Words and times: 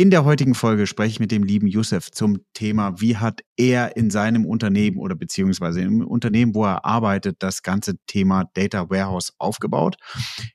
In 0.00 0.08
der 0.08 0.24
heutigen 0.24 0.54
Folge 0.54 0.86
spreche 0.86 1.10
ich 1.10 1.20
mit 1.20 1.30
dem 1.30 1.42
lieben 1.42 1.66
Youssef 1.66 2.10
zum 2.10 2.38
Thema, 2.54 3.02
wie 3.02 3.18
hat 3.18 3.42
er 3.58 3.98
in 3.98 4.08
seinem 4.08 4.46
Unternehmen 4.46 4.96
oder 4.96 5.14
beziehungsweise 5.14 5.82
im 5.82 6.00
Unternehmen, 6.00 6.54
wo 6.54 6.64
er 6.64 6.86
arbeitet, 6.86 7.36
das 7.40 7.62
ganze 7.62 7.96
Thema 8.06 8.44
Data 8.54 8.88
Warehouse 8.88 9.34
aufgebaut. 9.36 9.96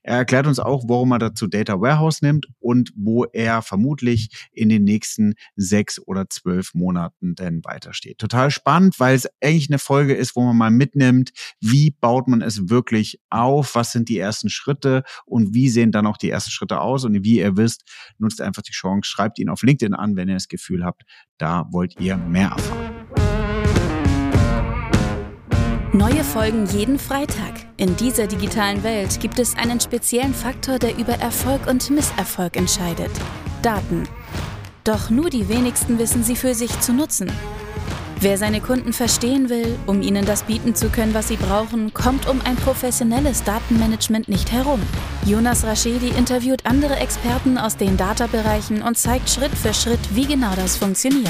Er 0.02 0.16
erklärt 0.16 0.48
uns 0.48 0.58
auch, 0.58 0.82
warum 0.88 1.12
er 1.12 1.20
dazu 1.20 1.46
Data 1.46 1.80
Warehouse 1.80 2.22
nimmt 2.22 2.48
und 2.58 2.90
wo 2.96 3.24
er 3.26 3.62
vermutlich 3.62 4.30
in 4.50 4.68
den 4.68 4.82
nächsten 4.82 5.34
sechs 5.54 6.04
oder 6.04 6.28
zwölf 6.28 6.74
Monaten 6.74 7.36
denn 7.36 7.64
weitersteht. 7.64 8.18
Total 8.18 8.50
spannend, 8.50 8.98
weil 8.98 9.14
es 9.14 9.28
eigentlich 9.40 9.70
eine 9.70 9.78
Folge 9.78 10.14
ist, 10.14 10.34
wo 10.34 10.42
man 10.42 10.56
mal 10.56 10.72
mitnimmt, 10.72 11.30
wie 11.60 11.92
baut 11.92 12.26
man 12.26 12.42
es 12.42 12.68
wirklich 12.68 13.20
auf, 13.30 13.76
was 13.76 13.92
sind 13.92 14.08
die 14.08 14.18
ersten 14.18 14.48
Schritte 14.48 15.04
und 15.24 15.54
wie 15.54 15.68
sehen 15.68 15.92
dann 15.92 16.08
auch 16.08 16.16
die 16.16 16.30
ersten 16.30 16.50
Schritte 16.50 16.80
aus. 16.80 17.04
Und 17.04 17.22
wie 17.22 17.38
ihr 17.38 17.56
wisst, 17.56 17.84
nutzt 18.18 18.40
einfach 18.40 18.62
die 18.62 18.72
Chance, 18.72 19.08
schreibt 19.08 19.35
schreibt 19.36 19.38
ihn 19.38 19.48
auf 19.48 19.62
LinkedIn 19.62 19.94
an, 19.94 20.16
wenn 20.16 20.28
ihr 20.28 20.34
das 20.34 20.48
Gefühl 20.48 20.84
habt, 20.84 21.02
da 21.38 21.66
wollt 21.70 22.00
ihr 22.00 22.16
mehr 22.16 22.48
erfahren. 22.48 22.92
Neue 25.92 26.24
Folgen 26.24 26.66
jeden 26.66 26.98
Freitag. 26.98 27.54
In 27.78 27.96
dieser 27.96 28.26
digitalen 28.26 28.82
Welt 28.82 29.18
gibt 29.20 29.38
es 29.38 29.56
einen 29.56 29.80
speziellen 29.80 30.34
Faktor, 30.34 30.78
der 30.78 30.98
über 30.98 31.14
Erfolg 31.14 31.66
und 31.66 31.88
Misserfolg 31.90 32.56
entscheidet. 32.56 33.10
Daten. 33.62 34.02
Doch 34.84 35.10
nur 35.10 35.30
die 35.30 35.48
wenigsten 35.48 35.98
wissen 35.98 36.22
sie 36.22 36.36
für 36.36 36.54
sich 36.54 36.80
zu 36.80 36.92
nutzen. 36.92 37.32
Wer 38.18 38.38
seine 38.38 38.62
Kunden 38.62 38.94
verstehen 38.94 39.50
will, 39.50 39.78
um 39.86 40.00
ihnen 40.00 40.24
das 40.24 40.44
bieten 40.44 40.74
zu 40.74 40.88
können, 40.88 41.12
was 41.12 41.28
sie 41.28 41.36
brauchen, 41.36 41.92
kommt 41.92 42.26
um 42.26 42.40
ein 42.40 42.56
professionelles 42.56 43.44
Datenmanagement 43.44 44.26
nicht 44.26 44.52
herum. 44.52 44.80
Jonas 45.26 45.64
Raschedi 45.64 46.08
interviewt 46.08 46.64
andere 46.64 46.96
Experten 46.96 47.58
aus 47.58 47.76
den 47.76 47.98
Data-Bereichen 47.98 48.80
und 48.80 48.96
zeigt 48.96 49.28
Schritt 49.28 49.52
für 49.52 49.74
Schritt, 49.74 50.00
wie 50.14 50.26
genau 50.26 50.54
das 50.56 50.78
funktioniert. 50.78 51.28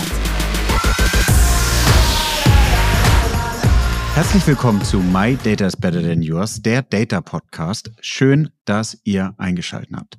Herzlich 4.17 4.47
willkommen 4.47 4.81
zu 4.81 5.01
My 5.01 5.37
Data 5.45 5.67
is 5.67 5.77
Better 5.77 6.01
Than 6.01 6.23
Yours, 6.23 6.63
der 6.63 6.81
Data 6.81 7.21
Podcast. 7.21 7.91
Schön, 8.01 8.49
dass 8.65 8.99
ihr 9.05 9.35
eingeschaltet 9.37 9.95
habt. 9.95 10.17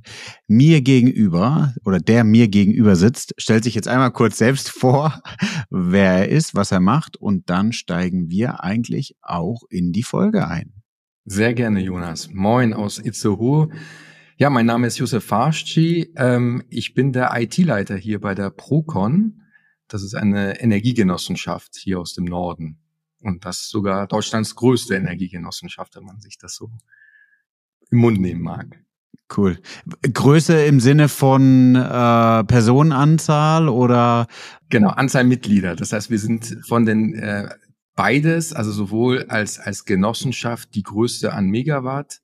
Mir 0.48 0.82
gegenüber 0.82 1.74
oder 1.84 1.98
der 1.98 2.24
mir 2.24 2.48
gegenüber 2.48 2.96
sitzt, 2.96 3.34
stellt 3.40 3.64
sich 3.64 3.74
jetzt 3.74 3.88
einmal 3.88 4.12
kurz 4.12 4.38
selbst 4.38 4.70
vor, 4.70 5.20
wer 5.72 6.12
er 6.12 6.30
ist, 6.30 6.54
was 6.54 6.72
er 6.72 6.80
macht 6.80 7.18
und 7.18 7.50
dann 7.50 7.74
steigen 7.74 8.30
wir 8.30 8.64
eigentlich 8.64 9.16
auch 9.24 9.64
in 9.68 9.94
die 9.94 10.04
Folge 10.04 10.48
ein. 10.48 10.74
Sehr 11.26 11.56
gerne, 11.56 11.82
Jonas. 11.82 12.30
Moin 12.32 12.76
aus 12.76 13.00
Itzehoe. 13.00 13.70
Ja, 14.38 14.52
mein 14.52 14.68
Name 14.68 14.86
ist 14.86 15.00
Josef 15.00 15.24
Farschi. 15.24 16.14
Ähm, 16.16 16.62
ich 16.70 16.94
bin 16.94 17.14
der 17.14 17.32
IT-Leiter 17.36 17.96
hier 17.96 18.22
bei 18.22 18.36
der 18.36 18.52
Procon. 18.52 19.42
Das 19.88 20.04
ist 20.04 20.14
eine 20.14 20.62
Energiegenossenschaft 20.62 21.76
hier 21.78 22.00
aus 22.00 22.14
dem 22.14 22.26
Norden. 22.26 22.78
Und 23.28 23.44
das 23.44 23.68
sogar 23.68 24.08
Deutschlands 24.08 24.56
größte 24.56 24.96
Energiegenossenschaft, 24.96 25.98
wenn 25.98 26.06
man 26.06 26.22
sich 26.22 26.38
das 26.38 26.56
so 26.56 26.72
im 27.92 28.00
Mund 28.00 28.22
nehmen 28.22 28.42
mag. 28.42 28.82
Cool. 29.36 29.60
Größe 30.02 30.64
im 30.64 30.80
Sinne 30.80 31.10
von 31.10 31.76
äh, 31.76 32.44
Personenanzahl 32.46 33.68
oder? 33.68 34.28
Genau, 34.70 34.92
Anzahl 34.92 35.26
Mitglieder. 35.26 35.76
Das 35.76 35.92
heißt, 35.92 36.10
wir 36.10 36.20
sind 36.20 36.58
von 36.66 36.86
den 36.86 37.16
äh, 37.16 37.50
beides, 37.96 38.54
also 38.54 38.72
sowohl 38.72 39.26
als 39.28 39.60
als 39.60 39.84
Genossenschaft 39.84 40.74
die 40.74 40.84
größte 40.84 41.34
an 41.34 41.48
Megawatt 41.48 42.22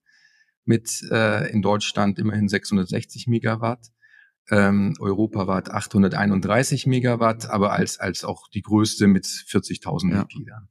mit 0.63 1.05
äh, 1.11 1.51
in 1.51 1.61
Deutschland 1.61 2.17
immerhin 2.17 2.47
660 2.47 3.27
Megawatt, 3.27 3.91
ähm, 4.49 4.95
europaweit 5.01 5.69
831 5.69 6.87
Megawatt, 6.87 7.49
aber 7.49 7.73
als 7.73 7.99
als 7.99 8.23
auch 8.23 8.47
die 8.47 8.61
größte 8.61 9.07
mit 9.07 9.25
40.000 9.25 10.09
ja. 10.09 10.19
Mitgliedern. 10.19 10.69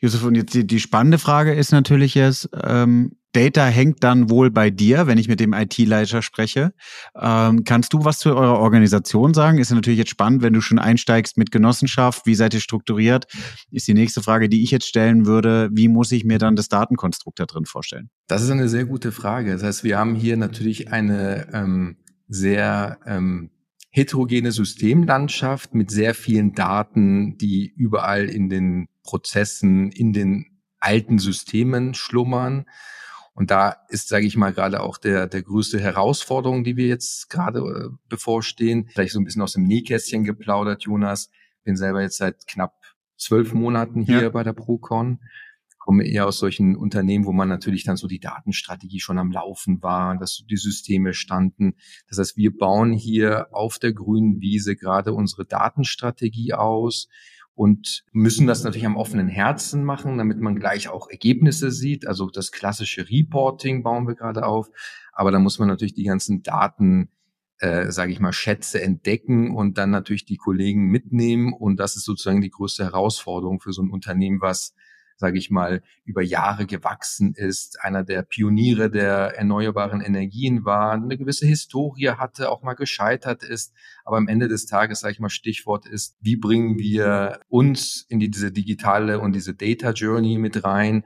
Josef, 0.00 0.24
und 0.24 0.34
jetzt 0.34 0.54
die, 0.54 0.66
die 0.66 0.80
spannende 0.80 1.18
Frage 1.18 1.52
ist 1.52 1.72
natürlich 1.72 2.14
jetzt, 2.14 2.48
ähm, 2.64 3.12
Data 3.32 3.64
hängt 3.66 4.02
dann 4.02 4.28
wohl 4.28 4.50
bei 4.50 4.70
dir, 4.70 5.06
wenn 5.06 5.18
ich 5.18 5.28
mit 5.28 5.38
dem 5.38 5.52
IT-Leiter 5.52 6.20
spreche. 6.20 6.72
Ähm, 7.14 7.62
kannst 7.64 7.92
du 7.92 8.04
was 8.04 8.18
zu 8.18 8.34
eurer 8.34 8.58
Organisation 8.58 9.34
sagen? 9.34 9.58
Ist 9.58 9.70
natürlich 9.70 9.98
jetzt 9.98 10.10
spannend, 10.10 10.42
wenn 10.42 10.52
du 10.52 10.60
schon 10.60 10.80
einsteigst 10.80 11.36
mit 11.36 11.52
Genossenschaft. 11.52 12.26
Wie 12.26 12.34
seid 12.34 12.54
ihr 12.54 12.60
strukturiert? 12.60 13.26
Ist 13.70 13.86
die 13.86 13.94
nächste 13.94 14.22
Frage, 14.22 14.48
die 14.48 14.64
ich 14.64 14.72
jetzt 14.72 14.88
stellen 14.88 15.26
würde. 15.26 15.68
Wie 15.72 15.86
muss 15.86 16.10
ich 16.10 16.24
mir 16.24 16.38
dann 16.38 16.56
das 16.56 16.68
Datenkonstrukt 16.68 17.38
da 17.38 17.46
drin 17.46 17.66
vorstellen? 17.66 18.10
Das 18.26 18.42
ist 18.42 18.50
eine 18.50 18.68
sehr 18.68 18.84
gute 18.84 19.12
Frage. 19.12 19.52
Das 19.52 19.62
heißt, 19.62 19.84
wir 19.84 19.98
haben 19.98 20.16
hier 20.16 20.36
natürlich 20.36 20.92
eine 20.92 21.46
ähm, 21.52 21.98
sehr 22.26 22.98
ähm, 23.06 23.50
heterogene 23.90 24.52
Systemlandschaft 24.52 25.74
mit 25.74 25.90
sehr 25.90 26.14
vielen 26.14 26.52
Daten, 26.52 27.36
die 27.38 27.72
überall 27.76 28.28
in 28.28 28.48
den 28.48 28.88
Prozessen, 29.02 29.90
in 29.90 30.12
den 30.12 30.46
alten 30.78 31.18
Systemen 31.18 31.94
schlummern. 31.94 32.66
Und 33.34 33.50
da 33.50 33.76
ist, 33.88 34.08
sage 34.08 34.26
ich 34.26 34.36
mal, 34.36 34.52
gerade 34.52 34.80
auch 34.80 34.96
der, 34.96 35.26
der 35.26 35.42
größte 35.42 35.80
Herausforderung, 35.80 36.64
die 36.64 36.76
wir 36.76 36.86
jetzt 36.86 37.30
gerade 37.30 37.60
äh, 37.60 37.96
bevorstehen. 38.08 38.88
Vielleicht 38.92 39.12
so 39.12 39.20
ein 39.20 39.24
bisschen 39.24 39.42
aus 39.42 39.52
dem 39.52 39.64
Nähkästchen 39.64 40.24
geplaudert, 40.24 40.84
Jonas. 40.84 41.30
Bin 41.64 41.76
selber 41.76 42.02
jetzt 42.02 42.18
seit 42.18 42.46
knapp 42.46 42.74
zwölf 43.16 43.52
Monaten 43.52 44.02
hier 44.02 44.22
ja. 44.22 44.28
bei 44.30 44.42
der 44.42 44.52
Procon. 44.52 45.20
Komme 45.80 46.04
eher 46.04 46.28
aus 46.28 46.38
solchen 46.38 46.76
Unternehmen, 46.76 47.24
wo 47.24 47.32
man 47.32 47.48
natürlich 47.48 47.84
dann 47.84 47.96
so 47.96 48.06
die 48.06 48.20
Datenstrategie 48.20 49.00
schon 49.00 49.18
am 49.18 49.32
Laufen 49.32 49.82
war, 49.82 50.16
dass 50.18 50.44
die 50.48 50.56
Systeme 50.56 51.14
standen. 51.14 51.74
Das 52.06 52.18
heißt, 52.18 52.36
wir 52.36 52.56
bauen 52.56 52.92
hier 52.92 53.48
auf 53.50 53.78
der 53.78 53.94
grünen 53.94 54.40
Wiese 54.40 54.76
gerade 54.76 55.14
unsere 55.14 55.46
Datenstrategie 55.46 56.52
aus 56.52 57.08
und 57.54 58.04
müssen 58.12 58.46
das 58.46 58.62
natürlich 58.62 58.86
am 58.86 58.96
offenen 58.96 59.28
Herzen 59.28 59.82
machen, 59.84 60.18
damit 60.18 60.38
man 60.38 60.56
gleich 60.56 60.88
auch 60.88 61.08
Ergebnisse 61.08 61.70
sieht. 61.70 62.06
Also 62.06 62.30
das 62.30 62.52
klassische 62.52 63.08
Reporting 63.08 63.82
bauen 63.82 64.06
wir 64.06 64.14
gerade 64.14 64.46
auf, 64.46 64.70
aber 65.12 65.30
da 65.30 65.38
muss 65.38 65.58
man 65.58 65.68
natürlich 65.68 65.94
die 65.94 66.04
ganzen 66.04 66.42
Daten, 66.42 67.10
äh, 67.58 67.90
sage 67.90 68.12
ich 68.12 68.20
mal, 68.20 68.32
Schätze 68.32 68.82
entdecken 68.82 69.54
und 69.54 69.78
dann 69.78 69.90
natürlich 69.90 70.24
die 70.24 70.36
Kollegen 70.36 70.86
mitnehmen 70.86 71.52
und 71.52 71.76
das 71.80 71.96
ist 71.96 72.04
sozusagen 72.04 72.40
die 72.40 72.50
größte 72.50 72.84
Herausforderung 72.84 73.60
für 73.60 73.72
so 73.72 73.82
ein 73.82 73.90
Unternehmen, 73.90 74.40
was 74.40 74.74
sage 75.20 75.38
ich 75.38 75.50
mal, 75.50 75.82
über 76.04 76.22
Jahre 76.22 76.64
gewachsen 76.64 77.34
ist, 77.34 77.78
einer 77.82 78.02
der 78.02 78.22
Pioniere 78.22 78.90
der 78.90 79.36
erneuerbaren 79.36 80.00
Energien 80.00 80.64
war, 80.64 80.92
eine 80.92 81.18
gewisse 81.18 81.46
Historie 81.46 82.08
hatte, 82.08 82.50
auch 82.50 82.62
mal 82.62 82.72
gescheitert 82.72 83.42
ist. 83.42 83.74
Aber 84.04 84.16
am 84.16 84.28
Ende 84.28 84.48
des 84.48 84.64
Tages, 84.64 85.00
sage 85.00 85.12
ich 85.12 85.20
mal, 85.20 85.28
Stichwort 85.28 85.86
ist, 85.86 86.16
wie 86.20 86.36
bringen 86.36 86.78
wir 86.78 87.40
uns 87.48 88.06
in 88.08 88.18
die, 88.18 88.30
diese 88.30 88.50
digitale 88.50 89.20
und 89.20 89.34
diese 89.34 89.54
Data 89.54 89.90
Journey 89.90 90.38
mit 90.38 90.64
rein 90.64 91.04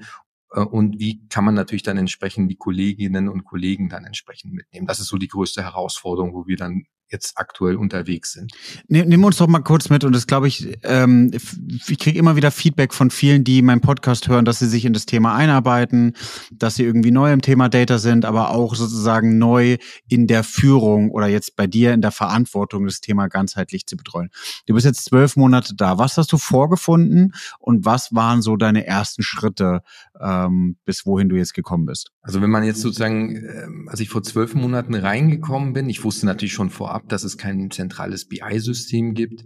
äh, 0.52 0.60
und 0.60 1.00
wie 1.00 1.26
kann 1.26 1.44
man 1.44 1.54
natürlich 1.54 1.82
dann 1.82 1.98
entsprechend 1.98 2.48
die 2.50 2.56
Kolleginnen 2.56 3.28
und 3.28 3.44
Kollegen 3.44 3.88
dann 3.88 4.04
entsprechend 4.04 4.52
mitnehmen. 4.52 4.86
Das 4.86 5.00
ist 5.00 5.08
so 5.08 5.18
die 5.18 5.28
größte 5.28 5.64
Herausforderung, 5.64 6.34
wo 6.34 6.46
wir 6.46 6.56
dann 6.56 6.84
jetzt 7.14 7.32
aktuell 7.36 7.76
unterwegs 7.76 8.32
sind. 8.32 8.52
Nimm 8.88 9.24
uns 9.24 9.38
doch 9.38 9.46
mal 9.46 9.60
kurz 9.60 9.88
mit 9.88 10.04
und 10.04 10.14
das 10.14 10.26
glaube 10.26 10.48
ich, 10.48 10.76
ähm, 10.82 11.30
ich 11.88 11.98
kriege 11.98 12.18
immer 12.18 12.36
wieder 12.36 12.50
Feedback 12.50 12.92
von 12.92 13.10
vielen, 13.10 13.44
die 13.44 13.62
meinen 13.62 13.80
Podcast 13.80 14.28
hören, 14.28 14.44
dass 14.44 14.58
sie 14.58 14.68
sich 14.68 14.84
in 14.84 14.92
das 14.92 15.06
Thema 15.06 15.34
einarbeiten, 15.34 16.14
dass 16.52 16.74
sie 16.74 16.84
irgendwie 16.84 17.10
neu 17.10 17.32
im 17.32 17.40
Thema 17.40 17.68
Data 17.68 17.98
sind, 17.98 18.24
aber 18.24 18.50
auch 18.50 18.74
sozusagen 18.74 19.38
neu 19.38 19.76
in 20.08 20.26
der 20.26 20.44
Führung 20.44 21.10
oder 21.10 21.28
jetzt 21.28 21.56
bei 21.56 21.66
dir 21.66 21.94
in 21.94 22.02
der 22.02 22.10
Verantwortung, 22.10 22.86
das 22.86 23.00
Thema 23.00 23.28
ganzheitlich 23.28 23.86
zu 23.86 23.96
betreuen. 23.96 24.30
Du 24.66 24.74
bist 24.74 24.86
jetzt 24.86 25.04
zwölf 25.04 25.36
Monate 25.36 25.74
da. 25.74 25.98
Was 25.98 26.18
hast 26.18 26.32
du 26.32 26.38
vorgefunden 26.38 27.32
und 27.58 27.84
was 27.84 28.14
waren 28.14 28.42
so 28.42 28.56
deine 28.56 28.86
ersten 28.86 29.22
Schritte, 29.22 29.80
ähm, 30.20 30.76
bis 30.84 31.06
wohin 31.06 31.28
du 31.28 31.36
jetzt 31.36 31.54
gekommen 31.54 31.86
bist? 31.86 32.10
Also 32.22 32.42
wenn 32.42 32.50
man 32.50 32.64
jetzt 32.64 32.80
sozusagen, 32.80 33.36
äh, 33.36 33.66
als 33.86 34.00
ich 34.00 34.08
vor 34.08 34.22
zwölf 34.22 34.54
Monaten 34.54 34.94
reingekommen 34.94 35.72
bin, 35.72 35.88
ich 35.88 36.04
wusste 36.04 36.26
natürlich 36.26 36.54
schon 36.54 36.70
vorab, 36.70 37.03
dass 37.08 37.24
es 37.24 37.38
kein 37.38 37.70
zentrales 37.70 38.26
BI-System 38.28 39.14
gibt, 39.14 39.44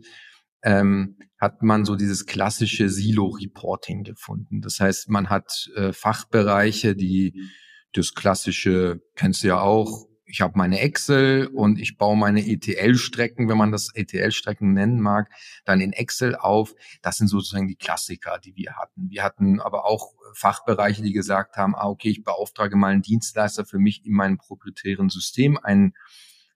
ähm, 0.62 1.16
hat 1.38 1.62
man 1.62 1.84
so 1.84 1.94
dieses 1.94 2.26
klassische 2.26 2.88
Silo-Reporting 2.88 4.02
gefunden. 4.02 4.60
Das 4.60 4.80
heißt, 4.80 5.08
man 5.08 5.30
hat 5.30 5.70
äh, 5.76 5.92
Fachbereiche, 5.92 6.96
die 6.96 7.48
das 7.92 8.14
klassische, 8.14 9.00
kennst 9.14 9.42
du 9.42 9.48
ja 9.48 9.60
auch, 9.60 10.08
ich 10.30 10.42
habe 10.42 10.58
meine 10.58 10.80
Excel 10.80 11.46
und 11.46 11.78
ich 11.78 11.96
baue 11.96 12.16
meine 12.16 12.46
ETL-Strecken, 12.46 13.48
wenn 13.48 13.56
man 13.56 13.72
das 13.72 13.94
ETL-Strecken 13.94 14.74
nennen 14.74 15.00
mag, 15.00 15.30
dann 15.64 15.80
in 15.80 15.94
Excel 15.94 16.36
auf. 16.36 16.74
Das 17.00 17.16
sind 17.16 17.28
sozusagen 17.28 17.66
die 17.66 17.76
Klassiker, 17.76 18.38
die 18.38 18.54
wir 18.54 18.76
hatten. 18.76 19.08
Wir 19.08 19.24
hatten 19.24 19.58
aber 19.60 19.86
auch 19.86 20.12
Fachbereiche, 20.34 21.02
die 21.02 21.14
gesagt 21.14 21.56
haben, 21.56 21.74
ah, 21.74 21.88
okay, 21.88 22.10
ich 22.10 22.24
beauftrage 22.24 22.76
mal 22.76 22.92
einen 22.92 23.02
Dienstleister 23.02 23.64
für 23.64 23.78
mich 23.78 24.04
in 24.04 24.12
meinem 24.12 24.36
proprietären 24.36 25.08
System, 25.08 25.58
ein, 25.62 25.94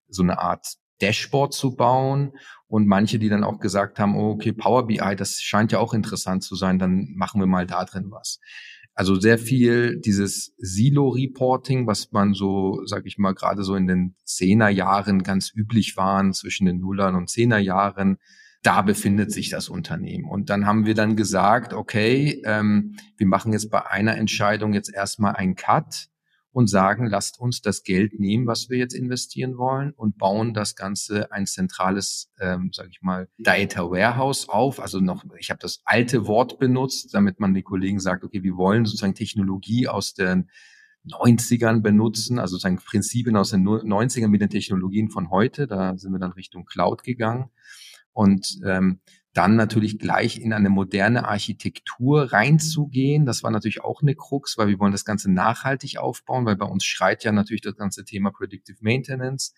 so 0.08 0.22
eine 0.22 0.38
Art 0.38 0.76
Dashboard 1.02 1.52
zu 1.52 1.74
bauen 1.74 2.32
und 2.68 2.86
manche, 2.86 3.18
die 3.18 3.28
dann 3.28 3.44
auch 3.44 3.58
gesagt 3.60 3.98
haben, 3.98 4.16
oh, 4.16 4.30
okay, 4.30 4.52
Power 4.52 4.86
BI, 4.86 5.16
das 5.16 5.42
scheint 5.42 5.72
ja 5.72 5.78
auch 5.78 5.92
interessant 5.92 6.42
zu 6.42 6.54
sein, 6.54 6.78
dann 6.78 7.08
machen 7.14 7.40
wir 7.40 7.46
mal 7.46 7.66
da 7.66 7.84
drin 7.84 8.06
was. 8.10 8.40
Also 8.94 9.18
sehr 9.18 9.38
viel 9.38 9.98
dieses 10.00 10.54
Silo-Reporting, 10.58 11.86
was 11.86 12.12
man 12.12 12.34
so, 12.34 12.80
sag 12.84 13.06
ich 13.06 13.18
mal, 13.18 13.34
gerade 13.34 13.64
so 13.64 13.74
in 13.74 13.86
den 13.86 14.14
Zehnerjahren 14.24 15.22
ganz 15.22 15.52
üblich 15.54 15.96
waren, 15.96 16.32
zwischen 16.34 16.66
den 16.66 16.78
Nullern 16.78 17.14
und 17.14 17.30
Zehnerjahren, 17.30 18.18
da 18.62 18.82
befindet 18.82 19.32
sich 19.32 19.50
das 19.50 19.68
Unternehmen. 19.68 20.28
Und 20.28 20.50
dann 20.50 20.66
haben 20.66 20.86
wir 20.86 20.94
dann 20.94 21.16
gesagt, 21.16 21.72
okay, 21.72 22.42
ähm, 22.44 22.96
wir 23.16 23.26
machen 23.26 23.52
jetzt 23.52 23.70
bei 23.70 23.86
einer 23.86 24.16
Entscheidung 24.16 24.72
jetzt 24.72 24.94
erstmal 24.94 25.34
einen 25.34 25.56
Cut 25.56 26.08
und 26.52 26.68
sagen, 26.68 27.06
lasst 27.06 27.40
uns 27.40 27.62
das 27.62 27.82
Geld 27.82 28.20
nehmen, 28.20 28.46
was 28.46 28.68
wir 28.68 28.76
jetzt 28.76 28.94
investieren 28.94 29.56
wollen 29.56 29.92
und 29.92 30.18
bauen 30.18 30.52
das 30.52 30.76
Ganze 30.76 31.32
ein 31.32 31.46
zentrales, 31.46 32.30
ähm, 32.40 32.70
sage 32.72 32.90
ich 32.92 33.00
mal, 33.00 33.28
Data 33.38 33.90
Warehouse 33.90 34.48
auf. 34.48 34.78
Also 34.78 35.00
noch, 35.00 35.24
ich 35.38 35.50
habe 35.50 35.60
das 35.60 35.80
alte 35.84 36.26
Wort 36.26 36.58
benutzt, 36.58 37.14
damit 37.14 37.40
man 37.40 37.54
die 37.54 37.62
Kollegen 37.62 38.00
sagt, 38.00 38.22
okay, 38.22 38.42
wir 38.42 38.56
wollen 38.56 38.84
sozusagen 38.84 39.14
Technologie 39.14 39.88
aus 39.88 40.12
den 40.12 40.50
90ern 41.08 41.80
benutzen, 41.80 42.38
also 42.38 42.52
sozusagen 42.52 42.76
Prinzipien 42.76 43.36
aus 43.36 43.50
den 43.50 43.66
90ern 43.66 44.28
mit 44.28 44.42
den 44.42 44.50
Technologien 44.50 45.10
von 45.10 45.30
heute. 45.30 45.66
Da 45.66 45.96
sind 45.96 46.12
wir 46.12 46.20
dann 46.20 46.32
Richtung 46.32 46.66
Cloud 46.66 47.02
gegangen. 47.02 47.50
Und 48.12 48.60
ähm, 48.64 49.00
dann 49.32 49.56
natürlich 49.56 49.98
gleich 49.98 50.38
in 50.38 50.52
eine 50.52 50.68
moderne 50.68 51.26
Architektur 51.26 52.32
reinzugehen. 52.32 53.24
Das 53.24 53.42
war 53.42 53.50
natürlich 53.50 53.82
auch 53.82 54.02
eine 54.02 54.14
Krux, 54.14 54.58
weil 54.58 54.68
wir 54.68 54.78
wollen 54.78 54.92
das 54.92 55.06
Ganze 55.06 55.32
nachhaltig 55.32 55.98
aufbauen, 55.98 56.44
weil 56.44 56.56
bei 56.56 56.66
uns 56.66 56.84
schreit 56.84 57.24
ja 57.24 57.32
natürlich 57.32 57.62
das 57.62 57.76
ganze 57.76 58.04
Thema 58.04 58.30
Predictive 58.30 58.78
Maintenance 58.82 59.54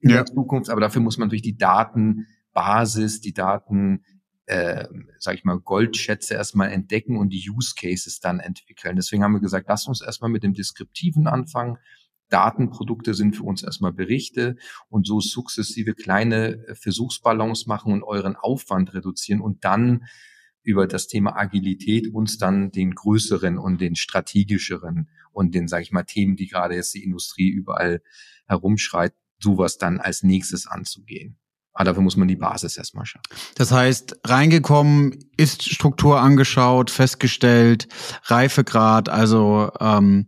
in 0.00 0.10
ja. 0.10 0.16
der 0.16 0.26
Zukunft. 0.26 0.70
Aber 0.70 0.80
dafür 0.80 1.02
muss 1.02 1.18
man 1.18 1.28
natürlich 1.28 1.42
die 1.42 1.58
Datenbasis, 1.58 3.20
die 3.20 3.34
Daten, 3.34 4.02
äh, 4.46 4.88
sag 5.18 5.34
ich 5.34 5.44
mal, 5.44 5.58
Goldschätze 5.58 6.32
erstmal 6.34 6.72
entdecken 6.72 7.18
und 7.18 7.28
die 7.28 7.50
Use 7.50 7.74
Cases 7.78 8.20
dann 8.20 8.40
entwickeln. 8.40 8.96
Deswegen 8.96 9.22
haben 9.22 9.34
wir 9.34 9.40
gesagt, 9.40 9.66
lass 9.68 9.86
uns 9.86 10.00
erstmal 10.00 10.30
mit 10.30 10.42
dem 10.42 10.54
Deskriptiven 10.54 11.26
anfangen, 11.26 11.76
Datenprodukte 12.28 13.14
sind 13.14 13.36
für 13.36 13.44
uns 13.44 13.62
erstmal 13.62 13.92
Berichte 13.92 14.56
und 14.88 15.06
so 15.06 15.20
sukzessive 15.20 15.94
kleine 15.94 16.66
äh, 16.66 16.74
Versuchsballons 16.74 17.66
machen 17.66 17.92
und 17.92 18.02
euren 18.02 18.36
Aufwand 18.36 18.94
reduzieren 18.94 19.40
und 19.40 19.64
dann 19.64 20.04
über 20.62 20.86
das 20.86 21.06
Thema 21.06 21.36
Agilität 21.36 22.12
uns 22.12 22.36
dann 22.36 22.70
den 22.70 22.94
größeren 22.94 23.58
und 23.58 23.80
den 23.80 23.96
strategischeren 23.96 25.08
und 25.32 25.54
den, 25.54 25.66
sage 25.68 25.82
ich 25.82 25.92
mal, 25.92 26.02
Themen, 26.02 26.36
die 26.36 26.46
gerade 26.46 26.74
jetzt 26.74 26.92
die 26.94 27.04
Industrie 27.04 27.48
überall 27.48 28.02
herumschreit, 28.46 29.14
sowas 29.38 29.78
dann 29.78 29.98
als 29.98 30.22
nächstes 30.22 30.66
anzugehen. 30.66 31.38
Aber 31.72 31.84
dafür 31.84 32.02
muss 32.02 32.16
man 32.16 32.26
die 32.26 32.36
Basis 32.36 32.76
erstmal 32.76 33.06
schaffen. 33.06 33.24
Das 33.54 33.70
heißt, 33.70 34.20
reingekommen, 34.24 35.30
ist 35.36 35.62
Struktur 35.62 36.20
angeschaut, 36.20 36.90
festgestellt, 36.90 37.86
Reifegrad, 38.24 39.08
also 39.08 39.70
ähm, 39.78 40.26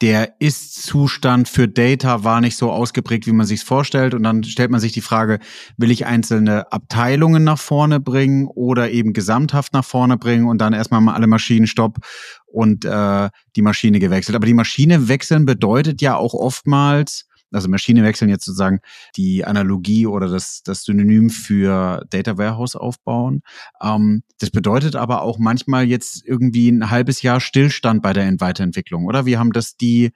der 0.00 0.40
Ist-Zustand 0.40 1.48
für 1.48 1.68
Data 1.68 2.24
war 2.24 2.40
nicht 2.40 2.56
so 2.56 2.70
ausgeprägt, 2.70 3.26
wie 3.26 3.32
man 3.32 3.46
sich 3.46 3.62
vorstellt. 3.62 4.14
Und 4.14 4.22
dann 4.22 4.42
stellt 4.44 4.70
man 4.70 4.80
sich 4.80 4.92
die 4.92 5.02
Frage, 5.02 5.40
will 5.76 5.90
ich 5.90 6.06
einzelne 6.06 6.72
Abteilungen 6.72 7.44
nach 7.44 7.58
vorne 7.58 8.00
bringen 8.00 8.46
oder 8.46 8.90
eben 8.90 9.12
gesamthaft 9.12 9.72
nach 9.72 9.84
vorne 9.84 10.16
bringen 10.16 10.46
und 10.46 10.58
dann 10.58 10.72
erstmal 10.72 11.00
mal 11.00 11.14
alle 11.14 11.26
Maschinen 11.26 11.66
stopp 11.66 11.98
und 12.46 12.84
äh, 12.84 13.28
die 13.56 13.62
Maschine 13.62 13.98
gewechselt. 13.98 14.36
Aber 14.36 14.46
die 14.46 14.54
Maschine 14.54 15.08
wechseln 15.08 15.44
bedeutet 15.44 16.00
ja 16.00 16.16
auch 16.16 16.34
oftmals, 16.34 17.26
also 17.52 17.68
Maschine 17.68 18.02
wechseln 18.02 18.28
jetzt 18.28 18.44
sozusagen 18.44 18.80
die 19.16 19.44
Analogie 19.44 20.06
oder 20.06 20.28
das, 20.28 20.62
das 20.62 20.84
Synonym 20.84 21.30
für 21.30 22.04
Data 22.10 22.38
Warehouse 22.38 22.76
aufbauen. 22.76 23.42
Ähm, 23.82 24.22
das 24.38 24.50
bedeutet 24.50 24.96
aber 24.96 25.22
auch 25.22 25.38
manchmal 25.38 25.84
jetzt 25.84 26.24
irgendwie 26.24 26.68
ein 26.68 26.90
halbes 26.90 27.22
Jahr 27.22 27.40
Stillstand 27.40 28.02
bei 28.02 28.12
der 28.12 28.30
Weiterentwicklung, 28.40 29.06
oder? 29.06 29.26
Wie 29.26 29.36
haben 29.36 29.52
das 29.52 29.76
die 29.76 30.12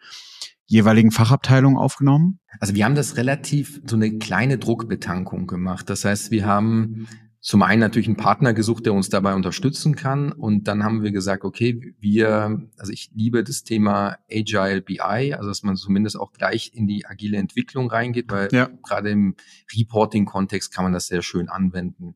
jeweiligen 0.66 1.10
Fachabteilungen 1.10 1.78
aufgenommen? 1.78 2.40
Also 2.60 2.74
wir 2.74 2.84
haben 2.84 2.94
das 2.94 3.16
relativ 3.16 3.80
so 3.86 3.96
eine 3.96 4.18
kleine 4.18 4.58
Druckbetankung 4.58 5.46
gemacht. 5.46 5.90
Das 5.90 6.04
heißt, 6.04 6.30
wir 6.30 6.46
haben 6.46 7.06
zum 7.44 7.62
einen 7.62 7.80
natürlich 7.80 8.08
einen 8.08 8.16
Partner 8.16 8.54
gesucht, 8.54 8.86
der 8.86 8.94
uns 8.94 9.10
dabei 9.10 9.34
unterstützen 9.34 9.94
kann. 9.94 10.32
Und 10.32 10.66
dann 10.66 10.82
haben 10.82 11.02
wir 11.02 11.12
gesagt, 11.12 11.44
okay, 11.44 11.94
wir, 12.00 12.70
also 12.78 12.90
ich 12.90 13.10
liebe 13.12 13.44
das 13.44 13.64
Thema 13.64 14.16
Agile 14.32 14.80
BI, 14.80 15.34
also 15.34 15.50
dass 15.50 15.62
man 15.62 15.76
zumindest 15.76 16.18
auch 16.18 16.32
gleich 16.32 16.70
in 16.72 16.86
die 16.86 17.04
agile 17.04 17.36
Entwicklung 17.36 17.90
reingeht, 17.90 18.32
weil 18.32 18.48
ja. 18.50 18.70
gerade 18.82 19.10
im 19.10 19.36
Reporting-Kontext 19.76 20.72
kann 20.72 20.84
man 20.84 20.94
das 20.94 21.06
sehr 21.08 21.20
schön 21.20 21.50
anwenden. 21.50 22.14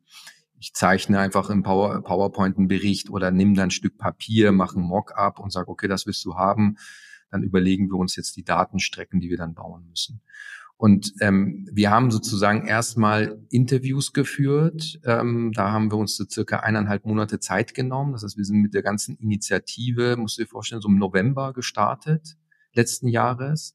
Ich 0.58 0.72
zeichne 0.72 1.18
einfach 1.18 1.50
im 1.50 1.62
Power, 1.62 2.02
PowerPoint 2.02 2.56
einen 2.56 2.68
Bericht 2.68 3.10
oder 3.10 3.30
nimm 3.30 3.54
dann 3.54 3.66
ein 3.66 3.70
Stück 3.70 3.98
Papier, 3.98 4.50
mache 4.50 4.78
ein 4.78 4.82
Mock-up 4.82 5.40
und 5.40 5.52
sage, 5.52 5.68
okay, 5.68 5.88
das 5.88 6.06
willst 6.06 6.24
du 6.24 6.36
haben. 6.36 6.78
Dann 7.30 7.42
überlegen 7.42 7.90
wir 7.90 7.98
uns 7.98 8.16
jetzt 8.16 8.34
die 8.38 8.44
Datenstrecken, 8.44 9.20
die 9.20 9.28
wir 9.28 9.36
dann 9.36 9.52
bauen 9.52 9.86
müssen. 9.90 10.22
Und 10.78 11.12
ähm, 11.20 11.68
wir 11.72 11.90
haben 11.90 12.10
sozusagen 12.10 12.66
erstmal 12.66 13.44
Interviews 13.50 14.12
geführt. 14.12 15.00
Ähm, 15.04 15.52
da 15.52 15.72
haben 15.72 15.90
wir 15.90 15.98
uns 15.98 16.16
so 16.16 16.24
circa 16.24 16.60
eineinhalb 16.60 17.04
Monate 17.04 17.40
Zeit 17.40 17.74
genommen. 17.74 18.12
Das 18.12 18.22
heißt, 18.22 18.38
wir 18.38 18.44
sind 18.44 18.62
mit 18.62 18.72
der 18.74 18.82
ganzen 18.82 19.16
Initiative, 19.16 20.16
musst 20.16 20.38
du 20.38 20.42
dir 20.42 20.48
vorstellen, 20.48 20.80
so 20.80 20.88
im 20.88 20.98
November 20.98 21.52
gestartet 21.52 22.36
letzten 22.74 23.08
Jahres 23.08 23.74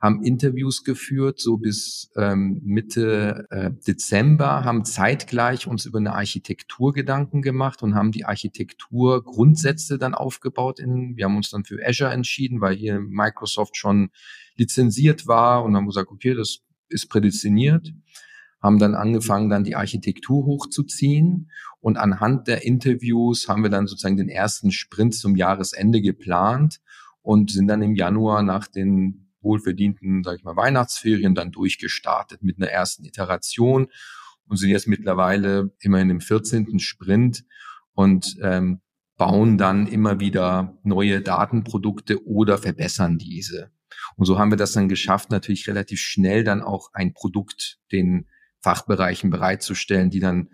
haben 0.00 0.22
Interviews 0.22 0.84
geführt, 0.84 1.40
so 1.40 1.56
bis 1.56 2.10
ähm, 2.16 2.60
Mitte 2.62 3.46
äh, 3.50 3.70
Dezember, 3.86 4.62
haben 4.62 4.84
zeitgleich 4.84 5.66
uns 5.66 5.86
über 5.86 5.98
eine 5.98 6.14
Architektur 6.14 6.92
Gedanken 6.92 7.40
gemacht 7.40 7.82
und 7.82 7.94
haben 7.94 8.12
die 8.12 8.26
Architektur 8.26 9.24
Grundsätze 9.24 9.98
dann 9.98 10.14
aufgebaut. 10.14 10.80
In, 10.80 11.16
wir 11.16 11.24
haben 11.24 11.36
uns 11.36 11.50
dann 11.50 11.64
für 11.64 11.78
Azure 11.84 12.12
entschieden, 12.12 12.60
weil 12.60 12.76
hier 12.76 13.00
Microsoft 13.00 13.76
schon 13.76 14.10
lizenziert 14.56 15.26
war 15.26 15.64
und 15.64 15.76
haben 15.76 15.86
gesagt, 15.86 16.10
okay, 16.10 16.34
das 16.34 16.58
ist 16.88 17.08
prädestiniert 17.08 17.92
haben 18.66 18.78
dann 18.78 18.94
angefangen, 18.94 19.48
dann 19.48 19.64
die 19.64 19.76
Architektur 19.76 20.44
hochzuziehen. 20.44 21.50
Und 21.80 21.96
anhand 21.96 22.48
der 22.48 22.64
Interviews 22.64 23.48
haben 23.48 23.62
wir 23.62 23.70
dann 23.70 23.86
sozusagen 23.86 24.16
den 24.16 24.28
ersten 24.28 24.72
Sprint 24.72 25.14
zum 25.14 25.36
Jahresende 25.36 26.00
geplant 26.00 26.80
und 27.22 27.50
sind 27.50 27.68
dann 27.68 27.82
im 27.82 27.94
Januar 27.94 28.42
nach 28.42 28.66
den 28.66 29.30
wohlverdienten, 29.40 30.24
sage 30.24 30.38
ich 30.38 30.44
mal, 30.44 30.56
Weihnachtsferien 30.56 31.34
dann 31.34 31.52
durchgestartet 31.52 32.42
mit 32.42 32.56
einer 32.56 32.70
ersten 32.70 33.04
Iteration 33.04 33.86
und 34.48 34.56
sind 34.56 34.70
jetzt 34.70 34.88
mittlerweile 34.88 35.72
immerhin 35.78 36.10
im 36.10 36.20
14. 36.20 36.80
Sprint 36.80 37.44
und 37.92 38.36
ähm, 38.42 38.80
bauen 39.16 39.58
dann 39.58 39.86
immer 39.86 40.18
wieder 40.18 40.76
neue 40.82 41.20
Datenprodukte 41.20 42.26
oder 42.26 42.58
verbessern 42.58 43.18
diese. 43.18 43.70
Und 44.16 44.26
so 44.26 44.38
haben 44.38 44.50
wir 44.50 44.56
das 44.56 44.72
dann 44.72 44.88
geschafft, 44.88 45.30
natürlich 45.30 45.68
relativ 45.68 46.00
schnell 46.00 46.44
dann 46.44 46.62
auch 46.62 46.90
ein 46.92 47.12
Produkt 47.12 47.78
den 47.92 48.28
Fachbereichen 48.60 49.30
bereitzustellen, 49.30 50.10
die 50.10 50.20
dann, 50.20 50.50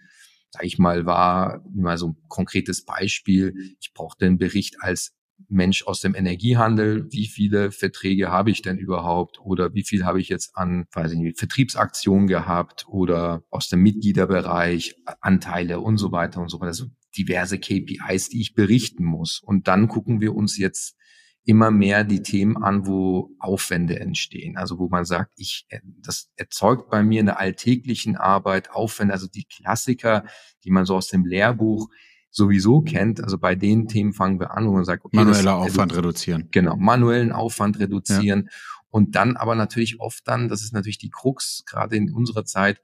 sage 0.50 0.66
ich 0.66 0.78
mal, 0.78 1.06
war 1.06 1.64
mal 1.74 1.98
so 1.98 2.08
ein 2.08 2.16
konkretes 2.28 2.84
Beispiel. 2.84 3.54
Ich 3.80 3.92
brauchte 3.94 4.26
einen 4.26 4.38
Bericht 4.38 4.76
als 4.80 5.14
Mensch 5.48 5.84
aus 5.84 6.00
dem 6.00 6.14
Energiehandel, 6.14 7.10
wie 7.10 7.26
viele 7.26 7.72
Verträge 7.72 8.30
habe 8.30 8.50
ich 8.50 8.62
denn 8.62 8.78
überhaupt 8.78 9.40
oder 9.40 9.74
wie 9.74 9.82
viel 9.82 10.04
habe 10.04 10.20
ich 10.20 10.28
jetzt 10.28 10.56
an 10.56 10.86
weiß 10.92 11.12
ich 11.12 11.18
nicht, 11.18 11.38
Vertriebsaktionen 11.38 12.26
gehabt 12.26 12.86
oder 12.88 13.42
aus 13.50 13.68
dem 13.68 13.80
Mitgliederbereich 13.80 14.94
Anteile 15.20 15.80
und 15.80 15.98
so 15.98 16.12
weiter 16.12 16.40
und 16.40 16.48
so 16.48 16.60
weiter. 16.60 16.68
Also 16.68 16.86
diverse 17.16 17.58
KPIs, 17.58 18.28
die 18.28 18.40
ich 18.40 18.54
berichten 18.54 19.04
muss. 19.04 19.40
Und 19.44 19.68
dann 19.68 19.88
gucken 19.88 20.20
wir 20.20 20.34
uns 20.34 20.58
jetzt 20.58 20.96
immer 21.44 21.70
mehr 21.70 22.04
die 22.04 22.22
Themen 22.22 22.56
an, 22.56 22.86
wo 22.86 23.30
Aufwände 23.38 23.98
entstehen. 23.98 24.56
Also 24.56 24.78
wo 24.78 24.88
man 24.88 25.04
sagt, 25.04 25.32
ich, 25.36 25.66
das 26.00 26.30
erzeugt 26.36 26.88
bei 26.88 27.02
mir 27.02 27.20
in 27.20 27.26
der 27.26 27.40
alltäglichen 27.40 28.16
Arbeit 28.16 28.70
Aufwände, 28.70 29.12
also 29.12 29.26
die 29.26 29.44
Klassiker, 29.44 30.24
die 30.64 30.70
man 30.70 30.84
so 30.84 30.94
aus 30.96 31.08
dem 31.08 31.24
Lehrbuch 31.24 31.88
sowieso 32.30 32.80
kennt. 32.80 33.22
Also 33.22 33.38
bei 33.38 33.54
den 33.54 33.88
Themen 33.88 34.12
fangen 34.12 34.38
wir 34.38 34.52
an, 34.52 34.66
wo 34.66 34.72
man 34.72 34.84
sagt, 34.84 35.04
okay, 35.04 35.16
manueller 35.16 35.56
Aufwand 35.56 35.96
reduzieren. 35.96 36.48
Genau, 36.52 36.76
manuellen 36.76 37.32
Aufwand 37.32 37.78
reduzieren. 37.78 38.48
Ja. 38.50 38.58
Und 38.88 39.16
dann 39.16 39.36
aber 39.36 39.54
natürlich 39.54 40.00
oft 40.00 40.26
dann, 40.28 40.48
das 40.48 40.62
ist 40.62 40.72
natürlich 40.72 40.98
die 40.98 41.10
Krux, 41.10 41.64
gerade 41.66 41.96
in 41.96 42.12
unserer 42.12 42.44
Zeit, 42.44 42.80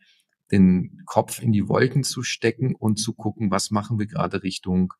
den 0.51 1.03
Kopf 1.07 1.41
in 1.41 1.53
die 1.53 1.69
Wolken 1.69 2.03
zu 2.03 2.23
stecken 2.23 2.75
und 2.75 2.97
zu 2.97 3.13
gucken, 3.13 3.51
was 3.51 3.71
machen 3.71 3.99
wir 3.99 4.07
gerade 4.07 4.43
Richtung 4.43 4.95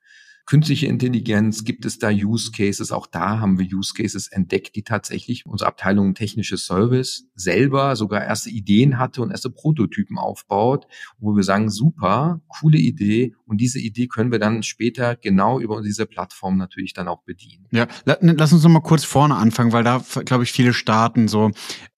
Künstliche 0.49 0.87
Intelligenz, 0.87 1.63
gibt 1.65 1.85
es 1.85 1.99
da 1.99 2.09
Use 2.09 2.53
Cases? 2.53 2.91
Auch 2.91 3.07
da 3.07 3.39
haben 3.39 3.59
wir 3.59 3.67
Use 3.71 3.93
Cases 3.93 4.29
entdeckt, 4.29 4.77
die 4.77 4.83
tatsächlich 4.83 5.45
unsere 5.45 5.69
Abteilung 5.69 6.15
technisches 6.15 6.65
Service 6.65 7.27
selber 7.35 7.95
sogar 7.97 8.25
erste 8.25 8.49
Ideen 8.49 8.99
hatte 8.99 9.21
und 9.21 9.31
erste 9.31 9.51
Prototypen 9.51 10.17
aufbaut, 10.17 10.87
wo 11.19 11.37
wir 11.37 11.43
sagen, 11.43 11.69
super, 11.69 12.41
coole 12.49 12.79
Idee. 12.79 13.35
Und 13.45 13.61
diese 13.61 13.79
Idee 13.79 14.07
können 14.07 14.33
wir 14.33 14.39
dann 14.39 14.63
später 14.63 15.17
genau 15.17 15.61
über 15.61 15.83
diese 15.83 16.07
Plattform 16.07 16.57
natürlich 16.57 16.95
dann 16.95 17.09
auch 17.09 17.25
bedienen. 17.25 17.67
Ja, 17.71 17.87
lass 18.07 18.51
uns 18.51 18.63
noch 18.63 18.71
mal 18.71 18.81
kurz 18.81 19.05
vorne 19.05 19.37
anfangen, 19.37 19.73
weil 19.73 19.85
da, 19.85 20.03
glaube 20.25 20.45
ich, 20.45 20.53
viele 20.53 20.73
starten 20.73 21.29
so, 21.29 21.51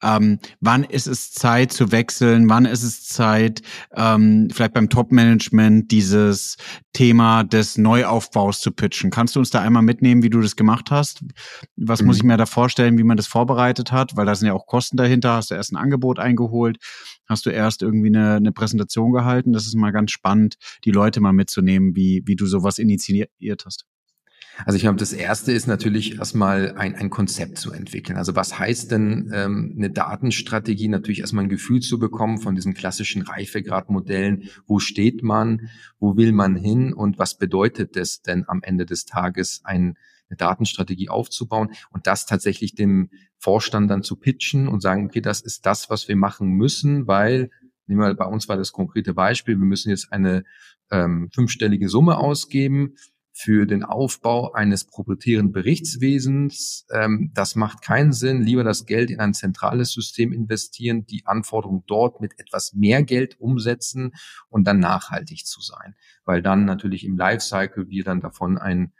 ähm, 0.02 0.40
wann 0.59 0.83
ist 0.83 1.07
es 1.07 1.30
Zeit 1.30 1.73
zu 1.73 1.92
wechseln? 1.92 2.49
Wann 2.49 2.64
ist 2.64 2.83
es 2.83 3.04
Zeit, 3.04 3.62
ähm, 3.95 4.49
vielleicht 4.52 4.75
beim 4.75 4.88
Top-Management 4.88 5.92
dieses 5.92 6.57
Thema 6.92 7.45
des 7.45 7.78
Neuaufbaus 7.78 8.39
aufbaust 8.40 8.62
zu 8.62 8.73
pitchen. 8.73 9.11
Kannst 9.11 9.37
du 9.37 9.40
uns 9.40 9.50
da 9.50 9.61
einmal 9.61 9.82
mitnehmen, 9.82 10.23
wie 10.23 10.30
du 10.30 10.40
das 10.40 10.56
gemacht 10.56 10.90
hast? 10.90 11.23
Was 11.76 12.00
mhm. 12.00 12.06
muss 12.06 12.16
ich 12.16 12.23
mir 12.23 12.37
da 12.37 12.47
vorstellen, 12.47 12.99
wie 12.99 13.04
man 13.04 13.16
das 13.16 13.26
vorbereitet 13.26 13.92
hat? 13.92 14.16
Weil 14.16 14.26
da 14.26 14.35
sind 14.35 14.49
ja 14.49 14.54
auch 14.54 14.66
Kosten 14.66 14.97
dahinter. 14.97 15.35
Hast 15.35 15.50
du 15.50 15.54
erst 15.54 15.73
ein 15.73 15.76
Angebot 15.76 16.18
eingeholt? 16.18 16.78
Hast 17.26 17.47
du 17.47 17.50
erst 17.50 17.82
irgendwie 17.82 18.09
eine, 18.09 18.37
eine 18.37 18.52
Präsentation 18.52 19.12
gehalten? 19.12 19.52
Das 19.52 19.66
ist 19.66 19.75
mal 19.76 19.92
ganz 19.92 20.11
spannend, 20.11 20.56
die 20.85 20.90
Leute 20.90 21.20
mal 21.20 21.32
mitzunehmen, 21.32 21.94
wie, 21.94 22.23
wie 22.26 22.37
du 22.37 22.47
sowas 22.47 22.78
initiiert 22.78 23.30
hast. 23.64 23.85
Also 24.64 24.76
ich 24.76 24.83
glaube, 24.83 24.99
das 24.99 25.12
erste 25.12 25.52
ist 25.52 25.67
natürlich 25.67 26.19
erstmal 26.19 26.76
ein, 26.76 26.95
ein 26.95 27.11
Konzept 27.11 27.59
zu 27.59 27.73
entwickeln. 27.73 28.17
Also 28.17 28.37
was 28.37 28.59
heißt 28.59 28.90
denn 28.90 29.31
ähm, 29.35 29.75
eine 29.76 29.90
Datenstrategie? 29.90 30.88
Natürlich 30.88 31.21
erstmal 31.21 31.45
ein 31.45 31.50
Gefühl 31.50 31.81
zu 31.81 31.99
bekommen 31.99 32.38
von 32.38 32.55
diesen 32.55 32.75
klassischen 32.75 33.23
Reifegradmodellen. 33.23 34.50
Wo 34.67 34.79
steht 34.79 35.23
man? 35.23 35.69
Wo 35.99 36.17
will 36.17 36.33
man 36.33 36.57
hin? 36.57 36.93
Und 36.93 37.19
was 37.19 37.38
bedeutet 37.38 37.97
es 37.97 38.23
denn 38.23 38.45
am 38.49 38.62
Ende 38.62 38.87
des 38.87 39.05
Tages, 39.05 39.62
ein, 39.64 39.97
eine 40.29 40.37
Datenstrategie 40.37 41.09
aufzubauen 41.09 41.71
und 41.90 42.07
das 42.07 42.26
tatsächlich 42.26 42.75
dem 42.75 43.11
Vorstand 43.38 43.90
dann 43.90 44.02
zu 44.02 44.17
pitchen 44.17 44.69
und 44.69 44.81
sagen, 44.81 45.07
okay, 45.07 45.21
das 45.21 45.40
ist 45.40 45.67
das, 45.67 45.90
was 45.90 46.09
wir 46.09 46.17
machen 46.17 46.50
müssen, 46.50 47.07
weil 47.07 47.50
nehmen 47.87 48.00
wir 48.00 48.14
bei 48.14 48.26
uns 48.26 48.49
war 48.49 48.57
das 48.57 48.73
konkrete 48.73 49.14
Beispiel, 49.14 49.59
wir 49.59 49.67
müssen 49.67 49.90
jetzt 49.90 50.12
eine 50.12 50.45
ähm, 50.90 51.29
fünfstellige 51.33 51.88
Summe 51.88 52.19
ausgeben 52.19 52.95
für 53.42 53.64
den 53.64 53.85
Aufbau 53.85 54.52
eines 54.52 54.85
proprietären 54.85 55.50
Berichtswesens. 55.50 56.87
Ähm, 56.92 57.30
das 57.35 57.56
macht 57.56 57.80
keinen 57.80 58.12
Sinn. 58.12 58.42
Lieber 58.42 58.64
das 58.64 58.85
Geld 58.85 59.11
in 59.11 59.20
ein 59.20 59.32
zentrales 59.32 59.92
System 59.92 60.32
investieren, 60.32 61.06
die 61.06 61.25
Anforderungen 61.25 61.85
dort 61.87 62.20
mit 62.20 62.38
etwas 62.38 62.75
mehr 62.75 63.02
Geld 63.02 63.40
umsetzen 63.40 64.12
und 64.50 64.66
dann 64.66 64.78
nachhaltig 64.78 65.47
zu 65.47 65.62
sein. 65.62 65.94
Weil 66.25 66.42
dann 66.42 66.66
natürlich 66.66 67.04
im 67.04 67.16
Lifecycle 67.16 67.88
wir 67.88 68.04
dann 68.04 68.20
davon 68.20 68.59
ein 68.59 68.92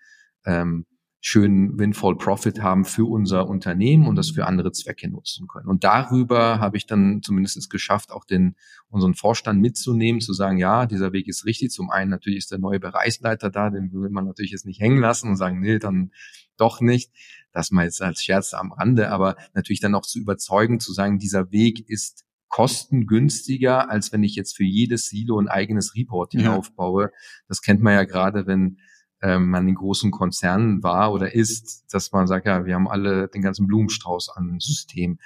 ähm, 0.47 0.87
schönen 1.22 1.78
Windfall 1.78 2.16
Profit 2.16 2.62
haben 2.62 2.86
für 2.86 3.04
unser 3.04 3.46
Unternehmen 3.46 4.06
und 4.06 4.16
das 4.16 4.30
für 4.30 4.46
andere 4.46 4.72
Zwecke 4.72 5.08
nutzen 5.08 5.46
können. 5.48 5.68
Und 5.68 5.84
darüber 5.84 6.60
habe 6.60 6.78
ich 6.78 6.86
dann 6.86 7.20
zumindest 7.22 7.58
es 7.58 7.68
geschafft, 7.68 8.10
auch 8.10 8.24
den 8.24 8.56
unseren 8.88 9.14
Vorstand 9.14 9.60
mitzunehmen, 9.60 10.22
zu 10.22 10.32
sagen, 10.32 10.56
ja, 10.56 10.86
dieser 10.86 11.12
Weg 11.12 11.28
ist 11.28 11.44
richtig. 11.44 11.72
Zum 11.72 11.90
einen 11.90 12.10
natürlich 12.10 12.38
ist 12.38 12.50
der 12.50 12.58
neue 12.58 12.80
Bereichsleiter 12.80 13.50
da, 13.50 13.68
den 13.68 13.92
will 13.92 14.08
man 14.08 14.24
natürlich 14.24 14.50
jetzt 14.50 14.64
nicht 14.64 14.80
hängen 14.80 14.98
lassen 14.98 15.28
und 15.28 15.36
sagen, 15.36 15.60
nee, 15.60 15.78
dann 15.78 16.10
doch 16.56 16.80
nicht. 16.80 17.12
Das 17.52 17.70
mal 17.70 17.84
jetzt 17.84 18.00
als 18.00 18.22
Scherz 18.22 18.54
am 18.54 18.72
Rande, 18.72 19.10
aber 19.10 19.36
natürlich 19.54 19.80
dann 19.80 19.94
auch 19.94 20.06
zu 20.06 20.18
überzeugen, 20.18 20.80
zu 20.80 20.92
sagen, 20.92 21.18
dieser 21.18 21.50
Weg 21.50 21.88
ist 21.88 22.24
kostengünstiger, 22.48 23.90
als 23.90 24.12
wenn 24.12 24.22
ich 24.22 24.36
jetzt 24.36 24.56
für 24.56 24.64
jedes 24.64 25.08
Silo 25.08 25.38
ein 25.38 25.48
eigenes 25.48 25.94
Reporting 25.94 26.40
ja. 26.40 26.56
aufbaue. 26.56 27.12
Das 27.46 27.60
kennt 27.60 27.80
man 27.80 27.92
ja 27.92 28.04
gerade, 28.04 28.46
wenn 28.46 28.78
ähm, 29.22 29.50
man 29.50 29.68
in 29.68 29.74
großen 29.74 30.10
Konzernen 30.10 30.82
war 30.82 31.12
oder 31.12 31.34
ist, 31.34 31.92
dass 31.92 32.12
man 32.12 32.26
sagt, 32.26 32.46
ja, 32.46 32.64
wir 32.64 32.74
haben 32.74 32.88
alle 32.88 33.28
den 33.28 33.42
ganzen 33.42 33.66
Blumenstrauß 33.66 34.30
an 34.30 34.58
System. 34.60 35.18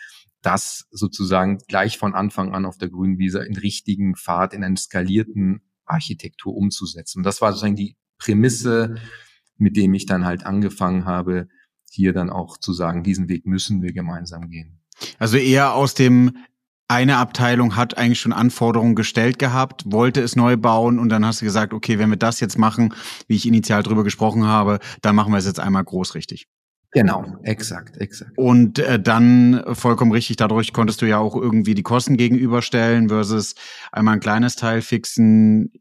Das 0.42 0.86
sozusagen 0.90 1.58
gleich 1.68 1.96
von 1.98 2.14
Anfang 2.14 2.54
an 2.54 2.66
auf 2.66 2.76
der 2.76 2.90
grünen 2.90 3.18
Wiese 3.18 3.44
in 3.44 3.56
richtigen 3.56 4.14
Pfad, 4.14 4.52
in 4.52 4.64
einer 4.64 4.76
skalierten 4.76 5.62
Architektur 5.86 6.54
umzusetzen. 6.54 7.18
Und 7.20 7.24
das 7.24 7.40
war 7.40 7.52
sozusagen 7.52 7.76
die 7.76 7.96
Prämisse, 8.18 8.96
mit 9.56 9.76
dem 9.76 9.94
ich 9.94 10.06
dann 10.06 10.24
halt 10.24 10.44
angefangen 10.44 11.04
habe, 11.04 11.48
hier 11.90 12.12
dann 12.12 12.30
auch 12.30 12.58
zu 12.58 12.72
sagen, 12.72 13.04
diesen 13.04 13.28
Weg 13.28 13.46
müssen 13.46 13.82
wir 13.82 13.92
gemeinsam 13.92 14.50
gehen. 14.50 14.80
Also 15.18 15.36
eher 15.36 15.74
aus 15.74 15.94
dem 15.94 16.36
eine 16.88 17.17
Abteilung 17.17 17.76
hat 17.76 17.97
eigentlich 17.97 18.21
schon 18.21 18.33
Anforderungen 18.33 18.95
gestellt 18.95 19.38
gehabt, 19.38 19.85
wollte 19.87 20.21
es 20.21 20.37
neu 20.37 20.57
bauen 20.57 20.99
und 20.99 21.09
dann 21.09 21.25
hast 21.25 21.41
du 21.41 21.45
gesagt, 21.45 21.73
okay, 21.73 21.99
wenn 21.99 22.11
wir 22.11 22.19
das 22.19 22.41
jetzt 22.41 22.59
machen, 22.59 22.95
wie 23.26 23.37
ich 23.37 23.47
initial 23.47 23.83
drüber 23.83 24.05
gesprochen 24.05 24.45
habe, 24.45 24.79
dann 25.00 25.17
machen 25.17 25.33
wir 25.33 25.38
es 25.38 25.47
jetzt 25.47 25.61
einmal 25.61 25.85
groß 25.85 26.14
richtig. 26.14 26.47
Genau, 26.93 27.25
exakt, 27.43 27.97
exakt. 27.97 28.31
Und 28.37 28.79
äh, 28.79 29.00
dann 29.00 29.64
vollkommen 29.73 30.12
richtig, 30.12 30.37
dadurch 30.37 30.73
konntest 30.73 31.03
du 31.03 31.07
ja 31.07 31.19
auch 31.19 31.35
irgendwie 31.35 31.75
die 31.75 31.83
Kosten 31.83 32.17
gegenüberstellen 32.17 33.09
versus 33.09 33.57
einmal 33.91 34.14
ein 34.14 34.21
kleines 34.21 34.55
Teil 34.55 34.81
fixen 34.81 35.73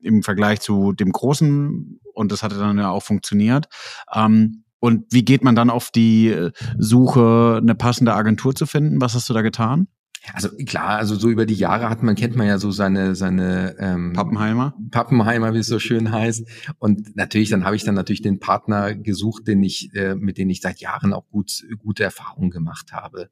im 0.00 0.22
Vergleich 0.22 0.60
zu 0.60 0.92
dem 0.92 1.12
großen 1.12 2.00
und 2.12 2.32
das 2.32 2.42
hatte 2.42 2.58
dann 2.58 2.78
ja 2.78 2.90
auch 2.90 3.02
funktioniert. 3.02 3.66
Ähm, 4.12 4.64
und 4.80 5.04
wie 5.12 5.24
geht 5.24 5.44
man 5.44 5.54
dann 5.54 5.70
auf 5.70 5.90
die 5.90 6.50
Suche, 6.78 7.58
eine 7.60 7.74
passende 7.74 8.14
Agentur 8.14 8.54
zu 8.54 8.66
finden? 8.66 9.00
Was 9.00 9.14
hast 9.14 9.28
du 9.28 9.34
da 9.34 9.42
getan? 9.42 9.88
Also 10.32 10.48
klar, 10.66 10.98
also 10.98 11.14
so 11.14 11.28
über 11.28 11.46
die 11.46 11.54
Jahre 11.54 11.88
hat 11.88 12.02
man, 12.02 12.14
kennt 12.14 12.36
man 12.36 12.46
ja 12.46 12.58
so 12.58 12.70
seine, 12.70 13.14
seine 13.14 13.76
ähm, 13.78 14.12
Pappenheimer. 14.12 14.74
Pappenheimer, 14.90 15.54
wie 15.54 15.58
es 15.58 15.66
so 15.66 15.78
schön 15.78 16.10
heißt. 16.10 16.46
Und 16.78 17.16
natürlich, 17.16 17.50
dann 17.50 17.64
habe 17.64 17.76
ich 17.76 17.84
dann 17.84 17.94
natürlich 17.94 18.22
den 18.22 18.40
Partner 18.40 18.94
gesucht, 18.94 19.46
den 19.46 19.62
ich, 19.62 19.94
äh, 19.94 20.14
mit 20.14 20.38
dem 20.38 20.50
ich 20.50 20.60
seit 20.60 20.80
Jahren 20.80 21.12
auch 21.12 21.28
gut, 21.28 21.64
gute 21.78 22.04
Erfahrungen 22.04 22.50
gemacht 22.50 22.92
habe. 22.92 23.30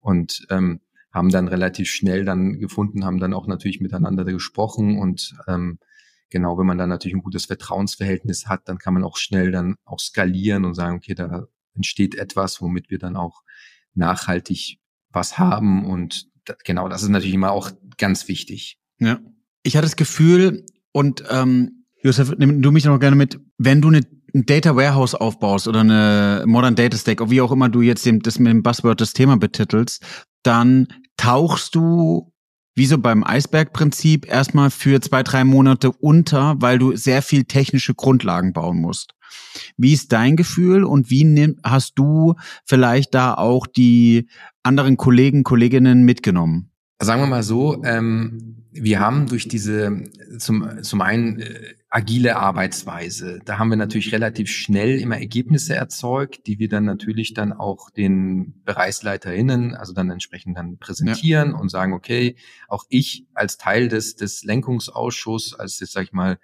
Und 0.00 0.46
ähm, 0.50 0.80
haben 1.14 1.30
dann 1.30 1.46
relativ 1.46 1.88
schnell 1.88 2.24
dann 2.24 2.58
gefunden, 2.58 3.04
haben 3.04 3.20
dann 3.20 3.32
auch 3.32 3.46
natürlich 3.46 3.80
miteinander 3.80 4.24
gesprochen 4.24 4.98
und 4.98 5.36
ähm, 5.46 5.78
genau, 6.28 6.58
wenn 6.58 6.66
man 6.66 6.76
dann 6.76 6.88
natürlich 6.88 7.14
ein 7.14 7.22
gutes 7.22 7.46
Vertrauensverhältnis 7.46 8.48
hat, 8.48 8.68
dann 8.68 8.78
kann 8.78 8.94
man 8.94 9.04
auch 9.04 9.16
schnell 9.16 9.52
dann 9.52 9.76
auch 9.84 10.00
skalieren 10.00 10.64
und 10.64 10.74
sagen, 10.74 10.96
okay, 10.96 11.14
da 11.14 11.46
entsteht 11.74 12.16
etwas, 12.16 12.60
womit 12.60 12.90
wir 12.90 12.98
dann 12.98 13.16
auch 13.16 13.44
nachhaltig 13.94 14.80
was 15.10 15.38
haben 15.38 15.86
und 15.86 16.26
genau, 16.64 16.88
das 16.88 17.02
ist 17.02 17.08
natürlich 17.08 17.34
immer 17.34 17.52
auch 17.52 17.70
ganz 17.98 18.28
wichtig. 18.28 18.78
Ja. 18.98 19.20
Ich 19.62 19.76
hatte 19.76 19.86
das 19.86 19.96
Gefühl, 19.96 20.66
und 20.92 21.24
ähm, 21.30 21.86
Josef, 22.02 22.34
nimm 22.36 22.62
du 22.62 22.70
mich 22.70 22.84
noch 22.84 22.98
gerne 22.98 23.16
mit, 23.16 23.40
wenn 23.58 23.80
du 23.80 23.88
eine 23.88 24.02
ein 24.34 24.46
Data 24.46 24.74
Warehouse 24.74 25.14
aufbaust 25.14 25.68
oder 25.68 25.80
eine 25.80 26.42
Modern 26.46 26.74
Data 26.74 26.98
Stack, 26.98 27.30
wie 27.30 27.40
auch 27.40 27.52
immer 27.52 27.68
du 27.68 27.82
jetzt 27.82 28.04
dem, 28.04 28.20
das 28.20 28.38
mit 28.38 28.50
dem 28.50 28.62
Buzzword 28.62 29.00
das 29.00 29.12
Thema 29.12 29.36
betitelst, 29.36 30.04
dann 30.42 30.88
tauchst 31.16 31.74
du 31.74 32.32
wie 32.74 32.86
so 32.86 32.98
beim 32.98 33.22
Eisbergprinzip 33.22 34.26
erstmal 34.26 34.70
für 34.70 35.00
zwei, 35.00 35.22
drei 35.22 35.44
Monate 35.44 35.92
unter, 35.92 36.56
weil 36.58 36.78
du 36.78 36.96
sehr 36.96 37.22
viel 37.22 37.44
technische 37.44 37.94
Grundlagen 37.94 38.52
bauen 38.52 38.80
musst. 38.80 39.14
Wie 39.76 39.92
ist 39.92 40.12
dein 40.12 40.36
Gefühl 40.36 40.84
und 40.84 41.10
wie 41.10 41.24
nimm, 41.24 41.58
hast 41.62 41.94
du 41.96 42.34
vielleicht 42.64 43.14
da 43.14 43.34
auch 43.34 43.66
die 43.66 44.28
anderen 44.62 44.96
Kollegen, 44.96 45.42
Kolleginnen 45.42 46.04
mitgenommen? 46.04 46.70
Sagen 47.00 47.20
wir 47.20 47.26
mal 47.26 47.42
so, 47.42 47.82
ähm, 47.84 48.64
wir 48.70 49.00
haben 49.00 49.26
durch 49.26 49.48
diese 49.48 50.04
zum, 50.38 50.82
zum 50.82 51.00
einen 51.00 51.40
äh, 51.40 51.74
agile 51.90 52.36
Arbeitsweise, 52.36 53.38
da 53.44 53.58
haben 53.58 53.68
wir 53.70 53.76
natürlich 53.76 54.12
relativ 54.12 54.48
schnell 54.48 54.98
immer 55.00 55.18
Ergebnisse 55.18 55.76
erzeugt, 55.76 56.46
die 56.46 56.58
wir 56.58 56.68
dann 56.68 56.84
natürlich 56.84 57.34
dann 57.34 57.52
auch 57.52 57.90
den 57.90 58.62
BereichsleiterInnen, 58.64 59.74
also 59.74 59.92
dann 59.92 60.10
entsprechend 60.10 60.58
dann 60.58 60.78
präsentieren 60.78 61.50
ja. 61.50 61.56
und 61.56 61.68
sagen, 61.68 61.92
okay, 61.92 62.36
auch 62.68 62.84
ich 62.88 63.26
als 63.34 63.58
Teil 63.58 63.88
des, 63.88 64.16
des 64.16 64.42
Lenkungsausschusses, 64.42 65.54
als 65.54 65.78
jetzt 65.78 65.92
sag 65.92 66.04
ich 66.04 66.12
mal 66.12 66.38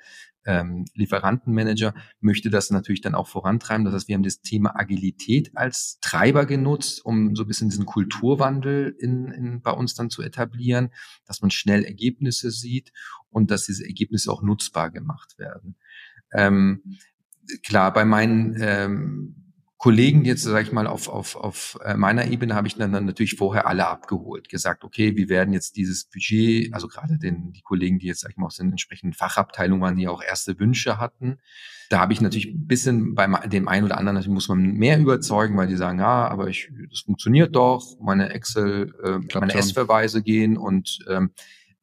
ähm, 0.47 0.85
Lieferantenmanager 0.95 1.95
möchte 2.21 2.51
das 2.51 2.71
natürlich 2.71 3.01
dann 3.01 3.15
auch 3.15 3.29
vorantreiben. 3.29 3.85
Das 3.85 3.95
heißt, 3.95 4.09
wir 4.09 4.15
haben 4.15 4.23
das 4.23 4.41
Thema 4.41 4.79
Agilität 4.79 5.51
als 5.55 5.99
Treiber 6.01 6.47
genutzt, 6.47 7.05
um 7.05 7.37
so 7.37 7.45
ein 7.45 7.49
bisschen 7.49 7.69
diesen 7.69 7.87
Kulturwandel 7.87 8.95
in, 8.99 9.31
in, 9.33 9.63
bei 9.63 9.73
uns 9.73 9.95
dann 9.95 10.11
zu 10.11 10.23
etablieren, 10.23 10.91
dass 11.27 11.43
man 11.43 11.51
schnell 11.51 11.85
Ergebnisse 11.85 12.51
sieht 12.51 12.93
und 13.29 13.51
dass 13.51 13.67
diese 13.67 13.87
Ergebnisse 13.87 14.33
auch 14.33 14.43
nutzbar 14.43 14.91
gemacht 14.91 15.39
werden. 15.39 15.77
Ähm, 16.33 16.97
klar, 17.63 17.93
bei 17.93 18.05
meinen 18.05 18.57
ähm, 18.61 19.40
Kollegen 19.81 20.27
jetzt, 20.27 20.43
sage 20.43 20.63
ich 20.63 20.73
mal, 20.73 20.87
auf, 20.87 21.09
auf, 21.09 21.37
auf 21.37 21.79
äh, 21.83 21.97
meiner 21.97 22.27
Ebene 22.27 22.55
habe 22.55 22.69
ich 22.69 22.77
dann, 22.77 22.93
dann 22.93 23.07
natürlich 23.07 23.37
vorher 23.37 23.67
alle 23.67 23.89
abgeholt, 23.89 24.51
gesagt, 24.51 24.85
okay, 24.85 25.17
wir 25.17 25.31
werden 25.31 25.55
jetzt 25.55 25.75
dieses 25.75 26.05
Budget, 26.05 26.75
also 26.75 26.87
gerade 26.87 27.17
den, 27.17 27.53
die 27.53 27.63
Kollegen, 27.63 27.99
die 27.99 28.07
jetzt, 28.07 28.21
sag 28.21 28.31
ich 28.31 28.37
mal, 28.37 28.45
aus 28.45 28.59
den 28.59 28.73
entsprechenden 28.73 29.15
Fachabteilungen 29.15 29.81
waren, 29.81 29.97
die 29.97 30.07
auch 30.07 30.23
erste 30.23 30.59
Wünsche 30.61 30.99
hatten. 30.99 31.39
Da 31.89 31.99
habe 31.99 32.13
ich 32.13 32.21
natürlich 32.21 32.49
ein 32.49 32.67
bisschen 32.67 33.15
bei 33.15 33.27
dem 33.47 33.69
einen 33.69 33.87
oder 33.87 33.97
anderen 33.97 34.17
natürlich 34.17 34.35
muss 34.35 34.49
man 34.51 34.75
mehr 34.75 34.99
überzeugen, 34.99 35.57
weil 35.57 35.69
die 35.69 35.77
sagen, 35.77 35.99
ja, 35.99 36.29
aber 36.29 36.49
ich, 36.49 36.71
das 36.91 37.01
funktioniert 37.01 37.57
doch, 37.57 37.99
meine 38.03 38.35
Excel, 38.35 38.93
äh, 39.03 39.39
meine 39.39 39.55
S-Verweise 39.55 40.23
gehen 40.23 40.59
und 40.59 40.99
ähm, 41.09 41.31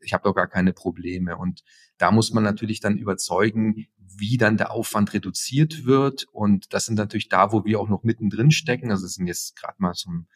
ich 0.01 0.13
habe 0.13 0.24
doch 0.24 0.36
gar 0.36 0.48
keine 0.48 0.72
Probleme. 0.72 1.36
Und 1.36 1.63
da 1.98 2.12
muss 2.12 2.32
man 2.32 2.44
natürlich 2.44 2.80
dann 2.80 3.00
überzeugen, 3.00 3.88
wie 4.16 4.38
dann 4.38 4.58
der 4.58 4.72
Aufwand 4.72 5.14
reduziert 5.14 5.86
wird. 5.86 6.26
Und 6.32 6.74
das 6.74 6.86
sind 6.86 6.96
natürlich 6.96 7.30
da, 7.30 7.52
wo 7.52 7.66
wir 7.66 7.80
auch 7.80 7.90
noch 7.90 8.04
mittendrin 8.04 8.52
stecken. 8.52 8.92
Also 8.92 9.06
es 9.06 9.16
sind 9.16 9.28
jetzt 9.28 9.56
gerade 9.56 9.76
mal 9.78 9.94
zum, 9.94 10.28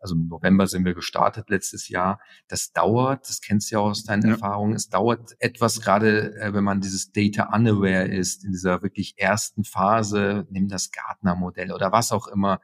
also 0.00 0.14
im 0.14 0.28
November 0.28 0.66
sind 0.66 0.84
wir 0.84 0.94
gestartet 0.94 1.50
letztes 1.50 1.88
Jahr. 1.88 2.20
Das 2.48 2.72
dauert, 2.72 3.28
das 3.28 3.40
kennst 3.40 3.70
du 3.70 3.76
ja 3.76 3.80
aus 3.80 4.04
deinen 4.04 4.24
ja. 4.24 4.30
Erfahrungen, 4.30 4.74
es 4.74 4.88
dauert 4.88 5.36
etwas, 5.40 5.80
gerade 5.80 6.34
äh, 6.36 6.54
wenn 6.54 6.64
man 6.64 6.80
dieses 6.80 7.10
Data 7.10 7.54
Unaware 7.54 8.08
ist, 8.08 8.44
in 8.44 8.52
dieser 8.52 8.82
wirklich 8.82 9.14
ersten 9.16 9.64
Phase, 9.64 10.46
nimm 10.50 10.68
das 10.68 10.90
Gartner-Modell 10.90 11.72
oder 11.72 11.92
was 11.92 12.12
auch 12.12 12.28
immer, 12.28 12.60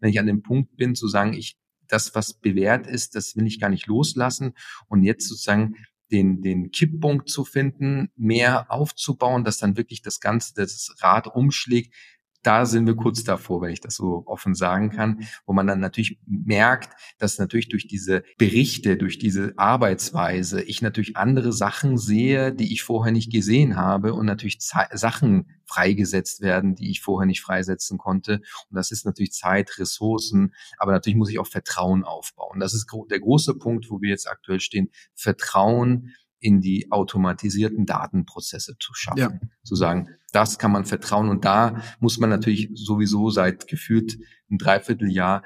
wenn 0.00 0.10
ich 0.10 0.20
an 0.20 0.26
dem 0.26 0.42
Punkt 0.42 0.76
bin, 0.76 0.94
zu 0.94 1.08
sagen, 1.08 1.32
ich 1.32 1.58
das, 1.88 2.14
was 2.14 2.34
bewährt 2.34 2.86
ist, 2.86 3.14
das 3.14 3.34
will 3.34 3.46
ich 3.46 3.60
gar 3.60 3.70
nicht 3.70 3.86
loslassen. 3.86 4.52
Und 4.88 5.02
jetzt 5.02 5.26
sozusagen 5.26 5.76
den, 6.10 6.40
den 6.42 6.70
Kipppunkt 6.70 7.28
zu 7.28 7.44
finden, 7.44 8.10
mehr 8.16 8.70
aufzubauen, 8.70 9.44
dass 9.44 9.58
dann 9.58 9.76
wirklich 9.76 10.02
das 10.02 10.20
Ganze, 10.20 10.54
das 10.54 10.94
Rad 11.00 11.26
umschlägt, 11.26 11.94
da 12.42 12.66
sind 12.66 12.86
wir 12.86 12.94
kurz 12.94 13.24
davor, 13.24 13.60
wenn 13.62 13.72
ich 13.72 13.80
das 13.80 13.96
so 13.96 14.22
offen 14.26 14.54
sagen 14.54 14.90
kann, 14.90 15.26
wo 15.46 15.52
man 15.52 15.66
dann 15.66 15.80
natürlich 15.80 16.18
merkt, 16.26 16.90
dass 17.18 17.38
natürlich 17.38 17.68
durch 17.68 17.86
diese 17.86 18.22
Berichte, 18.38 18.96
durch 18.96 19.18
diese 19.18 19.52
Arbeitsweise 19.56 20.62
ich 20.62 20.80
natürlich 20.80 21.16
andere 21.16 21.52
Sachen 21.52 21.98
sehe, 21.98 22.52
die 22.52 22.72
ich 22.72 22.82
vorher 22.82 23.12
nicht 23.12 23.32
gesehen 23.32 23.76
habe 23.76 24.14
und 24.14 24.26
natürlich 24.26 24.58
Sachen 24.60 25.50
freigesetzt 25.66 26.40
werden, 26.40 26.74
die 26.74 26.90
ich 26.90 27.00
vorher 27.00 27.26
nicht 27.26 27.42
freisetzen 27.42 27.98
konnte. 27.98 28.40
Und 28.70 28.76
das 28.76 28.90
ist 28.90 29.04
natürlich 29.04 29.32
Zeit, 29.32 29.78
Ressourcen, 29.78 30.54
aber 30.78 30.92
natürlich 30.92 31.16
muss 31.16 31.30
ich 31.30 31.38
auch 31.38 31.46
Vertrauen 31.46 32.04
aufbauen. 32.04 32.60
Das 32.60 32.72
ist 32.72 32.86
der 33.10 33.20
große 33.20 33.54
Punkt, 33.54 33.90
wo 33.90 34.00
wir 34.00 34.10
jetzt 34.10 34.28
aktuell 34.28 34.60
stehen. 34.60 34.90
Vertrauen 35.14 36.14
in 36.40 36.60
die 36.60 36.90
automatisierten 36.90 37.86
Datenprozesse 37.86 38.76
zu 38.78 38.94
schaffen. 38.94 39.18
Ja. 39.18 39.48
Zu 39.64 39.74
sagen, 39.74 40.08
das 40.32 40.58
kann 40.58 40.72
man 40.72 40.84
vertrauen. 40.84 41.28
Und 41.28 41.44
da 41.44 41.82
muss 42.00 42.18
man 42.18 42.30
natürlich 42.30 42.70
sowieso 42.74 43.30
seit 43.30 43.66
gefühlt 43.66 44.18
ein 44.50 44.58
Dreivierteljahr 44.58 45.42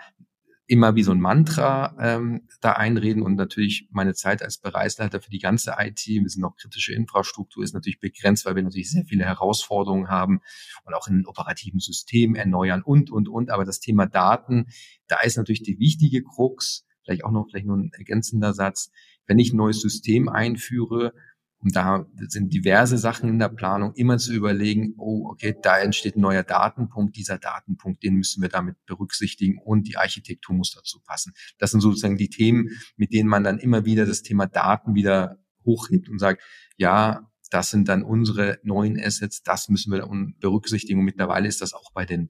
immer 0.72 0.94
wie 0.94 1.02
so 1.02 1.12
ein 1.12 1.20
Mantra 1.20 1.94
ähm, 2.00 2.48
da 2.62 2.72
einreden 2.72 3.22
und 3.22 3.34
natürlich 3.34 3.88
meine 3.90 4.14
Zeit 4.14 4.42
als 4.42 4.56
Bereichsleiter 4.56 5.20
für 5.20 5.28
die 5.28 5.38
ganze 5.38 5.74
IT, 5.78 6.06
wir 6.06 6.28
sind 6.28 6.44
auch 6.44 6.56
kritische 6.56 6.94
Infrastruktur, 6.94 7.62
ist 7.62 7.74
natürlich 7.74 8.00
begrenzt, 8.00 8.46
weil 8.46 8.56
wir 8.56 8.62
natürlich 8.62 8.90
sehr 8.90 9.04
viele 9.04 9.24
Herausforderungen 9.24 10.08
haben 10.08 10.40
und 10.84 10.94
auch 10.94 11.08
in 11.08 11.26
operativen 11.26 11.78
Systemen 11.78 12.36
erneuern 12.36 12.82
und, 12.82 13.10
und, 13.10 13.28
und. 13.28 13.50
Aber 13.50 13.66
das 13.66 13.80
Thema 13.80 14.06
Daten, 14.06 14.68
da 15.08 15.20
ist 15.20 15.36
natürlich 15.36 15.62
die 15.62 15.78
wichtige 15.78 16.22
Krux, 16.22 16.86
vielleicht 17.02 17.24
auch 17.24 17.32
noch 17.32 17.48
vielleicht 17.50 17.66
nur 17.66 17.76
ein 17.76 17.90
ergänzender 17.92 18.54
Satz, 18.54 18.90
wenn 19.32 19.38
ich 19.38 19.54
ein 19.54 19.56
neues 19.56 19.80
System 19.80 20.28
einführe, 20.28 21.14
und 21.58 21.74
da 21.74 22.04
sind 22.28 22.52
diverse 22.52 22.98
Sachen 22.98 23.30
in 23.30 23.38
der 23.38 23.48
Planung, 23.48 23.94
immer 23.94 24.18
zu 24.18 24.34
überlegen, 24.34 24.92
oh, 24.98 25.30
okay, 25.30 25.56
da 25.62 25.78
entsteht 25.78 26.16
ein 26.16 26.20
neuer 26.20 26.42
Datenpunkt, 26.42 27.16
dieser 27.16 27.38
Datenpunkt, 27.38 28.02
den 28.02 28.16
müssen 28.16 28.42
wir 28.42 28.50
damit 28.50 28.76
berücksichtigen 28.84 29.56
und 29.56 29.88
die 29.88 29.96
Architektur 29.96 30.54
muss 30.54 30.72
dazu 30.72 31.00
passen. 31.00 31.32
Das 31.56 31.70
sind 31.70 31.80
sozusagen 31.80 32.18
die 32.18 32.28
Themen, 32.28 32.68
mit 32.96 33.14
denen 33.14 33.30
man 33.30 33.42
dann 33.42 33.58
immer 33.58 33.86
wieder 33.86 34.04
das 34.04 34.20
Thema 34.20 34.46
Daten 34.46 34.94
wieder 34.94 35.38
hochhebt 35.64 36.10
und 36.10 36.18
sagt, 36.18 36.42
ja, 36.76 37.30
das 37.48 37.70
sind 37.70 37.88
dann 37.88 38.02
unsere 38.02 38.58
neuen 38.64 39.00
Assets, 39.00 39.42
das 39.42 39.70
müssen 39.70 39.92
wir 39.92 40.06
berücksichtigen 40.40 40.98
und 40.98 41.06
mittlerweile 41.06 41.48
ist 41.48 41.62
das 41.62 41.72
auch 41.72 41.90
bei 41.94 42.04
den 42.04 42.28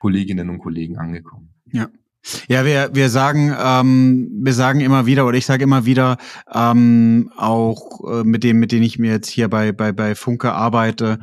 Kolleginnen 0.00 0.50
und 0.50 0.58
Kollegen 0.58 0.98
angekommen. 0.98 1.54
Ja. 1.66 1.90
Ja, 2.48 2.66
wir, 2.66 2.90
wir 2.92 3.08
sagen, 3.08 3.54
ähm, 3.58 4.28
wir 4.42 4.52
sagen 4.52 4.80
immer 4.80 5.06
wieder, 5.06 5.26
oder 5.26 5.38
ich 5.38 5.46
sage 5.46 5.64
immer 5.64 5.86
wieder, 5.86 6.18
ähm, 6.52 7.32
auch 7.36 8.00
äh, 8.04 8.24
mit 8.24 8.44
dem, 8.44 8.58
mit 8.58 8.72
dem 8.72 8.82
ich 8.82 8.98
mir 8.98 9.10
jetzt 9.10 9.30
hier 9.30 9.48
bei, 9.48 9.72
bei, 9.72 9.92
bei 9.92 10.14
Funke 10.14 10.52
arbeite, 10.52 11.18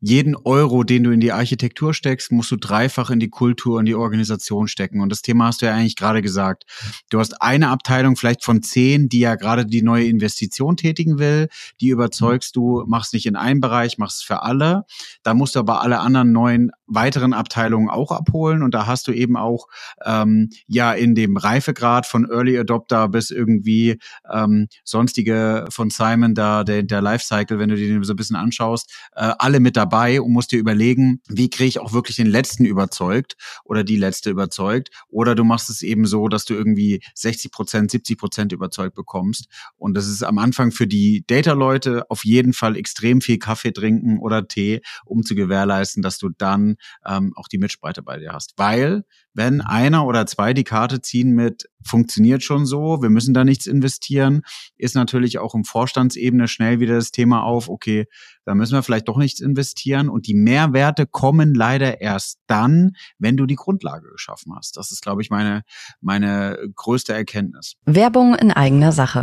jeden 0.00 0.36
Euro, 0.36 0.84
den 0.84 1.04
du 1.04 1.10
in 1.10 1.20
die 1.20 1.32
Architektur 1.32 1.94
steckst, 1.94 2.32
musst 2.32 2.50
du 2.50 2.56
dreifach 2.56 3.08
in 3.08 3.18
die 3.18 3.30
Kultur 3.30 3.78
und 3.78 3.86
die 3.86 3.94
Organisation 3.94 4.68
stecken. 4.68 5.00
Und 5.00 5.10
das 5.10 5.22
Thema 5.22 5.46
hast 5.46 5.62
du 5.62 5.66
ja 5.66 5.74
eigentlich 5.74 5.96
gerade 5.96 6.20
gesagt. 6.20 6.64
Du 7.08 7.18
hast 7.18 7.40
eine 7.40 7.70
Abteilung 7.70 8.16
vielleicht 8.16 8.44
von 8.44 8.62
zehn, 8.62 9.08
die 9.08 9.20
ja 9.20 9.36
gerade 9.36 9.64
die 9.64 9.82
neue 9.82 10.04
Investition 10.04 10.76
tätigen 10.76 11.18
will, 11.18 11.48
die 11.80 11.88
überzeugst 11.88 12.56
du, 12.56 12.84
machst 12.86 13.14
nicht 13.14 13.24
in 13.24 13.36
einem 13.36 13.62
Bereich, 13.62 13.96
machst 13.96 14.26
für 14.26 14.42
alle. 14.42 14.84
Da 15.22 15.32
musst 15.32 15.54
du 15.54 15.60
aber 15.60 15.80
alle 15.80 16.00
anderen 16.00 16.32
neuen 16.32 16.72
weiteren 16.86 17.32
Abteilungen 17.32 17.88
auch 17.88 18.12
abholen. 18.12 18.62
Und 18.62 18.74
da 18.74 18.86
hast 18.86 19.08
du 19.08 19.12
eben 19.12 19.36
auch 19.36 19.66
ähm, 20.04 20.41
ja 20.66 20.92
in 20.92 21.14
dem 21.14 21.36
Reifegrad 21.36 22.06
von 22.06 22.28
Early 22.30 22.58
Adopter 22.58 23.08
bis 23.08 23.30
irgendwie 23.30 23.98
ähm, 24.32 24.68
sonstige 24.84 25.66
von 25.70 25.90
Simon 25.90 26.34
da, 26.34 26.64
der, 26.64 26.82
der 26.82 27.02
Lifecycle, 27.02 27.58
wenn 27.58 27.68
du 27.68 27.76
dir 27.76 27.88
den 27.88 28.02
so 28.04 28.12
ein 28.12 28.16
bisschen 28.16 28.36
anschaust, 28.36 28.92
äh, 29.14 29.32
alle 29.38 29.60
mit 29.60 29.76
dabei 29.76 30.20
und 30.20 30.32
musst 30.32 30.52
dir 30.52 30.58
überlegen, 30.58 31.20
wie 31.28 31.50
kriege 31.50 31.68
ich 31.68 31.80
auch 31.80 31.92
wirklich 31.92 32.16
den 32.16 32.26
letzten 32.26 32.64
überzeugt 32.64 33.36
oder 33.64 33.84
die 33.84 33.96
letzte 33.96 34.30
überzeugt. 34.30 34.90
Oder 35.08 35.34
du 35.34 35.44
machst 35.44 35.70
es 35.70 35.82
eben 35.82 36.06
so, 36.06 36.28
dass 36.28 36.44
du 36.44 36.54
irgendwie 36.54 37.02
60 37.14 37.52
Prozent, 37.52 37.90
70 37.90 38.18
Prozent 38.18 38.52
überzeugt 38.52 38.94
bekommst. 38.94 39.46
Und 39.76 39.94
das 39.94 40.06
ist 40.08 40.22
am 40.22 40.38
Anfang 40.38 40.72
für 40.72 40.86
die 40.86 41.24
Data-Leute 41.26 42.10
auf 42.10 42.24
jeden 42.24 42.52
Fall 42.52 42.76
extrem 42.76 43.20
viel 43.20 43.38
Kaffee 43.38 43.72
trinken 43.72 44.18
oder 44.18 44.46
Tee, 44.46 44.80
um 45.04 45.22
zu 45.22 45.34
gewährleisten, 45.34 46.02
dass 46.02 46.18
du 46.18 46.30
dann 46.36 46.76
ähm, 47.06 47.32
auch 47.36 47.48
die 47.48 47.58
Mitspreite 47.58 48.02
bei 48.02 48.18
dir 48.18 48.32
hast. 48.32 48.54
Weil 48.56 49.04
wenn 49.34 49.60
einer 49.60 50.06
oder 50.06 50.26
zwei 50.26 50.52
die 50.54 50.64
Karte 50.64 51.00
ziehen 51.00 51.30
mit 51.30 51.68
funktioniert 51.84 52.42
schon 52.42 52.66
so, 52.66 53.02
wir 53.02 53.10
müssen 53.10 53.34
da 53.34 53.44
nichts 53.44 53.66
investieren, 53.66 54.42
ist 54.76 54.94
natürlich 54.94 55.38
auch 55.38 55.54
im 55.54 55.64
Vorstandsebene 55.64 56.48
schnell 56.48 56.80
wieder 56.80 56.94
das 56.94 57.10
Thema 57.10 57.42
auf, 57.42 57.68
okay, 57.68 58.06
da 58.44 58.54
müssen 58.54 58.74
wir 58.74 58.82
vielleicht 58.82 59.08
doch 59.08 59.16
nichts 59.16 59.40
investieren 59.40 60.08
und 60.08 60.26
die 60.26 60.34
Mehrwerte 60.34 61.06
kommen 61.06 61.54
leider 61.54 62.00
erst 62.00 62.38
dann, 62.46 62.92
wenn 63.18 63.36
du 63.36 63.46
die 63.46 63.56
Grundlage 63.56 64.10
geschaffen 64.10 64.52
hast. 64.56 64.76
Das 64.76 64.92
ist, 64.92 65.02
glaube 65.02 65.22
ich, 65.22 65.30
meine, 65.30 65.62
meine 66.00 66.58
größte 66.74 67.12
Erkenntnis. 67.12 67.74
Werbung 67.84 68.34
in 68.34 68.52
eigener 68.52 68.92
Sache. 68.92 69.22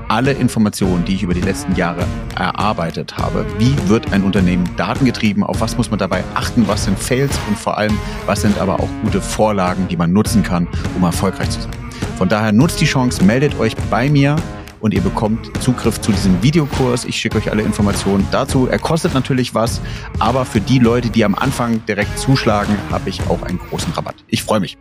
alle 0.11 0.33
Informationen, 0.33 1.05
die 1.05 1.15
ich 1.15 1.23
über 1.23 1.33
die 1.33 1.39
letzten 1.39 1.73
Jahre 1.73 2.05
erarbeitet 2.35 3.17
habe. 3.17 3.45
Wie 3.59 3.73
wird 3.87 4.11
ein 4.11 4.23
Unternehmen 4.23 4.69
datengetrieben? 4.75 5.41
Auf 5.41 5.61
was 5.61 5.77
muss 5.77 5.89
man 5.89 5.99
dabei 5.99 6.21
achten? 6.35 6.67
Was 6.67 6.83
sind 6.83 6.99
Fails? 6.99 7.39
Und 7.47 7.57
vor 7.57 7.77
allem, 7.77 7.97
was 8.25 8.41
sind 8.41 8.59
aber 8.59 8.81
auch 8.81 8.89
gute 9.03 9.21
Vorlagen, 9.21 9.87
die 9.87 9.95
man 9.95 10.11
nutzen 10.11 10.43
kann, 10.43 10.67
um 10.97 11.03
erfolgreich 11.03 11.49
zu 11.51 11.61
sein? 11.61 11.71
Von 12.17 12.27
daher 12.27 12.51
nutzt 12.51 12.81
die 12.81 12.85
Chance, 12.85 13.23
meldet 13.23 13.57
euch 13.57 13.73
bei 13.89 14.09
mir 14.09 14.35
und 14.81 14.93
ihr 14.93 14.99
bekommt 14.99 15.49
Zugriff 15.63 16.01
zu 16.01 16.11
diesem 16.11 16.43
Videokurs. 16.43 17.05
Ich 17.05 17.15
schicke 17.15 17.37
euch 17.37 17.49
alle 17.49 17.61
Informationen 17.61 18.27
dazu. 18.31 18.67
Er 18.67 18.79
kostet 18.79 19.13
natürlich 19.13 19.55
was, 19.55 19.79
aber 20.19 20.43
für 20.43 20.59
die 20.59 20.79
Leute, 20.79 21.09
die 21.09 21.23
am 21.23 21.35
Anfang 21.35 21.85
direkt 21.85 22.19
zuschlagen, 22.19 22.75
habe 22.89 23.09
ich 23.09 23.21
auch 23.29 23.43
einen 23.43 23.59
großen 23.59 23.93
Rabatt. 23.93 24.15
Ich 24.27 24.43
freue 24.43 24.59
mich. 24.59 24.77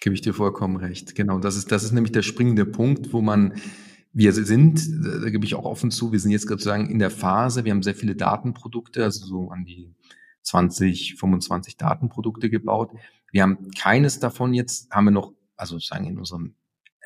Gebe 0.00 0.14
ich 0.14 0.20
dir 0.20 0.34
vollkommen 0.34 0.76
recht. 0.76 1.16
Genau, 1.16 1.40
das 1.40 1.56
ist, 1.56 1.72
das 1.72 1.82
ist 1.82 1.90
nämlich 1.90 2.12
der 2.12 2.22
springende 2.22 2.64
Punkt, 2.64 3.12
wo 3.12 3.20
man 3.20 3.54
wir 4.16 4.32
sind, 4.32 4.80
da 5.22 5.28
gebe 5.28 5.44
ich 5.44 5.54
auch 5.54 5.66
offen 5.66 5.90
zu, 5.90 6.10
wir 6.10 6.18
sind 6.18 6.30
jetzt 6.30 6.48
sozusagen 6.48 6.88
in 6.88 6.98
der 6.98 7.10
Phase, 7.10 7.66
wir 7.66 7.72
haben 7.72 7.82
sehr 7.82 7.94
viele 7.94 8.16
Datenprodukte, 8.16 9.04
also 9.04 9.26
so 9.26 9.50
an 9.50 9.66
die 9.66 9.94
20, 10.40 11.16
25 11.16 11.76
Datenprodukte 11.76 12.48
gebaut. 12.48 12.92
Wir 13.30 13.42
haben 13.42 13.70
keines 13.72 14.18
davon 14.18 14.54
jetzt, 14.54 14.90
haben 14.90 15.04
wir 15.04 15.10
noch, 15.10 15.34
also 15.56 15.74
sozusagen 15.74 16.06
in 16.06 16.18
unserem 16.18 16.54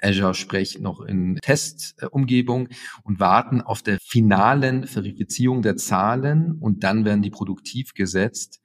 Azure-Sprech 0.01 0.79
noch 0.79 1.01
in 1.01 1.35
Testumgebung 1.43 2.69
und 3.03 3.19
warten 3.19 3.61
auf 3.61 3.83
der 3.83 3.99
finalen 3.99 4.87
Verifizierung 4.87 5.63
der 5.63 5.77
Zahlen 5.77 6.59
und 6.61 6.85
dann 6.85 7.05
werden 7.05 7.23
die 7.23 7.31
produktiv 7.31 7.93
gesetzt. 7.95 8.60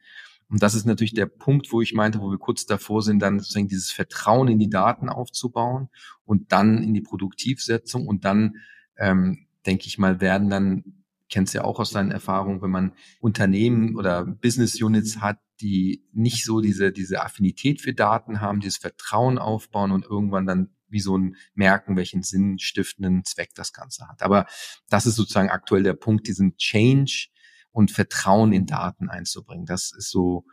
Und 0.50 0.62
das 0.62 0.76
ist 0.76 0.86
natürlich 0.86 1.14
der 1.14 1.26
Punkt, 1.26 1.72
wo 1.72 1.82
ich 1.82 1.94
meinte, 1.94 2.22
wo 2.22 2.30
wir 2.30 2.38
kurz 2.38 2.66
davor 2.66 3.02
sind, 3.02 3.20
dann 3.20 3.40
sozusagen 3.40 3.68
dieses 3.68 3.92
Vertrauen 3.92 4.48
in 4.48 4.60
die 4.60 4.70
Daten 4.70 5.10
aufzubauen 5.10 5.90
und 6.24 6.52
dann 6.52 6.84
in 6.84 6.94
die 6.94 7.02
Produktivsetzung 7.02 8.08
und 8.08 8.26
dann, 8.26 8.58
ähm, 8.98 9.48
denke 9.66 9.88
ich 9.88 9.98
mal, 9.98 10.22
werden 10.22 10.50
dann, 10.50 10.84
kennst 11.30 11.56
ja 11.56 11.64
auch 11.64 11.80
aus 11.80 11.92
deinen 11.92 12.12
Erfahrungen, 12.12 12.62
wenn 12.62 12.70
man 12.70 12.94
Unternehmen 13.20 13.96
oder 13.96 14.24
Business 14.26 14.80
Units 14.80 15.20
hat, 15.22 15.40
die 15.62 16.06
nicht 16.12 16.46
so 16.46 16.62
diese, 16.62 16.92
diese 16.92 17.24
Affinität 17.24 17.82
für 17.82 17.94
Daten 17.94 18.42
haben, 18.42 18.60
dieses 18.60 18.78
Vertrauen 18.78 19.40
aufbauen 19.40 19.92
und 19.92 20.06
irgendwann 20.06 20.46
dann 20.46 20.70
wie 20.88 21.00
so 21.00 21.18
ein 21.18 21.36
Merken, 21.56 21.98
welchen 21.98 22.22
sinnstiftenden 22.22 23.26
Zweck 23.26 23.50
das 23.56 23.74
Ganze 23.74 24.08
hat. 24.08 24.22
Aber 24.22 24.46
das 24.90 25.08
ist 25.08 25.16
sozusagen 25.16 25.50
aktuell 25.50 25.84
der 25.84 25.94
Punkt, 25.94 26.28
diesen 26.28 26.58
Change 26.58 27.30
und 27.76 27.92
Vertrauen 27.92 28.54
in 28.54 28.66
Daten 28.66 29.10
einzubringen. 29.10 29.66
Das 29.66 29.92
ist 29.92 30.10
so 30.10 30.46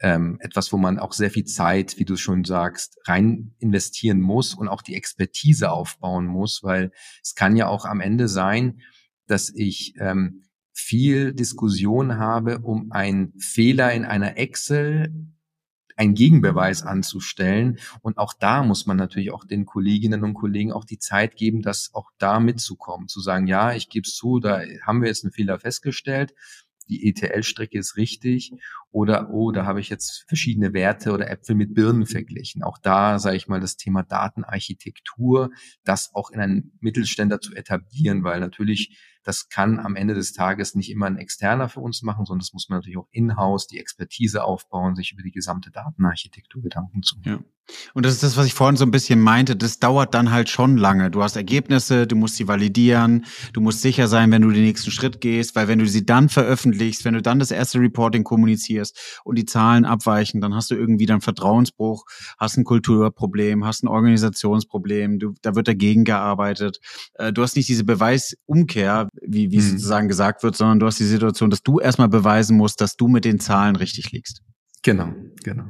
ähm, 0.00 0.36
etwas, 0.40 0.72
wo 0.74 0.76
man 0.76 0.98
auch 0.98 1.14
sehr 1.14 1.30
viel 1.30 1.46
Zeit, 1.46 1.98
wie 1.98 2.04
du 2.04 2.16
schon 2.16 2.44
sagst, 2.44 2.98
rein 3.06 3.54
investieren 3.58 4.20
muss 4.20 4.52
und 4.52 4.68
auch 4.68 4.82
die 4.82 4.94
Expertise 4.94 5.70
aufbauen 5.70 6.26
muss, 6.26 6.62
weil 6.62 6.92
es 7.22 7.34
kann 7.34 7.56
ja 7.56 7.66
auch 7.66 7.86
am 7.86 8.00
Ende 8.00 8.28
sein, 8.28 8.82
dass 9.26 9.50
ich 9.54 9.94
ähm, 9.98 10.42
viel 10.74 11.32
Diskussion 11.32 12.18
habe, 12.18 12.58
um 12.58 12.92
einen 12.92 13.32
Fehler 13.38 13.92
in 13.94 14.04
einer 14.04 14.36
Excel 14.36 15.32
einen 15.96 16.14
Gegenbeweis 16.14 16.82
anzustellen. 16.82 17.78
Und 18.02 18.18
auch 18.18 18.34
da 18.34 18.62
muss 18.62 18.86
man 18.86 18.96
natürlich 18.96 19.32
auch 19.32 19.44
den 19.44 19.64
Kolleginnen 19.64 20.24
und 20.24 20.34
Kollegen 20.34 20.72
auch 20.72 20.84
die 20.84 20.98
Zeit 20.98 21.36
geben, 21.36 21.62
das 21.62 21.90
auch 21.94 22.10
da 22.18 22.38
mitzukommen, 22.38 23.08
zu 23.08 23.20
sagen, 23.20 23.46
ja, 23.46 23.72
ich 23.72 23.88
gebe 23.88 24.06
es 24.06 24.14
zu, 24.14 24.38
da 24.38 24.60
haben 24.82 25.00
wir 25.00 25.08
jetzt 25.08 25.24
einen 25.24 25.32
Fehler 25.32 25.58
festgestellt, 25.58 26.34
die 26.88 27.08
ETL-Strecke 27.08 27.78
ist 27.78 27.96
richtig 27.96 28.52
oder, 28.90 29.30
oh, 29.30 29.52
da 29.52 29.66
habe 29.66 29.80
ich 29.80 29.88
jetzt 29.88 30.24
verschiedene 30.28 30.72
Werte 30.72 31.12
oder 31.12 31.30
Äpfel 31.30 31.54
mit 31.54 31.74
Birnen 31.74 32.06
verglichen. 32.06 32.62
Auch 32.62 32.78
da, 32.78 33.18
sage 33.18 33.36
ich 33.36 33.48
mal, 33.48 33.60
das 33.60 33.76
Thema 33.76 34.02
Datenarchitektur, 34.02 35.50
das 35.84 36.14
auch 36.14 36.30
in 36.30 36.40
einen 36.40 36.78
Mittelständler 36.80 37.40
zu 37.40 37.54
etablieren, 37.54 38.24
weil 38.24 38.40
natürlich 38.40 38.98
das 39.26 39.48
kann 39.48 39.80
am 39.80 39.96
Ende 39.96 40.14
des 40.14 40.32
Tages 40.32 40.76
nicht 40.76 40.88
immer 40.88 41.06
ein 41.06 41.18
Externer 41.18 41.68
für 41.68 41.80
uns 41.80 42.02
machen, 42.02 42.24
sondern 42.24 42.40
das 42.40 42.52
muss 42.52 42.68
man 42.68 42.78
natürlich 42.78 42.96
auch 42.96 43.08
in-house 43.10 43.66
die 43.66 43.80
Expertise 43.80 44.44
aufbauen, 44.44 44.94
sich 44.94 45.12
über 45.12 45.22
die 45.24 45.32
gesamte 45.32 45.72
Datenarchitektur 45.72 46.62
Gedanken 46.62 47.02
zu 47.02 47.18
machen. 47.18 47.44
Ja. 47.44 47.55
Und 47.94 48.06
das 48.06 48.14
ist 48.14 48.22
das, 48.22 48.36
was 48.36 48.46
ich 48.46 48.54
vorhin 48.54 48.76
so 48.76 48.84
ein 48.84 48.90
bisschen 48.90 49.20
meinte. 49.20 49.56
Das 49.56 49.78
dauert 49.78 50.14
dann 50.14 50.30
halt 50.30 50.48
schon 50.48 50.76
lange. 50.76 51.10
Du 51.10 51.22
hast 51.22 51.36
Ergebnisse, 51.36 52.06
du 52.06 52.16
musst 52.16 52.36
sie 52.36 52.48
validieren, 52.48 53.24
du 53.52 53.60
musst 53.60 53.82
sicher 53.82 54.08
sein, 54.08 54.30
wenn 54.30 54.42
du 54.42 54.50
den 54.50 54.62
nächsten 54.62 54.90
Schritt 54.90 55.20
gehst, 55.20 55.56
weil 55.56 55.68
wenn 55.68 55.78
du 55.78 55.86
sie 55.86 56.06
dann 56.06 56.28
veröffentlichst, 56.28 57.04
wenn 57.04 57.14
du 57.14 57.22
dann 57.22 57.38
das 57.38 57.50
erste 57.50 57.80
Reporting 57.80 58.24
kommunizierst 58.24 59.20
und 59.24 59.36
die 59.36 59.44
Zahlen 59.44 59.84
abweichen, 59.84 60.40
dann 60.40 60.54
hast 60.54 60.70
du 60.70 60.74
irgendwie 60.74 61.06
dann 61.06 61.20
Vertrauensbruch, 61.20 62.04
hast 62.38 62.56
ein 62.56 62.64
Kulturproblem, 62.64 63.64
hast 63.64 63.82
ein 63.82 63.88
Organisationsproblem, 63.88 65.18
du, 65.18 65.34
da 65.42 65.54
wird 65.54 65.68
dagegen 65.68 66.04
gearbeitet. 66.04 66.78
Äh, 67.14 67.32
du 67.32 67.42
hast 67.42 67.56
nicht 67.56 67.68
diese 67.68 67.84
Beweisumkehr, 67.84 69.08
wie, 69.22 69.50
wie 69.50 69.58
mhm. 69.58 69.62
sozusagen 69.62 70.08
gesagt 70.08 70.42
wird, 70.42 70.56
sondern 70.56 70.78
du 70.78 70.86
hast 70.86 71.00
die 71.00 71.04
Situation, 71.04 71.50
dass 71.50 71.62
du 71.62 71.80
erstmal 71.80 72.08
beweisen 72.08 72.56
musst, 72.56 72.80
dass 72.80 72.96
du 72.96 73.08
mit 73.08 73.24
den 73.24 73.40
Zahlen 73.40 73.76
richtig 73.76 74.12
liegst. 74.12 74.42
Genau, 74.82 75.12
genau. 75.42 75.64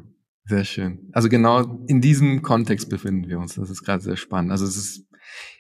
Sehr 0.49 0.65
schön. 0.65 1.09
Also 1.13 1.29
genau 1.29 1.85
in 1.89 2.01
diesem 2.01 2.43
Kontext 2.43 2.89
befinden 2.89 3.29
wir 3.29 3.39
uns. 3.39 3.57
Das 3.57 3.69
ist 3.69 3.83
gerade 3.83 4.03
sehr 4.03 4.17
spannend. 4.17 4.53
Also 4.53 4.65
es 4.65 4.77
ist 4.77 5.07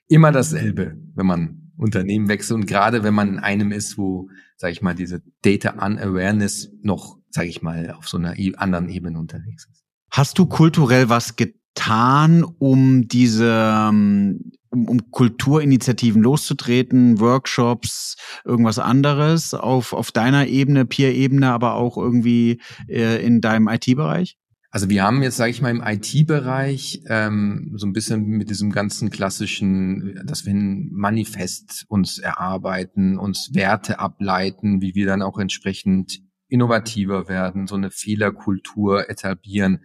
immer 0.08 0.30
dasselbe, 0.30 0.96
wenn 1.14 1.26
man 1.26 1.72
Unternehmen 1.76 2.28
wechselt 2.28 2.60
und 2.60 2.66
gerade 2.66 3.02
wenn 3.02 3.14
man 3.14 3.34
in 3.34 3.38
einem 3.38 3.72
ist, 3.72 3.98
wo, 3.98 4.30
sage 4.56 4.72
ich 4.72 4.82
mal, 4.82 4.94
diese 4.94 5.22
Data 5.42 5.70
Unawareness 5.70 6.70
noch, 6.82 7.18
sage 7.30 7.48
ich 7.48 7.62
mal, 7.62 7.90
auf 7.90 8.08
so 8.08 8.16
einer 8.16 8.38
e-, 8.38 8.54
anderen 8.56 8.88
Ebene 8.88 9.18
unterwegs 9.18 9.68
ist. 9.70 9.84
Hast 10.10 10.38
du 10.38 10.46
kulturell 10.46 11.08
was 11.08 11.36
getan, 11.36 12.44
um 12.44 13.08
diese 13.08 13.50
ähm, 13.90 14.52
um, 14.70 14.88
um 14.88 15.10
Kulturinitiativen 15.10 16.22
loszutreten, 16.22 17.20
Workshops, 17.20 18.16
irgendwas 18.44 18.78
anderes 18.78 19.52
auf, 19.52 19.92
auf 19.92 20.12
deiner 20.12 20.46
Ebene, 20.46 20.86
Peer-Ebene, 20.86 21.50
aber 21.50 21.74
auch 21.74 21.98
irgendwie 21.98 22.60
äh, 22.88 23.24
in 23.24 23.40
deinem 23.40 23.68
IT-Bereich? 23.68 24.38
Also 24.76 24.90
wir 24.90 25.04
haben 25.04 25.22
jetzt, 25.22 25.38
sage 25.38 25.52
ich 25.52 25.62
mal, 25.62 25.70
im 25.70 25.82
IT-Bereich 25.82 27.00
ähm, 27.06 27.72
so 27.76 27.86
ein 27.86 27.94
bisschen 27.94 28.26
mit 28.26 28.50
diesem 28.50 28.72
ganzen 28.72 29.08
klassischen, 29.08 30.20
dass 30.26 30.44
wir 30.44 30.52
ein 30.52 30.90
Manifest 30.92 31.86
uns 31.88 32.18
erarbeiten, 32.18 33.16
uns 33.16 33.54
Werte 33.54 34.00
ableiten, 34.00 34.82
wie 34.82 34.94
wir 34.94 35.06
dann 35.06 35.22
auch 35.22 35.38
entsprechend 35.38 36.20
innovativer 36.48 37.26
werden, 37.26 37.66
so 37.66 37.74
eine 37.74 37.90
Fehlerkultur 37.90 39.08
etablieren. 39.08 39.80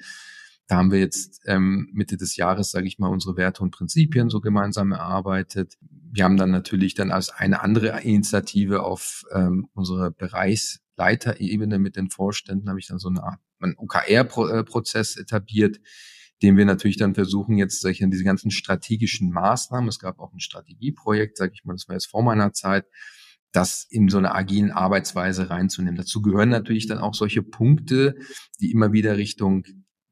Da 0.68 0.76
haben 0.76 0.92
wir 0.92 1.00
jetzt 1.00 1.40
ähm, 1.46 1.88
Mitte 1.94 2.18
des 2.18 2.36
Jahres, 2.36 2.72
sage 2.72 2.88
ich 2.88 3.00
mal, 3.00 3.08
unsere 3.08 3.38
Werte 3.38 3.64
und 3.64 3.72
Prinzipien 3.72 4.30
so 4.30 4.42
gemeinsam 4.42 4.92
erarbeitet. 4.92 5.78
Wir 6.12 6.26
haben 6.26 6.36
dann 6.36 6.52
natürlich 6.52 6.96
dann 6.96 7.12
als 7.12 7.30
eine 7.30 7.62
andere 7.62 8.02
Initiative 8.02 8.84
auf 8.84 9.24
ähm, 9.32 9.70
unsere 9.74 10.12
Bereichsleiterebene 10.12 11.80
mit 11.80 11.96
den 11.96 12.10
Vorständen 12.10 12.68
habe 12.68 12.80
ich 12.80 12.88
dann 12.88 13.00
so 13.00 13.08
eine 13.08 13.24
Art 13.24 13.40
einen 13.64 13.78
OKR-Prozess 13.78 15.18
etabliert, 15.18 15.80
den 16.42 16.58
wir 16.58 16.66
natürlich 16.66 16.98
dann 16.98 17.14
versuchen, 17.14 17.58
jetzt 17.58 17.82
solche, 17.82 18.08
diese 18.10 18.24
ganzen 18.24 18.52
strategischen 18.52 19.32
Maßnahmen, 19.32 19.88
es 19.88 20.00
gab 20.00 20.20
auch 20.20 20.34
ein 20.34 20.40
Strategieprojekt, 20.40 21.38
sage 21.38 21.54
ich 21.54 21.64
mal, 21.66 21.74
das 21.74 21.88
war 21.88 21.96
jetzt 21.96 22.08
vor 22.08 22.24
meiner 22.24 22.52
Zeit, 22.54 22.86
das 23.52 23.86
in 23.90 24.08
so 24.08 24.18
eine 24.18 24.34
agilen 24.34 24.72
Arbeitsweise 24.72 25.50
reinzunehmen. 25.50 25.98
Dazu 25.98 26.22
gehören 26.22 26.50
natürlich 26.50 26.88
dann 26.88 27.00
auch 27.00 27.14
solche 27.14 27.44
Punkte, 27.44 28.16
die 28.60 28.72
immer 28.72 28.94
wieder 28.94 29.18
Richtung 29.18 29.66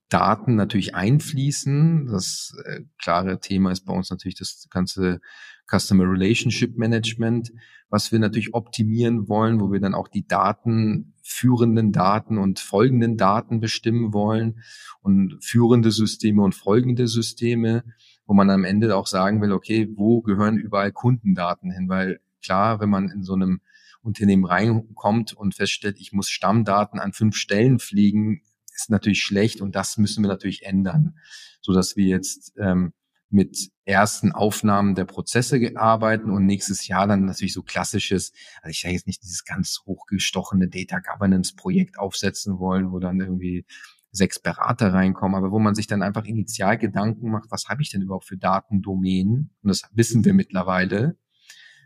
Daten 0.10 0.56
natürlich 0.56 0.96
einfließen. 0.96 2.08
Das 2.08 2.56
äh, 2.66 2.82
klare 3.02 3.40
Thema 3.40 3.72
ist 3.72 3.86
bei 3.86 3.94
uns 3.94 4.10
natürlich 4.10 4.38
das 4.38 4.68
ganze 4.70 5.22
Customer 5.70 6.04
Relationship 6.04 6.78
Management, 6.78 7.52
was 7.90 8.12
wir 8.12 8.20
natürlich 8.20 8.54
optimieren 8.54 9.30
wollen, 9.30 9.60
wo 9.60 9.72
wir 9.72 9.80
dann 9.80 9.94
auch 9.94 10.08
die 10.08 10.28
Daten, 10.28 11.14
führenden 11.24 11.92
Daten 11.92 12.38
und 12.38 12.60
folgenden 12.60 13.18
Daten 13.18 13.60
bestimmen 13.60 14.14
wollen 14.14 14.62
und 15.02 15.38
führende 15.44 15.92
Systeme 15.92 16.42
und 16.42 16.56
folgende 16.56 17.08
Systeme, 17.08 17.84
wo 18.26 18.34
man 18.34 18.50
am 18.50 18.64
Ende 18.64 18.96
auch 18.96 19.08
sagen 19.08 19.42
will, 19.42 19.52
okay, 19.52 19.88
wo 19.96 20.22
gehören 20.22 20.58
überall 20.58 20.92
Kundendaten 20.92 21.72
hin? 21.72 21.88
Weil 21.88 22.20
klar, 22.44 22.80
wenn 22.80 22.90
man 22.90 23.10
in 23.10 23.24
so 23.24 23.34
einem 23.34 23.62
Unternehmen 24.02 24.46
reinkommt 24.46 25.34
und 25.34 25.56
feststellt, 25.56 26.00
ich 26.00 26.14
muss 26.14 26.30
Stammdaten 26.30 27.00
an 27.00 27.14
fünf 27.14 27.36
Stellen 27.36 27.80
fliegen, 27.80 28.42
ist 28.80 28.90
natürlich 28.90 29.22
schlecht 29.22 29.62
und 29.62 29.76
das 29.76 29.98
müssen 29.98 30.24
wir 30.24 30.30
natürlich 30.30 30.66
ändern, 30.66 31.18
so 31.62 31.74
dass 31.74 31.96
wir 31.96 32.06
jetzt 32.06 32.54
ähm, 32.58 32.94
mit 33.30 33.70
ersten 33.86 34.32
Aufnahmen 34.32 34.96
der 34.96 35.06
Prozesse 35.06 35.60
arbeiten 35.76 36.32
und 36.32 36.46
nächstes 36.46 36.88
Jahr 36.88 37.08
dann 37.08 37.26
natürlich 37.26 37.54
so 37.54 37.62
klassisches, 37.62 38.32
also 38.62 38.72
ich 38.72 38.82
sage 38.82 38.94
jetzt 38.94 39.08
nicht 39.08 39.22
dieses 39.22 39.46
ganz 39.46 39.82
hochgestochene 39.86 40.68
Data 40.68 41.00
Governance 41.00 41.56
Projekt 41.56 42.00
aufsetzen 42.00 42.60
wollen, 42.60 42.92
wo 42.92 43.00
dann 43.00 43.20
irgendwie 43.20 43.66
sechs 44.12 44.40
Berater 44.40 44.94
reinkommen, 44.94 45.36
aber 45.36 45.52
wo 45.52 45.60
man 45.60 45.76
sich 45.76 45.86
dann 45.86 46.02
einfach 46.02 46.26
initial 46.26 46.78
Gedanken 46.78 47.30
macht, 47.30 47.52
was 47.52 47.68
habe 47.68 47.84
ich 47.84 47.92
denn 47.92 48.02
überhaupt 48.02 48.26
für 48.26 48.38
Datendomänen? 48.38 49.52
Und 49.62 49.68
das 49.70 49.84
wissen 49.94 50.26
wir 50.26 50.34
mittlerweile. 50.34 51.16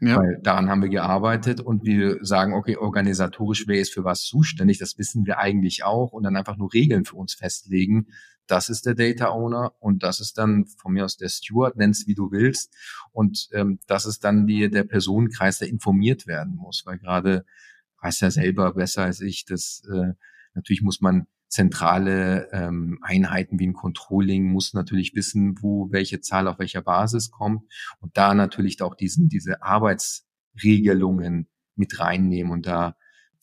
Ja. 0.06 0.18
Weil 0.18 0.40
daran 0.42 0.70
haben 0.70 0.82
wir 0.82 0.90
gearbeitet 0.90 1.62
und 1.62 1.86
wir 1.86 2.18
sagen, 2.22 2.54
okay, 2.54 2.76
organisatorisch, 2.78 3.66
wer 3.68 3.80
ist 3.80 3.94
für 3.94 4.04
was 4.04 4.24
zuständig, 4.24 4.78
das 4.78 4.98
wissen 4.98 5.26
wir 5.26 5.40
eigentlich 5.40 5.84
auch 5.84 6.12
und 6.12 6.24
dann 6.24 6.36
einfach 6.36 6.58
nur 6.58 6.74
Regeln 6.74 7.06
für 7.06 7.16
uns 7.16 7.34
festlegen. 7.34 8.08
Das 8.46 8.68
ist 8.68 8.86
der 8.86 8.96
Data 8.96 9.30
Owner 9.30 9.74
und 9.80 10.04
das 10.04 10.20
ist 10.20 10.38
dann 10.38 10.66
von 10.66 10.94
mir 10.94 11.06
aus 11.06 11.16
der 11.16 11.30
Steward, 11.30 11.78
nenn's 11.78 12.08
wie 12.08 12.16
du 12.16 12.32
willst. 12.32 12.76
Und 13.12 13.48
ähm, 13.54 13.80
das 13.88 14.06
ist 14.06 14.26
dann 14.26 14.46
die, 14.46 14.70
der 14.70 14.84
Personenkreis, 14.84 15.60
der 15.60 15.70
informiert 15.70 16.28
werden 16.28 16.56
muss, 16.56 16.84
weil 16.86 16.98
gerade 16.98 17.46
weiß 18.02 18.20
ja 18.20 18.32
selber 18.32 18.74
besser 18.74 19.04
als 19.04 19.22
ich, 19.22 19.46
dass 19.46 19.84
äh, 19.90 20.14
natürlich 20.54 20.82
muss 20.82 21.00
man 21.00 21.28
zentrale 21.54 22.50
ähm, 22.52 22.98
Einheiten 23.04 23.60
wie 23.60 23.68
ein 23.68 23.74
Controlling 23.74 24.52
muss 24.52 24.74
natürlich 24.74 25.14
wissen, 25.14 25.62
wo 25.62 25.92
welche 25.92 26.20
Zahl 26.20 26.48
auf 26.48 26.58
welcher 26.58 26.82
Basis 26.82 27.30
kommt 27.30 27.62
und 28.00 28.18
da 28.18 28.34
natürlich 28.34 28.82
auch 28.82 28.96
diesen, 28.96 29.30
diese 29.30 29.62
Arbeitsregelungen 29.62 31.48
mit 31.76 32.00
reinnehmen 32.00 32.52
und 32.52 32.66
da 32.66 32.96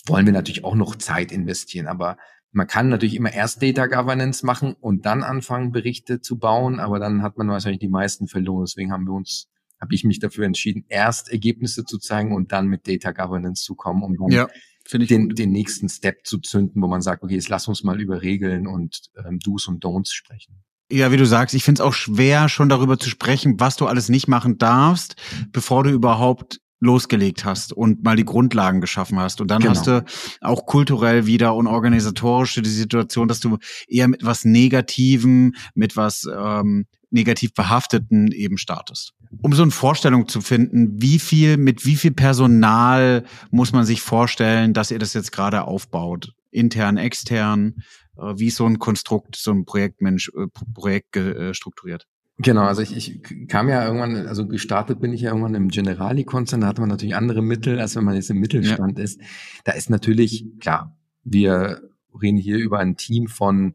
wollen 0.06 0.26
wir 0.26 0.32
natürlich 0.32 0.64
auch 0.64 0.74
noch 0.74 0.96
Zeit 0.96 1.30
investieren, 1.30 1.86
aber 1.86 2.16
man 2.50 2.66
kann 2.66 2.88
natürlich 2.88 3.14
immer 3.14 3.32
erst 3.32 3.62
Data 3.62 3.86
Governance 3.86 4.44
machen 4.44 4.74
und 4.80 5.06
dann 5.06 5.22
anfangen, 5.22 5.70
Berichte 5.70 6.20
zu 6.20 6.36
bauen, 6.36 6.80
aber 6.80 6.98
dann 6.98 7.22
hat 7.22 7.38
man 7.38 7.46
wahrscheinlich 7.46 7.78
die 7.78 7.88
meisten 7.88 8.26
verloren. 8.26 8.64
Deswegen 8.64 8.90
haben 8.90 9.04
wir 9.04 9.12
uns, 9.12 9.48
habe 9.80 9.94
ich 9.94 10.02
mich 10.02 10.18
dafür 10.18 10.46
entschieden, 10.46 10.84
erst 10.88 11.30
Ergebnisse 11.30 11.84
zu 11.84 11.98
zeigen 11.98 12.34
und 12.34 12.50
dann 12.50 12.66
mit 12.66 12.88
Data 12.88 13.12
Governance 13.12 13.62
zu 13.62 13.76
kommen, 13.76 14.02
um 14.02 14.16
dann 14.16 14.30
ja. 14.30 14.48
Finde 14.86 15.04
ich 15.04 15.08
den, 15.08 15.28
den 15.30 15.52
nächsten 15.52 15.88
Step 15.88 16.26
zu 16.26 16.38
zünden, 16.38 16.82
wo 16.82 16.86
man 16.86 17.02
sagt, 17.02 17.22
okay, 17.22 17.34
jetzt 17.34 17.48
lass 17.48 17.68
uns 17.68 17.84
mal 17.84 18.00
über 18.00 18.22
Regeln 18.22 18.66
und 18.66 19.10
ähm, 19.24 19.38
Do's 19.38 19.68
und 19.68 19.84
Don'ts 19.84 20.12
sprechen. 20.12 20.62
Ja, 20.90 21.12
wie 21.12 21.16
du 21.16 21.26
sagst, 21.26 21.54
ich 21.54 21.62
finde 21.62 21.82
es 21.82 21.86
auch 21.86 21.92
schwer, 21.92 22.48
schon 22.48 22.68
darüber 22.68 22.98
zu 22.98 23.08
sprechen, 23.08 23.60
was 23.60 23.76
du 23.76 23.86
alles 23.86 24.08
nicht 24.08 24.26
machen 24.26 24.58
darfst, 24.58 25.14
bevor 25.52 25.84
du 25.84 25.90
überhaupt 25.90 26.60
losgelegt 26.80 27.44
hast 27.44 27.72
und 27.72 28.02
mal 28.02 28.16
die 28.16 28.24
Grundlagen 28.24 28.80
geschaffen 28.80 29.18
hast. 29.18 29.40
Und 29.40 29.50
dann 29.50 29.60
genau. 29.60 29.72
hast 29.72 29.86
du 29.86 30.04
auch 30.40 30.66
kulturell 30.66 31.26
wieder 31.26 31.54
und 31.54 31.66
organisatorisch 31.66 32.54
die 32.54 32.68
Situation, 32.68 33.28
dass 33.28 33.40
du 33.40 33.58
eher 33.86 34.08
mit 34.08 34.24
was 34.24 34.44
Negativem, 34.44 35.54
mit 35.74 35.96
was 35.96 36.26
ähm, 36.34 36.86
negativ 37.10 37.54
behafteten 37.54 38.32
eben 38.32 38.56
startest. 38.56 39.12
Um 39.42 39.52
so 39.52 39.62
eine 39.62 39.70
Vorstellung 39.70 40.28
zu 40.28 40.40
finden, 40.40 41.00
wie 41.00 41.18
viel, 41.18 41.56
mit 41.56 41.84
wie 41.84 41.96
viel 41.96 42.12
Personal 42.12 43.24
muss 43.50 43.72
man 43.72 43.84
sich 43.84 44.00
vorstellen, 44.00 44.72
dass 44.72 44.90
ihr 44.90 44.98
das 44.98 45.14
jetzt 45.14 45.32
gerade 45.32 45.64
aufbaut? 45.64 46.32
Intern, 46.50 46.96
extern? 46.96 47.82
Äh, 48.16 48.34
wie 48.36 48.46
ist 48.46 48.56
so 48.56 48.66
ein 48.66 48.78
Konstrukt, 48.78 49.36
so 49.36 49.52
ein 49.52 49.64
Projektmensch, 49.64 50.30
äh, 50.36 50.46
Projekt 50.74 51.16
äh, 51.16 51.54
strukturiert? 51.54 52.06
Genau, 52.42 52.62
also 52.62 52.80
ich, 52.80 52.96
ich 52.96 53.48
kam 53.48 53.68
ja 53.68 53.84
irgendwann, 53.84 54.26
also 54.26 54.46
gestartet 54.46 54.98
bin 54.98 55.12
ich 55.12 55.20
ja 55.20 55.30
irgendwann 55.30 55.54
im 55.54 55.68
Generali-Konzern, 55.68 56.62
da 56.62 56.68
hat 56.68 56.78
man 56.78 56.88
natürlich 56.88 57.14
andere 57.14 57.42
Mittel, 57.42 57.78
als 57.78 57.96
wenn 57.96 58.04
man 58.04 58.14
jetzt 58.14 58.30
im 58.30 58.38
Mittelstand 58.38 58.96
ja. 58.96 59.04
ist. 59.04 59.20
Da 59.64 59.72
ist 59.72 59.90
natürlich, 59.90 60.46
klar, 60.58 60.96
wir 61.22 61.82
reden 62.20 62.38
hier 62.38 62.56
über 62.56 62.78
ein 62.78 62.96
Team 62.96 63.26
von 63.26 63.74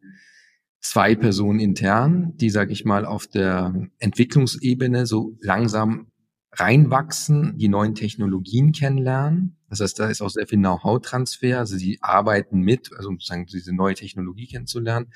zwei 0.80 1.14
Personen 1.14 1.60
intern, 1.60 2.34
die, 2.38 2.50
sage 2.50 2.72
ich 2.72 2.86
mal, 2.86 3.06
auf 3.06 3.28
der 3.28 3.88
Entwicklungsebene 4.00 5.06
so 5.06 5.38
langsam 5.42 6.08
reinwachsen, 6.58 7.58
die 7.58 7.68
neuen 7.68 7.96
Technologien 7.96 8.72
kennenlernen. 8.72 9.58
Das 9.70 9.80
heißt, 9.80 10.00
da 10.00 10.10
ist 10.10 10.22
auch 10.22 10.30
sehr 10.30 10.48
viel 10.48 10.60
Know-how-Transfer. 10.60 11.60
Also 11.60 11.78
sie 11.78 12.00
arbeiten 12.02 12.62
mit, 12.62 12.92
also 12.96 13.10
sozusagen 13.12 13.46
diese 13.46 13.74
neue 13.74 13.96
Technologie 13.96 14.48
kennenzulernen. 14.48 15.12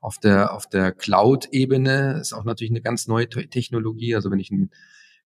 Auf 0.00 0.18
der, 0.18 0.54
auf 0.54 0.68
der 0.68 0.92
Cloud-Ebene 0.92 2.18
ist 2.20 2.32
auch 2.32 2.44
natürlich 2.44 2.70
eine 2.70 2.80
ganz 2.80 3.06
neue 3.06 3.28
Technologie. 3.28 4.14
Also 4.14 4.30
wenn 4.30 4.38
ich 4.38 4.50
einen 4.50 4.70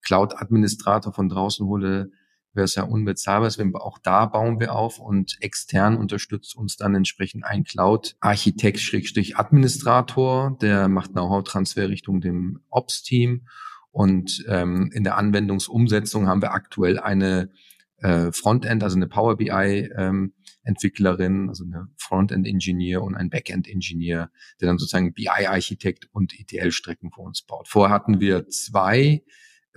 Cloud-Administrator 0.03 1.13
von 1.13 1.29
draußen 1.29 1.67
hole, 1.67 2.11
wäre 2.55 2.65
es 2.65 2.75
ja 2.75 2.83
unbezahlbar. 2.83 3.49
Deswegen 3.49 3.75
auch 3.77 3.99
da 3.99 4.27
bauen 4.27 4.61
wir 4.61 4.75
auf 4.75 4.99
und 4.99 5.37
extern 5.41 5.97
unterstützt 5.97 6.57
uns 6.57 6.77
dann 6.77 6.95
entsprechend 6.95 7.45
ein 7.45 7.65
Cloud-Architekt, 7.65 8.81
Schrägstrich 8.81 9.37
Administrator, 9.37 10.57
der 10.61 10.89
macht 10.89 11.13
Know-how-Transfer 11.13 11.89
Richtung 11.89 12.21
dem 12.21 12.61
Ops-Team. 12.71 13.47
Und 13.93 14.45
ähm, 14.49 14.91
in 14.93 15.05
der 15.05 15.17
Anwendungsumsetzung 15.17 16.27
haben 16.27 16.43
wir 16.43 16.53
aktuell 16.53 16.99
eine 16.99 17.51
äh, 17.99 18.33
Frontend, 18.33 18.83
also 18.83 18.97
eine 18.97 19.07
Power 19.07 19.37
BI 19.37 19.91
ähm, 19.97 20.33
Entwicklerin, 20.65 21.49
also 21.49 21.65
eine 21.65 21.89
Frontend 21.97 22.47
Engineer 22.47 23.03
und 23.03 23.15
ein 23.15 23.31
Backend 23.31 23.69
Engineer, 23.69 24.31
der 24.61 24.69
dann 24.69 24.79
sozusagen 24.79 25.13
BI 25.13 25.29
Architekt 25.29 26.09
und 26.13 26.39
ETL 26.39 26.73
Strecken 26.73 27.11
für 27.13 27.21
uns 27.21 27.43
baut. 27.43 27.69
Vorher 27.69 27.95
hatten 27.95 28.19
wir 28.19 28.49
zwei 28.49 29.23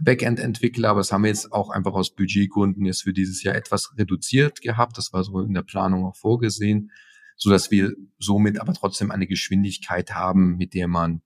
Backend-Entwickler, 0.01 0.89
aber 0.89 0.99
das 0.99 1.11
haben 1.11 1.23
wir 1.23 1.29
jetzt 1.29 1.51
auch 1.53 1.69
einfach 1.69 1.93
aus 1.93 2.13
Budgetgründen 2.13 2.85
jetzt 2.85 3.03
für 3.03 3.13
dieses 3.13 3.43
Jahr 3.43 3.55
etwas 3.55 3.93
reduziert 3.97 4.61
gehabt. 4.61 4.97
Das 4.97 5.13
war 5.13 5.23
so 5.23 5.39
in 5.41 5.53
der 5.53 5.63
Planung 5.63 6.05
auch 6.05 6.15
vorgesehen, 6.15 6.91
so 7.37 7.49
dass 7.49 7.71
wir 7.71 7.93
somit 8.19 8.59
aber 8.59 8.73
trotzdem 8.73 9.11
eine 9.11 9.27
Geschwindigkeit 9.27 10.13
haben, 10.13 10.57
mit 10.57 10.73
der 10.73 10.87
man 10.87 11.21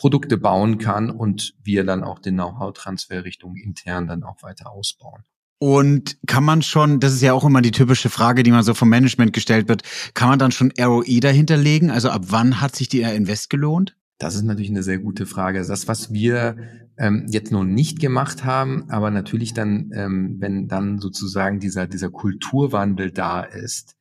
Produkte 0.00 0.38
bauen 0.38 0.78
kann 0.78 1.10
und 1.10 1.52
wir 1.62 1.84
dann 1.84 2.02
auch 2.02 2.20
den 2.20 2.34
Know-how-Transfer 2.34 3.22
Richtung 3.24 3.54
intern 3.54 4.06
dann 4.06 4.22
auch 4.22 4.42
weiter 4.42 4.72
ausbauen. 4.72 5.24
Und 5.58 6.16
kann 6.26 6.42
man 6.42 6.62
schon, 6.62 7.00
das 7.00 7.12
ist 7.12 7.20
ja 7.20 7.34
auch 7.34 7.44
immer 7.44 7.60
die 7.60 7.70
typische 7.70 8.08
Frage, 8.08 8.42
die 8.42 8.50
man 8.50 8.62
so 8.62 8.72
vom 8.72 8.88
Management 8.88 9.34
gestellt 9.34 9.68
wird, 9.68 9.82
kann 10.14 10.30
man 10.30 10.38
dann 10.38 10.52
schon 10.52 10.72
ROI 10.80 11.20
dahinter 11.20 11.58
legen? 11.58 11.90
Also 11.90 12.08
ab 12.08 12.22
wann 12.28 12.62
hat 12.62 12.74
sich 12.74 12.88
die 12.88 13.02
Invest 13.02 13.50
gelohnt? 13.50 13.94
Das 14.16 14.34
ist 14.34 14.42
natürlich 14.42 14.70
eine 14.70 14.82
sehr 14.82 14.98
gute 14.98 15.26
Frage. 15.26 15.62
Das, 15.62 15.86
was 15.86 16.14
wir 16.14 16.56
ähm, 16.96 17.26
jetzt 17.28 17.52
noch 17.52 17.64
nicht 17.64 18.00
gemacht 18.00 18.42
haben, 18.42 18.88
aber 18.88 19.10
natürlich 19.10 19.52
dann, 19.52 19.90
ähm, 19.94 20.36
wenn 20.38 20.66
dann 20.66 20.98
sozusagen 20.98 21.60
dieser, 21.60 21.86
dieser 21.86 22.08
Kulturwandel 22.08 23.10
da 23.10 23.42
ist, 23.42 23.96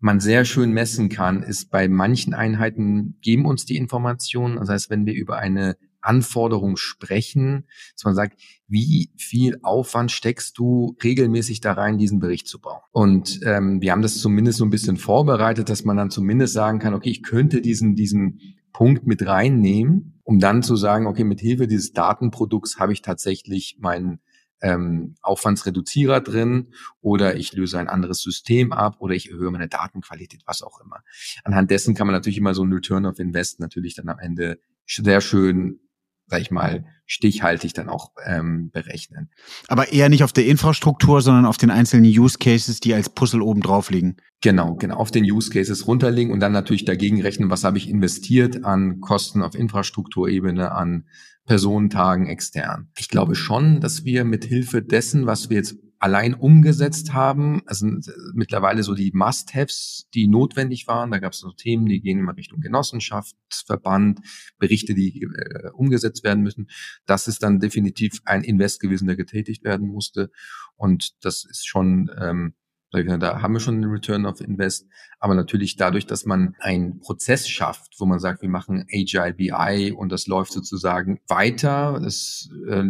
man 0.00 0.20
sehr 0.20 0.44
schön 0.44 0.72
messen 0.72 1.08
kann, 1.08 1.42
ist 1.42 1.70
bei 1.70 1.88
manchen 1.88 2.34
Einheiten 2.34 3.18
geben 3.20 3.46
uns 3.46 3.64
die 3.64 3.76
Informationen. 3.76 4.56
Das 4.56 4.68
heißt, 4.68 4.90
wenn 4.90 5.06
wir 5.06 5.14
über 5.14 5.38
eine 5.38 5.76
Anforderung 6.00 6.76
sprechen, 6.76 7.64
dass 7.94 8.04
man 8.04 8.14
sagt, 8.14 8.40
wie 8.68 9.10
viel 9.16 9.58
Aufwand 9.62 10.12
steckst 10.12 10.56
du 10.58 10.96
regelmäßig 11.02 11.60
da 11.60 11.72
rein, 11.72 11.98
diesen 11.98 12.20
Bericht 12.20 12.46
zu 12.46 12.60
bauen? 12.60 12.80
Und 12.92 13.40
ähm, 13.44 13.80
wir 13.80 13.92
haben 13.92 14.02
das 14.02 14.18
zumindest 14.18 14.58
so 14.58 14.64
ein 14.64 14.70
bisschen 14.70 14.96
vorbereitet, 14.96 15.68
dass 15.68 15.84
man 15.84 15.96
dann 15.96 16.10
zumindest 16.10 16.54
sagen 16.54 16.78
kann, 16.78 16.94
okay, 16.94 17.10
ich 17.10 17.22
könnte 17.22 17.60
diesen, 17.60 17.96
diesen 17.96 18.40
Punkt 18.72 19.06
mit 19.06 19.26
reinnehmen, 19.26 20.20
um 20.22 20.38
dann 20.38 20.62
zu 20.62 20.76
sagen, 20.76 21.06
okay, 21.06 21.24
mit 21.24 21.40
Hilfe 21.40 21.66
dieses 21.66 21.92
Datenprodukts 21.92 22.78
habe 22.78 22.92
ich 22.92 23.02
tatsächlich 23.02 23.78
meinen 23.80 24.20
ähm, 24.60 25.14
Aufwandsreduzierer 25.22 26.20
drin 26.20 26.72
oder 27.00 27.36
ich 27.36 27.52
löse 27.52 27.78
ein 27.78 27.88
anderes 27.88 28.20
System 28.20 28.72
ab 28.72 28.96
oder 28.98 29.14
ich 29.14 29.30
erhöhe 29.30 29.50
meine 29.50 29.68
Datenqualität, 29.68 30.42
was 30.46 30.62
auch 30.62 30.80
immer. 30.80 31.02
Anhand 31.44 31.70
dessen 31.70 31.94
kann 31.94 32.06
man 32.06 32.14
natürlich 32.14 32.38
immer 32.38 32.54
so 32.54 32.64
ein 32.64 32.72
Return 32.72 33.06
of 33.06 33.18
Invest 33.18 33.60
natürlich 33.60 33.94
dann 33.94 34.08
am 34.08 34.18
Ende 34.18 34.58
sehr 34.86 35.20
schön 35.20 35.80
sag 36.28 36.40
ich 36.40 36.50
mal, 36.50 36.84
stichhaltig 37.06 37.72
dann 37.74 37.88
auch 37.88 38.12
ähm, 38.26 38.70
berechnen. 38.70 39.30
Aber 39.66 39.92
eher 39.92 40.08
nicht 40.08 40.22
auf 40.24 40.32
der 40.32 40.46
Infrastruktur, 40.46 41.22
sondern 41.22 41.46
auf 41.46 41.56
den 41.56 41.70
einzelnen 41.70 42.04
Use 42.04 42.38
Cases, 42.38 42.80
die 42.80 42.94
als 42.94 43.08
Puzzle 43.08 43.42
oben 43.42 43.62
drauf 43.62 43.90
liegen. 43.90 44.16
Genau, 44.42 44.74
genau, 44.74 44.96
auf 44.96 45.10
den 45.10 45.24
Use 45.24 45.50
Cases 45.50 45.86
runterlegen 45.86 46.32
und 46.32 46.40
dann 46.40 46.52
natürlich 46.52 46.84
dagegen 46.84 47.22
rechnen, 47.22 47.50
was 47.50 47.64
habe 47.64 47.78
ich 47.78 47.88
investiert 47.88 48.64
an 48.64 49.00
Kosten 49.00 49.42
auf 49.42 49.54
Infrastrukturebene, 49.54 50.70
an 50.72 51.06
Personentagen 51.46 52.26
extern. 52.26 52.88
Ich 52.98 53.08
glaube 53.08 53.34
schon, 53.34 53.80
dass 53.80 54.04
wir 54.04 54.24
mit 54.24 54.44
Hilfe 54.44 54.82
dessen, 54.82 55.26
was 55.26 55.48
wir 55.48 55.56
jetzt 55.56 55.76
allein 55.98 56.34
umgesetzt 56.34 57.12
haben. 57.12 57.62
Also 57.66 57.86
mittlerweile 58.32 58.82
so 58.82 58.94
die 58.94 59.12
Must-Haves, 59.12 60.08
die 60.14 60.28
notwendig 60.28 60.86
waren. 60.86 61.10
Da 61.10 61.18
gab 61.18 61.32
es 61.32 61.40
so 61.40 61.50
Themen, 61.52 61.86
die 61.86 62.00
gehen 62.00 62.18
immer 62.18 62.36
Richtung 62.36 62.60
Genossenschaftsverband, 62.60 64.20
Berichte, 64.58 64.94
die 64.94 65.22
äh, 65.22 65.70
umgesetzt 65.72 66.24
werden 66.24 66.42
müssen. 66.42 66.68
Das 67.06 67.28
ist 67.28 67.42
dann 67.42 67.60
definitiv 67.60 68.20
ein 68.24 68.44
Invest 68.44 68.80
gewesen, 68.80 69.06
der 69.06 69.16
getätigt 69.16 69.64
werden 69.64 69.88
musste. 69.88 70.30
Und 70.76 71.24
das 71.24 71.44
ist 71.44 71.66
schon 71.66 72.10
ähm, 72.18 72.54
da 72.90 73.42
haben 73.42 73.52
wir 73.52 73.60
schon 73.60 73.76
einen 73.76 73.90
Return 73.90 74.26
of 74.26 74.40
Invest. 74.40 74.86
Aber 75.20 75.34
natürlich 75.34 75.76
dadurch, 75.76 76.06
dass 76.06 76.24
man 76.24 76.54
einen 76.60 77.00
Prozess 77.00 77.48
schafft, 77.48 77.94
wo 77.98 78.06
man 78.06 78.20
sagt, 78.20 78.40
wir 78.40 78.48
machen 78.48 78.86
Agile 78.92 79.34
BI 79.34 79.92
und 79.92 80.12
das 80.12 80.28
läuft 80.28 80.52
sozusagen 80.52 81.18
weiter. 81.26 81.98
Das 82.02 82.48
äh, 82.68 82.84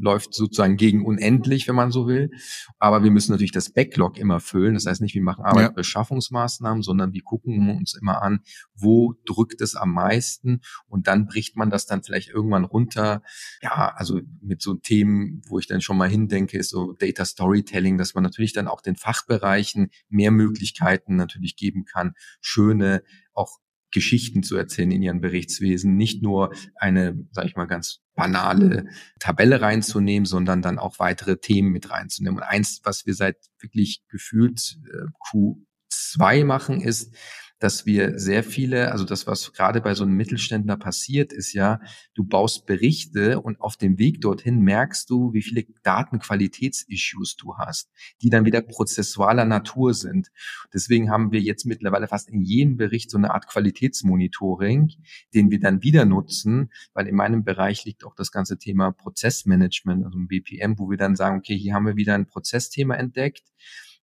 läuft 0.00 0.32
sozusagen 0.32 0.76
gegen 0.76 1.04
unendlich, 1.04 1.68
wenn 1.68 1.74
man 1.74 1.90
so 1.90 2.06
will. 2.06 2.30
Aber 2.78 3.04
wir 3.04 3.10
müssen 3.10 3.32
natürlich 3.32 3.52
das 3.52 3.70
Backlog 3.70 4.18
immer 4.18 4.40
füllen. 4.40 4.74
Das 4.74 4.86
heißt 4.86 5.02
nicht, 5.02 5.14
wir 5.14 5.22
machen 5.22 5.44
Arbeitsbeschaffungsmaßnahmen, 5.44 6.82
sondern 6.82 7.12
wir 7.12 7.22
gucken 7.22 7.76
uns 7.76 7.94
immer 8.00 8.22
an, 8.22 8.40
wo 8.74 9.14
drückt 9.26 9.60
es 9.60 9.76
am 9.76 9.92
meisten 9.92 10.62
und 10.86 11.06
dann 11.06 11.26
bricht 11.26 11.56
man 11.56 11.68
das 11.68 11.84
dann 11.84 12.02
vielleicht 12.02 12.30
irgendwann 12.30 12.64
runter. 12.64 13.22
Ja, 13.60 13.92
also 13.94 14.20
mit 14.40 14.62
so 14.62 14.74
Themen, 14.74 15.42
wo 15.48 15.58
ich 15.58 15.66
dann 15.66 15.82
schon 15.82 15.98
mal 15.98 16.08
hindenke, 16.08 16.58
ist 16.58 16.70
so 16.70 16.94
Data 16.94 17.26
Storytelling, 17.26 17.98
dass 17.98 18.14
man 18.14 18.24
natürlich 18.24 18.54
dann 18.54 18.68
auch 18.68 18.80
den 18.80 18.96
Fachbereichen 19.28 19.90
mehr 20.08 20.30
Möglichkeiten 20.30 21.16
natürlich 21.16 21.56
geben 21.56 21.84
kann, 21.84 22.14
schöne 22.40 23.02
auch 23.34 23.58
Geschichten 23.90 24.42
zu 24.42 24.56
erzählen 24.56 24.90
in 24.90 25.02
ihren 25.02 25.20
Berichtswesen, 25.22 25.96
nicht 25.96 26.22
nur 26.22 26.52
eine, 26.74 27.16
sag 27.32 27.46
ich 27.46 27.56
mal, 27.56 27.66
ganz 27.66 28.00
banale 28.14 28.86
Tabelle 29.18 29.62
reinzunehmen, 29.62 30.26
sondern 30.26 30.60
dann 30.60 30.78
auch 30.78 30.98
weitere 30.98 31.38
Themen 31.38 31.70
mit 31.70 31.90
reinzunehmen. 31.90 32.38
Und 32.38 32.44
eins, 32.44 32.80
was 32.84 33.06
wir 33.06 33.14
seit 33.14 33.36
wirklich 33.60 34.02
gefühlt 34.08 34.78
äh, 34.92 35.06
Q2 35.32 36.44
machen, 36.44 36.82
ist, 36.82 37.14
dass 37.58 37.86
wir 37.86 38.18
sehr 38.18 38.44
viele, 38.44 38.92
also 38.92 39.04
das, 39.04 39.26
was 39.26 39.52
gerade 39.52 39.80
bei 39.80 39.94
so 39.94 40.04
einem 40.04 40.14
Mittelständler 40.14 40.76
passiert, 40.76 41.32
ist 41.32 41.52
ja, 41.52 41.80
du 42.14 42.24
baust 42.24 42.66
Berichte 42.66 43.40
und 43.40 43.60
auf 43.60 43.76
dem 43.76 43.98
Weg 43.98 44.20
dorthin 44.20 44.60
merkst 44.60 45.10
du, 45.10 45.32
wie 45.32 45.42
viele 45.42 45.64
Datenqualitätsissues 45.82 47.36
du 47.36 47.56
hast, 47.56 47.90
die 48.22 48.30
dann 48.30 48.44
wieder 48.44 48.62
prozessualer 48.62 49.44
Natur 49.44 49.92
sind. 49.94 50.28
Deswegen 50.72 51.10
haben 51.10 51.32
wir 51.32 51.40
jetzt 51.40 51.66
mittlerweile 51.66 52.06
fast 52.06 52.28
in 52.28 52.42
jedem 52.42 52.76
Bericht 52.76 53.10
so 53.10 53.18
eine 53.18 53.34
Art 53.34 53.48
Qualitätsmonitoring, 53.48 54.92
den 55.34 55.50
wir 55.50 55.58
dann 55.58 55.82
wieder 55.82 56.04
nutzen, 56.04 56.70
weil 56.94 57.08
in 57.08 57.16
meinem 57.16 57.44
Bereich 57.44 57.84
liegt 57.84 58.04
auch 58.04 58.14
das 58.14 58.30
ganze 58.30 58.58
Thema 58.58 58.92
Prozessmanagement, 58.92 60.04
also 60.04 60.18
ein 60.18 60.28
BPM, 60.28 60.78
wo 60.78 60.90
wir 60.90 60.96
dann 60.96 61.16
sagen, 61.16 61.38
okay, 61.38 61.56
hier 61.56 61.74
haben 61.74 61.86
wir 61.86 61.96
wieder 61.96 62.14
ein 62.14 62.26
Prozessthema 62.26 62.94
entdeckt 62.94 63.42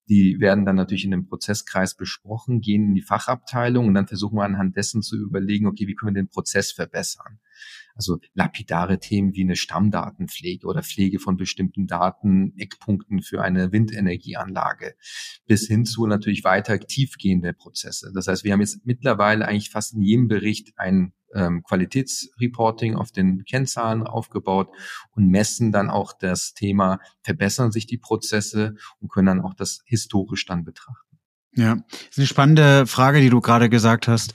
die 0.08 0.40
werden 0.40 0.66
dann 0.66 0.76
natürlich 0.76 1.06
in 1.06 1.12
dem 1.12 1.28
Prozesskreis 1.28 1.96
besprochen, 1.96 2.62
gehen 2.62 2.90
in 2.90 2.96
die 2.96 3.02
Fachabteilung 3.02 3.88
und 3.88 3.94
dann 3.94 4.08
versuchen 4.08 4.38
wir 4.38 4.44
anhand 4.44 4.76
dessen 4.76 5.02
zu 5.02 5.18
überlegen, 5.18 5.66
okay, 5.66 5.88
wie 5.88 5.96
können 5.96 6.16
wir 6.16 6.22
den 6.22 6.30
Prozess 6.30 6.72
verbessern? 6.72 7.40
Also 7.96 8.20
lapidare 8.34 9.00
Themen 9.00 9.34
wie 9.34 9.44
eine 9.44 9.56
Stammdatenpflege 9.56 10.68
oder 10.68 10.84
Pflege 10.84 11.20
von 11.20 11.38
bestimmten 11.38 11.88
Daten, 11.88 12.54
Eckpunkten 12.58 13.22
für 13.22 13.42
eine 13.42 13.72
Windenergieanlage, 13.72 14.96
bis 15.48 15.68
hin 15.68 15.86
zu 15.86 16.06
natürlich 16.06 16.44
weiter 16.44 16.80
tiefgehende 16.80 17.54
Prozesse. 17.54 18.12
Das 18.14 18.28
heißt, 18.28 18.44
wir 18.44 18.54
haben 18.54 18.62
jetzt 18.62 18.86
mittlerweile 18.86 19.48
eigentlich 19.48 19.70
fast 19.70 19.94
in 19.94 20.02
jedem 20.02 20.28
Bericht 20.28 20.74
ein 20.78 21.14
ähm, 21.34 21.64
Qualitätsreporting 21.64 22.96
auf 22.96 23.12
den 23.12 23.44
Kennzahlen 23.46 24.04
aufgebaut 24.04 24.70
und 25.12 25.30
messen 25.30 25.72
dann 25.72 25.90
auch 25.90 26.14
das 26.14 26.54
Thema, 26.54 27.00
verbessern 27.22 27.72
sich 27.72 27.88
die 27.88 27.98
Prozesse 27.98 28.76
und 29.00 29.12
können 29.12 29.28
dann 29.28 29.42
auch 29.42 29.54
das 29.54 29.82
historisch 29.86 30.46
dann 30.46 30.64
betrachten. 30.64 31.20
Ja, 31.54 31.78
ist 32.10 32.18
eine 32.18 32.28
spannende 32.28 32.86
Frage, 32.86 33.22
die 33.22 33.30
du 33.30 33.40
gerade 33.40 33.70
gesagt 33.70 34.08
hast. 34.08 34.34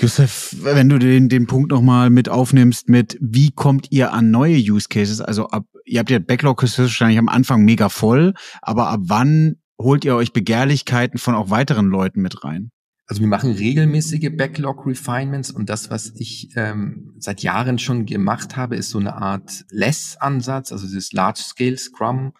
Josef, 0.00 0.54
wenn 0.62 0.88
du 0.88 0.98
den, 0.98 1.28
den 1.28 1.46
Punkt 1.46 1.70
nochmal 1.70 2.10
mit 2.10 2.28
aufnimmst, 2.28 2.88
mit 2.88 3.16
wie 3.20 3.50
kommt 3.50 3.90
ihr 3.90 4.12
an 4.12 4.30
neue 4.30 4.56
Use 4.56 4.88
Cases? 4.88 5.20
Also 5.20 5.48
ab, 5.48 5.64
ihr 5.84 6.00
habt 6.00 6.10
ja 6.10 6.18
Backlog 6.18 6.62
wahrscheinlich 6.62 7.18
am 7.18 7.28
Anfang 7.28 7.64
mega 7.64 7.88
voll, 7.88 8.34
aber 8.62 8.88
ab 8.88 9.00
wann 9.04 9.56
holt 9.78 10.04
ihr 10.04 10.14
euch 10.14 10.32
Begehrlichkeiten 10.32 11.18
von 11.18 11.34
auch 11.34 11.50
weiteren 11.50 11.86
Leuten 11.86 12.20
mit 12.20 12.44
rein? 12.44 12.70
Also 13.08 13.20
wir 13.20 13.28
machen 13.28 13.52
regelmäßige 13.52 14.30
Backlog-Refinements 14.36 15.52
und 15.52 15.70
das, 15.70 15.90
was 15.90 16.12
ich 16.16 16.50
ähm, 16.56 17.14
seit 17.18 17.42
Jahren 17.42 17.78
schon 17.78 18.04
gemacht 18.04 18.56
habe, 18.56 18.74
ist 18.76 18.90
so 18.90 18.98
eine 18.98 19.14
Art 19.14 19.64
Less-Ansatz, 19.70 20.72
also 20.72 20.86
dieses 20.86 21.12
Large-Scale 21.12 21.78
Scrum, 21.78 22.32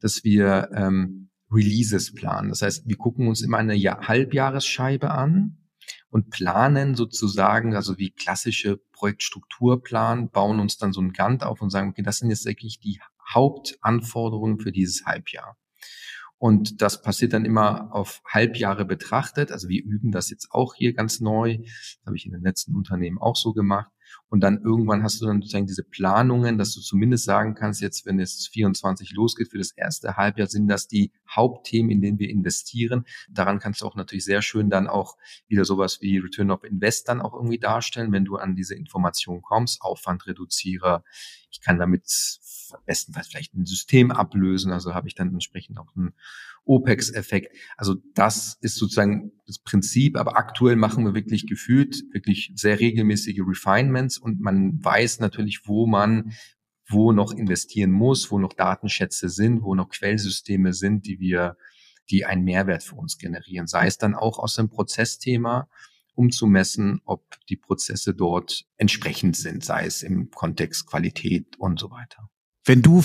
dass 0.00 0.24
wir 0.24 0.70
ähm, 0.74 1.28
Releases 1.52 2.14
planen. 2.14 2.48
Das 2.48 2.62
heißt, 2.62 2.88
wir 2.88 2.96
gucken 2.96 3.28
uns 3.28 3.42
immer 3.42 3.58
eine 3.58 3.74
Jahr 3.74 4.08
Halbjahresscheibe 4.08 5.10
an 5.10 5.58
und 6.16 6.30
planen 6.30 6.94
sozusagen, 6.94 7.76
also 7.76 7.98
wie 7.98 8.10
klassische 8.10 8.78
Projektstrukturplan, 8.92 10.30
bauen 10.30 10.60
uns 10.60 10.78
dann 10.78 10.94
so 10.94 11.02
ein 11.02 11.12
Gantt 11.12 11.42
auf 11.42 11.60
und 11.60 11.68
sagen, 11.68 11.90
okay, 11.90 12.00
das 12.00 12.20
sind 12.20 12.30
jetzt 12.30 12.46
wirklich 12.46 12.80
die 12.80 13.00
Hauptanforderungen 13.34 14.58
für 14.58 14.72
dieses 14.72 15.04
Halbjahr. 15.04 15.58
Und 16.38 16.80
das 16.80 17.02
passiert 17.02 17.34
dann 17.34 17.44
immer 17.44 17.94
auf 17.94 18.22
Halbjahre 18.24 18.86
betrachtet. 18.86 19.52
Also 19.52 19.68
wir 19.68 19.84
üben 19.84 20.10
das 20.10 20.30
jetzt 20.30 20.52
auch 20.52 20.72
hier 20.74 20.94
ganz 20.94 21.20
neu. 21.20 21.58
Das 21.58 22.00
habe 22.06 22.16
ich 22.16 22.24
in 22.24 22.32
den 22.32 22.42
letzten 22.42 22.74
Unternehmen 22.74 23.18
auch 23.18 23.36
so 23.36 23.52
gemacht. 23.52 23.90
Und 24.28 24.40
dann 24.40 24.60
irgendwann 24.60 25.02
hast 25.02 25.20
du 25.20 25.26
dann 25.26 25.40
sozusagen 25.40 25.66
diese 25.66 25.84
Planungen, 25.84 26.58
dass 26.58 26.74
du 26.74 26.80
zumindest 26.80 27.24
sagen 27.24 27.54
kannst, 27.54 27.80
jetzt, 27.80 28.06
wenn 28.06 28.18
es 28.18 28.48
24 28.48 29.12
losgeht, 29.12 29.50
für 29.50 29.58
das 29.58 29.70
erste 29.70 30.16
Halbjahr 30.16 30.48
sind 30.48 30.66
das 30.68 30.88
die 30.88 31.12
Hauptthemen, 31.30 31.90
in 31.90 32.00
denen 32.00 32.18
wir 32.18 32.28
investieren. 32.28 33.04
Daran 33.30 33.60
kannst 33.60 33.82
du 33.82 33.86
auch 33.86 33.94
natürlich 33.94 34.24
sehr 34.24 34.42
schön 34.42 34.68
dann 34.68 34.88
auch 34.88 35.16
wieder 35.46 35.64
sowas 35.64 36.00
wie 36.00 36.18
Return 36.18 36.50
of 36.50 36.64
Invest 36.64 37.08
dann 37.08 37.20
auch 37.20 37.34
irgendwie 37.34 37.58
darstellen, 37.58 38.12
wenn 38.12 38.24
du 38.24 38.36
an 38.36 38.56
diese 38.56 38.74
Information 38.74 39.42
kommst, 39.42 39.80
Aufwandreduzierer. 39.82 41.04
Ich 41.50 41.60
kann 41.60 41.78
damit 41.78 42.04
bestenfalls 42.84 43.28
vielleicht 43.28 43.54
ein 43.54 43.64
System 43.64 44.10
ablösen, 44.10 44.72
also 44.72 44.94
habe 44.94 45.06
ich 45.06 45.14
dann 45.14 45.32
entsprechend 45.32 45.78
auch 45.78 45.94
einen 45.94 46.14
OPEX-Effekt. 46.66 47.56
Also 47.76 47.96
das 48.14 48.58
ist 48.60 48.76
sozusagen 48.76 49.32
das 49.46 49.58
Prinzip, 49.58 50.16
aber 50.16 50.36
aktuell 50.36 50.76
machen 50.76 51.04
wir 51.04 51.14
wirklich 51.14 51.46
gefühlt 51.46 52.02
wirklich 52.12 52.52
sehr 52.56 52.80
regelmäßige 52.80 53.40
Refinements 53.46 54.18
und 54.18 54.40
man 54.40 54.84
weiß 54.84 55.20
natürlich, 55.20 55.62
wo 55.64 55.86
man 55.86 56.32
wo 56.88 57.12
noch 57.12 57.32
investieren 57.32 57.90
muss, 57.90 58.30
wo 58.30 58.38
noch 58.38 58.52
Datenschätze 58.52 59.28
sind, 59.28 59.62
wo 59.62 59.74
noch 59.74 59.88
Quellsysteme 59.88 60.72
sind, 60.72 61.06
die 61.06 61.18
wir, 61.18 61.56
die 62.10 62.24
einen 62.24 62.44
Mehrwert 62.44 62.84
für 62.84 62.94
uns 62.94 63.18
generieren. 63.18 63.66
Sei 63.66 63.86
es 63.86 63.98
dann 63.98 64.14
auch 64.14 64.38
aus 64.38 64.54
dem 64.54 64.68
Prozessthema, 64.68 65.68
um 66.14 66.30
zu 66.30 66.46
messen, 66.46 67.00
ob 67.04 67.24
die 67.48 67.56
Prozesse 67.56 68.14
dort 68.14 68.64
entsprechend 68.76 69.36
sind, 69.36 69.64
sei 69.64 69.86
es 69.86 70.02
im 70.02 70.30
Kontext 70.30 70.86
Qualität 70.86 71.56
und 71.58 71.78
so 71.78 71.90
weiter. 71.90 72.30
Wenn 72.64 72.82
du 72.82 73.02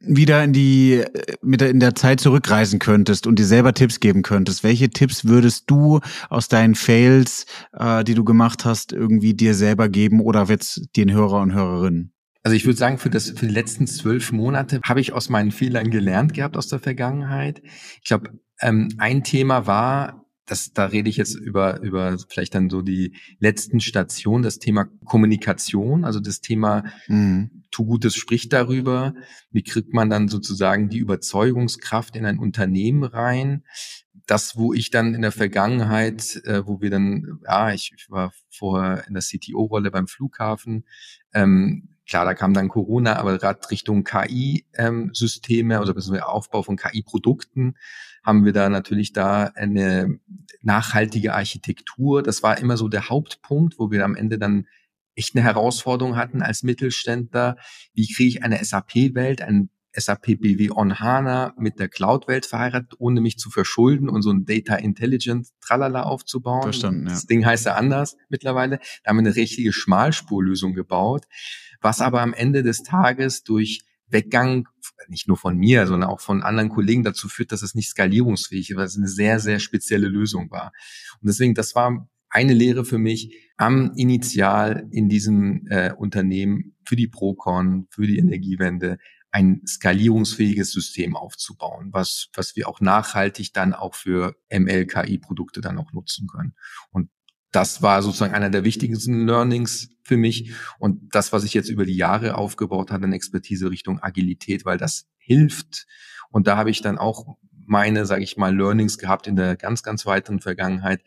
wieder 0.00 0.42
in 0.44 0.52
die 0.52 0.94
äh, 0.94 1.36
mit 1.42 1.60
der, 1.60 1.70
in 1.70 1.80
der 1.80 1.94
Zeit 1.94 2.20
zurückreisen 2.20 2.78
könntest 2.78 3.26
und 3.26 3.38
dir 3.38 3.46
selber 3.46 3.74
Tipps 3.74 4.00
geben 4.00 4.22
könntest, 4.22 4.64
welche 4.64 4.90
Tipps 4.90 5.24
würdest 5.24 5.64
du 5.68 6.00
aus 6.28 6.48
deinen 6.48 6.74
Fails, 6.74 7.46
äh, 7.72 8.04
die 8.04 8.14
du 8.14 8.24
gemacht 8.24 8.64
hast, 8.64 8.92
irgendwie 8.92 9.34
dir 9.34 9.54
selber 9.54 9.88
geben 9.88 10.20
oder 10.20 10.48
wird's 10.48 10.82
den 10.96 11.12
Hörer 11.12 11.40
und 11.40 11.54
Hörerinnen? 11.54 12.12
Also 12.42 12.54
ich 12.54 12.64
würde 12.64 12.78
sagen, 12.78 12.98
für, 12.98 13.10
das, 13.10 13.30
für 13.30 13.46
die 13.46 13.52
letzten 13.52 13.88
zwölf 13.88 14.30
Monate 14.30 14.80
habe 14.84 15.00
ich 15.00 15.12
aus 15.12 15.28
meinen 15.28 15.50
Fehlern 15.50 15.90
gelernt 15.90 16.32
gehabt 16.32 16.56
aus 16.56 16.68
der 16.68 16.78
Vergangenheit. 16.78 17.60
Ich 18.00 18.08
glaube, 18.08 18.38
ähm, 18.60 18.88
ein 18.98 19.24
Thema 19.24 19.66
war, 19.66 20.25
das, 20.46 20.72
da 20.72 20.86
rede 20.86 21.10
ich 21.10 21.16
jetzt 21.16 21.34
über, 21.34 21.80
über 21.80 22.16
vielleicht 22.28 22.54
dann 22.54 22.70
so 22.70 22.80
die 22.82 23.16
letzten 23.40 23.80
Stationen, 23.80 24.42
das 24.42 24.58
Thema 24.58 24.86
Kommunikation, 25.04 26.04
also 26.04 26.20
das 26.20 26.40
Thema 26.40 26.84
mhm. 27.08 27.64
Tu 27.70 27.84
Gutes 27.84 28.14
spricht 28.14 28.54
darüber. 28.54 29.12
Wie 29.50 29.62
kriegt 29.62 29.92
man 29.92 30.08
dann 30.08 30.28
sozusagen 30.28 30.88
die 30.88 30.98
Überzeugungskraft 30.98 32.16
in 32.16 32.24
ein 32.24 32.38
Unternehmen 32.38 33.02
rein? 33.02 33.64
Das, 34.26 34.56
wo 34.56 34.72
ich 34.72 34.90
dann 34.90 35.14
in 35.14 35.20
der 35.20 35.32
Vergangenheit, 35.32 36.40
äh, 36.44 36.66
wo 36.66 36.80
wir 36.80 36.88
dann, 36.88 37.40
ja, 37.44 37.72
ich, 37.72 37.92
ich 37.94 38.08
war 38.08 38.32
vorher 38.50 39.06
in 39.06 39.14
der 39.14 39.22
CTO-Rolle 39.22 39.90
beim 39.90 40.06
Flughafen, 40.06 40.84
ähm, 41.34 41.95
Klar, 42.08 42.24
da 42.24 42.34
kam 42.34 42.54
dann 42.54 42.68
Corona, 42.68 43.16
aber 43.16 43.38
gerade 43.38 43.68
Richtung 43.70 44.04
KI-Systeme 44.04 45.74
ähm, 45.74 45.80
oder 45.80 45.92
beziehungsweise 45.92 46.26
Aufbau 46.26 46.62
von 46.62 46.76
KI-Produkten 46.76 47.74
haben 48.24 48.44
wir 48.44 48.52
da 48.52 48.68
natürlich 48.68 49.12
da 49.12 49.44
eine 49.54 50.18
nachhaltige 50.62 51.34
Architektur. 51.34 52.22
Das 52.22 52.42
war 52.42 52.58
immer 52.58 52.76
so 52.76 52.88
der 52.88 53.08
Hauptpunkt, 53.08 53.78
wo 53.78 53.90
wir 53.90 54.04
am 54.04 54.16
Ende 54.16 54.38
dann 54.38 54.66
echt 55.14 55.34
eine 55.34 55.44
Herausforderung 55.44 56.16
hatten 56.16 56.42
als 56.42 56.62
Mittelständler. 56.62 57.56
Wie 57.94 58.06
kriege 58.12 58.28
ich 58.28 58.44
eine 58.44 58.62
SAP-Welt, 58.62 59.42
ein 59.42 59.70
SAP 59.98 60.40
BW 60.40 60.70
on 60.70 61.00
HANA 61.00 61.54
mit 61.58 61.78
der 61.78 61.88
Cloud-Welt 61.88 62.46
verheiratet, 62.46 62.94
ohne 62.98 63.20
mich 63.20 63.38
zu 63.38 63.50
verschulden 63.50 64.08
und 64.08 64.22
so 64.22 64.30
ein 64.30 64.44
Data 64.44 64.76
Intelligence 64.76 65.54
Tralala 65.60 66.02
aufzubauen. 66.02 66.62
Verstanden, 66.62 67.06
ja. 67.06 67.12
Das 67.12 67.26
Ding 67.26 67.44
heißt 67.44 67.66
ja 67.66 67.74
anders 67.74 68.16
mittlerweile. 68.28 68.78
Da 69.02 69.10
haben 69.10 69.16
wir 69.16 69.20
eine 69.20 69.36
richtige 69.36 69.72
Schmalspurlösung 69.72 70.74
gebaut, 70.74 71.24
was 71.80 72.00
aber 72.00 72.20
am 72.22 72.34
Ende 72.34 72.62
des 72.62 72.82
Tages 72.82 73.42
durch 73.42 73.82
Weggang, 74.08 74.68
nicht 75.08 75.28
nur 75.28 75.36
von 75.36 75.56
mir, 75.56 75.86
sondern 75.86 76.08
auch 76.08 76.20
von 76.20 76.42
anderen 76.42 76.68
Kollegen 76.68 77.02
dazu 77.02 77.28
führt, 77.28 77.52
dass 77.52 77.62
es 77.62 77.74
nicht 77.74 77.88
skalierungsfähig 77.88 78.70
ist, 78.70 78.76
weil 78.76 78.86
es 78.86 78.96
eine 78.96 79.08
sehr, 79.08 79.40
sehr 79.40 79.58
spezielle 79.58 80.08
Lösung 80.08 80.50
war. 80.50 80.72
Und 81.20 81.28
deswegen, 81.28 81.54
das 81.54 81.74
war 81.74 82.08
eine 82.28 82.54
Lehre 82.54 82.84
für 82.84 82.98
mich 82.98 83.34
am 83.56 83.92
Initial 83.96 84.86
in 84.90 85.08
diesem 85.08 85.66
äh, 85.68 85.92
Unternehmen 85.92 86.76
für 86.84 86.96
die 86.96 87.08
Procon, 87.08 87.88
für 87.90 88.06
die 88.06 88.18
Energiewende, 88.18 88.98
ein 89.30 89.62
skalierungsfähiges 89.66 90.70
System 90.70 91.14
aufzubauen, 91.14 91.90
was, 91.92 92.28
was 92.34 92.56
wir 92.56 92.68
auch 92.68 92.80
nachhaltig 92.80 93.52
dann 93.52 93.74
auch 93.74 93.94
für 93.94 94.34
ML-KI-Produkte 94.50 95.60
dann 95.60 95.78
auch 95.78 95.92
nutzen 95.92 96.26
können. 96.26 96.54
Und 96.90 97.10
das 97.52 97.82
war 97.82 98.02
sozusagen 98.02 98.34
einer 98.34 98.50
der 98.50 98.64
wichtigsten 98.64 99.26
Learnings 99.26 99.90
für 100.02 100.16
mich 100.16 100.52
und 100.78 101.14
das, 101.14 101.32
was 101.32 101.44
ich 101.44 101.54
jetzt 101.54 101.68
über 101.68 101.84
die 101.84 101.96
Jahre 101.96 102.36
aufgebaut 102.36 102.90
habe, 102.90 103.04
eine 103.04 103.16
Expertise 103.16 103.70
Richtung 103.70 104.00
Agilität, 104.02 104.64
weil 104.64 104.78
das 104.78 105.08
hilft. 105.18 105.86
Und 106.30 106.46
da 106.46 106.56
habe 106.56 106.70
ich 106.70 106.82
dann 106.82 106.98
auch 106.98 107.36
meine, 107.66 108.06
sage 108.06 108.22
ich 108.22 108.36
mal, 108.36 108.54
Learnings 108.54 108.98
gehabt 108.98 109.26
in 109.26 109.36
der 109.36 109.56
ganz, 109.56 109.82
ganz 109.82 110.06
weiteren 110.06 110.40
Vergangenheit, 110.40 111.02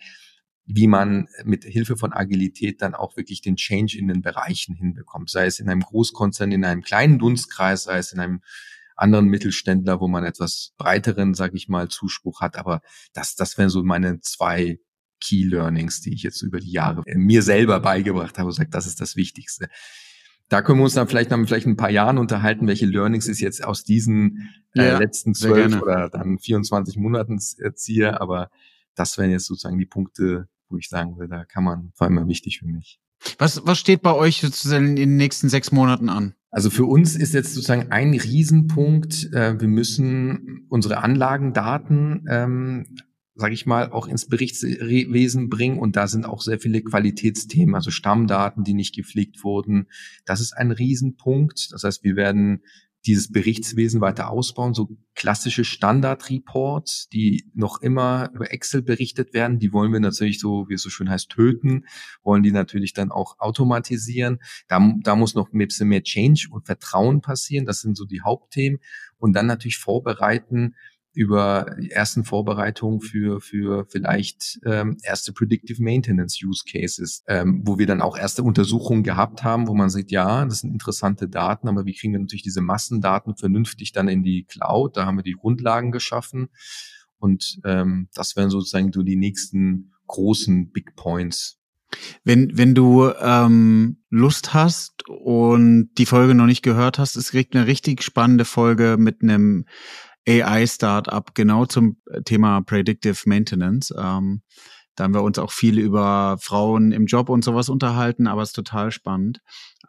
wie 0.66 0.88
man 0.88 1.28
mit 1.46 1.64
Hilfe 1.64 1.98
von 1.98 2.14
Agilität 2.14 2.82
dann 2.82 2.94
auch 2.94 3.18
wirklich 3.18 3.42
den 3.42 3.56
Change 3.56 3.98
in 3.98 4.08
den 4.08 4.22
Bereichen 4.22 4.76
hinbekommt, 4.76 5.30
sei 5.30 5.46
es 5.46 5.60
in 5.60 5.70
einem 5.70 5.82
Großkonzern, 5.82 6.52
in 6.52 6.64
einem 6.64 6.84
kleinen 6.84 7.18
Dunstkreis, 7.18 7.84
sei 7.84 7.98
es 7.98 8.12
in 8.12 8.20
einem 8.20 8.42
anderen 8.96 9.28
Mittelständler, 9.28 10.00
wo 10.00 10.08
man 10.08 10.26
etwas 10.26 10.74
breiteren, 10.78 11.34
sage 11.34 11.56
ich 11.56 11.70
mal, 11.70 11.88
Zuspruch 11.88 12.42
hat. 12.42 12.58
Aber 12.58 12.82
das, 13.14 13.36
das 13.36 13.58
wären 13.58 13.70
so 13.70 13.84
meine 13.84 14.20
zwei 14.20 14.78
Key 15.20 15.44
Learnings, 15.44 16.02
die 16.02 16.14
ich 16.14 16.24
jetzt 16.24 16.42
über 16.42 16.60
die 16.60 16.72
Jahre 16.72 17.04
mir 17.16 17.42
selber 17.42 17.80
beigebracht 17.80 18.38
habe 18.38 18.48
und 18.48 18.54
sagt, 18.54 18.74
das 18.74 18.88
ist 18.88 19.02
das 19.02 19.16
Wichtigste. 19.16 19.70
Da 20.50 20.64
können 20.64 20.80
wir 20.80 20.86
uns 20.86 20.96
dann 20.96 21.08
vielleicht 21.08 21.30
noch 21.30 21.38
vielleicht 21.46 21.68
ein 21.68 21.78
paar 21.78 21.92
Jahren 21.92 22.18
unterhalten, 22.18 22.68
welche 22.68 22.88
Learnings 22.88 23.28
ich 23.28 23.40
jetzt 23.40 23.64
aus 23.64 23.84
diesen 23.84 24.50
äh, 24.74 24.88
ja, 24.88 24.98
letzten 24.98 25.36
zwölf 25.36 25.80
oder 25.80 26.10
dann 26.10 26.40
24 26.40 26.98
Monaten 26.98 27.40
ziehe. 27.40 28.20
Aber 28.20 28.50
das 28.96 29.18
wären 29.18 29.30
jetzt 29.30 29.46
sozusagen 29.46 29.78
die 29.78 29.86
Punkte, 29.86 30.48
wo 30.68 30.78
ich 30.78 30.90
sagen 30.90 31.18
würde, 31.18 31.30
da 31.30 31.46
kann 31.46 31.64
man, 31.64 31.92
vor 31.94 32.08
allem 32.08 32.28
wichtig 32.28 32.60
für 32.60 32.68
mich. 32.68 33.00
Was, 33.38 33.66
was 33.66 33.78
steht 33.78 34.02
bei 34.02 34.14
euch 34.14 34.42
sozusagen 34.42 34.90
in 34.90 34.96
den 34.96 35.18
nächsten 35.18 35.50
sechs 35.50 35.72
Monaten 35.72 36.10
an? 36.10 36.34
Also 36.52 36.70
für 36.70 36.86
uns 36.86 37.16
ist 37.16 37.34
jetzt 37.34 37.54
sozusagen 37.54 37.92
ein 37.92 38.14
Riesenpunkt, 38.14 39.32
äh, 39.34 39.60
wir 39.60 39.68
müssen 39.68 40.66
unsere 40.70 41.04
Anlagendaten 41.04 42.26
ähm, 42.28 42.98
sage 43.40 43.54
ich 43.54 43.66
mal, 43.66 43.92
auch 43.92 44.08
ins 44.08 44.28
Berichtswesen 44.28 45.50
bringen. 45.50 45.80
Und 45.80 45.96
da 45.96 46.08
sind 46.08 46.26
auch 46.26 46.42
sehr 46.42 46.60
viele 46.60 46.82
Qualitätsthemen, 46.84 47.76
also 47.76 47.90
Stammdaten, 47.90 48.64
die 48.64 48.74
nicht 48.74 48.96
gepflegt 48.96 49.44
wurden. 49.44 49.88
Das 50.26 50.42
ist 50.42 50.54
ein 50.54 50.72
Riesenpunkt. 50.72 51.70
Das 51.72 51.84
heißt, 51.84 52.04
wir 52.04 52.16
werden 52.16 52.62
dieses 53.06 53.32
Berichtswesen 53.32 54.02
weiter 54.02 54.30
ausbauen, 54.30 54.74
so 54.74 54.90
klassische 55.16 55.64
Standard-Reports, 55.64 57.08
die 57.10 57.50
noch 57.54 57.82
immer 57.82 58.30
über 58.34 58.52
Excel 58.52 58.82
berichtet 58.82 59.34
werden, 59.34 59.60
die 59.60 59.72
wollen 59.72 59.94
wir 59.94 60.02
natürlich 60.02 60.40
so, 60.40 60.68
wie 60.68 60.74
es 60.74 60.82
so 60.82 60.90
schön 60.90 61.10
heißt, 61.10 61.30
töten, 61.30 61.86
wollen 62.24 62.44
die 62.44 62.52
natürlich 62.52 62.94
dann 62.94 63.12
auch 63.12 63.40
automatisieren. 63.40 64.40
Da, 64.68 64.94
da 65.02 65.16
muss 65.16 65.34
noch 65.34 65.52
ein 65.54 65.58
bisschen 65.58 65.88
mehr 65.88 66.04
Change 66.04 66.50
und 66.52 66.66
Vertrauen 66.66 67.22
passieren, 67.22 67.66
das 67.66 67.82
sind 67.82 67.96
so 67.96 68.06
die 68.06 68.22
Hauptthemen. 68.22 68.80
Und 69.18 69.34
dann 69.34 69.48
natürlich 69.48 69.78
vorbereiten, 69.78 70.76
über 71.14 71.76
die 71.82 71.92
ersten 71.92 72.24
Vorbereitungen 72.24 73.02
für, 73.02 73.42
für 73.42 73.86
vielleicht 73.90 74.60
ähm, 74.66 74.98
erste 75.04 75.34
Predictive 75.34 75.82
Maintenance 75.82 76.40
Use 76.44 76.64
Cases, 76.70 77.24
ähm, 77.28 77.62
wo 77.66 77.80
wir 77.80 77.88
dann 77.88 78.02
auch 78.02 78.18
erste 78.18 78.44
Untersuchungen 78.44 79.04
gehabt 79.04 79.44
haben, 79.44 79.68
wo 79.68 79.74
man 79.74 79.90
sieht, 79.90 80.12
ja, 80.12 80.46
das 80.46 80.60
sind 80.60 80.72
interessante 80.72 81.28
Daten, 81.28 81.68
aber 81.68 81.86
wie 81.86 81.94
kriegen 81.94 82.14
wir 82.14 82.20
natürlich 82.20 82.44
diese 82.44 82.62
Massendaten 82.62 83.36
vernünftig 83.36 83.92
dann 83.92 84.08
in 84.08 84.24
die 84.24 84.46
Cloud? 84.46 84.98
Da 84.98 85.06
haben 85.06 85.18
wir 85.18 85.24
die 85.24 85.38
Grundlagen 85.40 85.92
geschaffen. 85.92 86.50
Und 87.18 87.60
ähm, 87.66 88.08
das 88.14 88.36
wären 88.36 88.50
sozusagen 88.50 88.92
so 88.94 89.04
die 89.04 89.18
nächsten 89.18 89.92
großen 90.08 90.72
Big 90.72 90.96
Points. 90.96 91.60
Wenn, 92.24 92.58
wenn 92.58 92.76
du 92.76 93.12
ähm, 93.20 93.98
Lust 94.10 94.54
hast 94.54 95.08
und 95.08 95.90
die 95.98 96.06
Folge 96.06 96.36
noch 96.36 96.46
nicht 96.46 96.62
gehört 96.62 97.00
hast, 97.00 97.16
es 97.16 97.32
kriegt 97.32 97.56
eine 97.56 97.66
richtig 97.68 98.04
spannende 98.04 98.46
Folge 98.46 98.98
mit 99.00 99.22
einem 99.22 99.66
AI-Startup 100.30 101.34
genau 101.34 101.66
zum 101.66 101.98
Thema 102.26 102.62
Predictive 102.62 103.18
Maintenance. 103.26 103.94
Ähm, 103.98 104.42
da 104.96 105.06
haben 105.06 105.14
wir 105.14 105.24
uns 105.24 105.40
auch 105.40 105.52
viel 105.52 105.80
über 105.80 106.38
Frauen 106.42 106.92
im 106.92 107.06
Job 107.06 107.30
und 107.30 107.44
sowas 107.44 107.70
unterhalten, 107.70 108.28
aber 108.28 108.42
es 108.42 108.50
ist 108.50 108.56
total 108.56 108.92
spannend. 108.92 109.40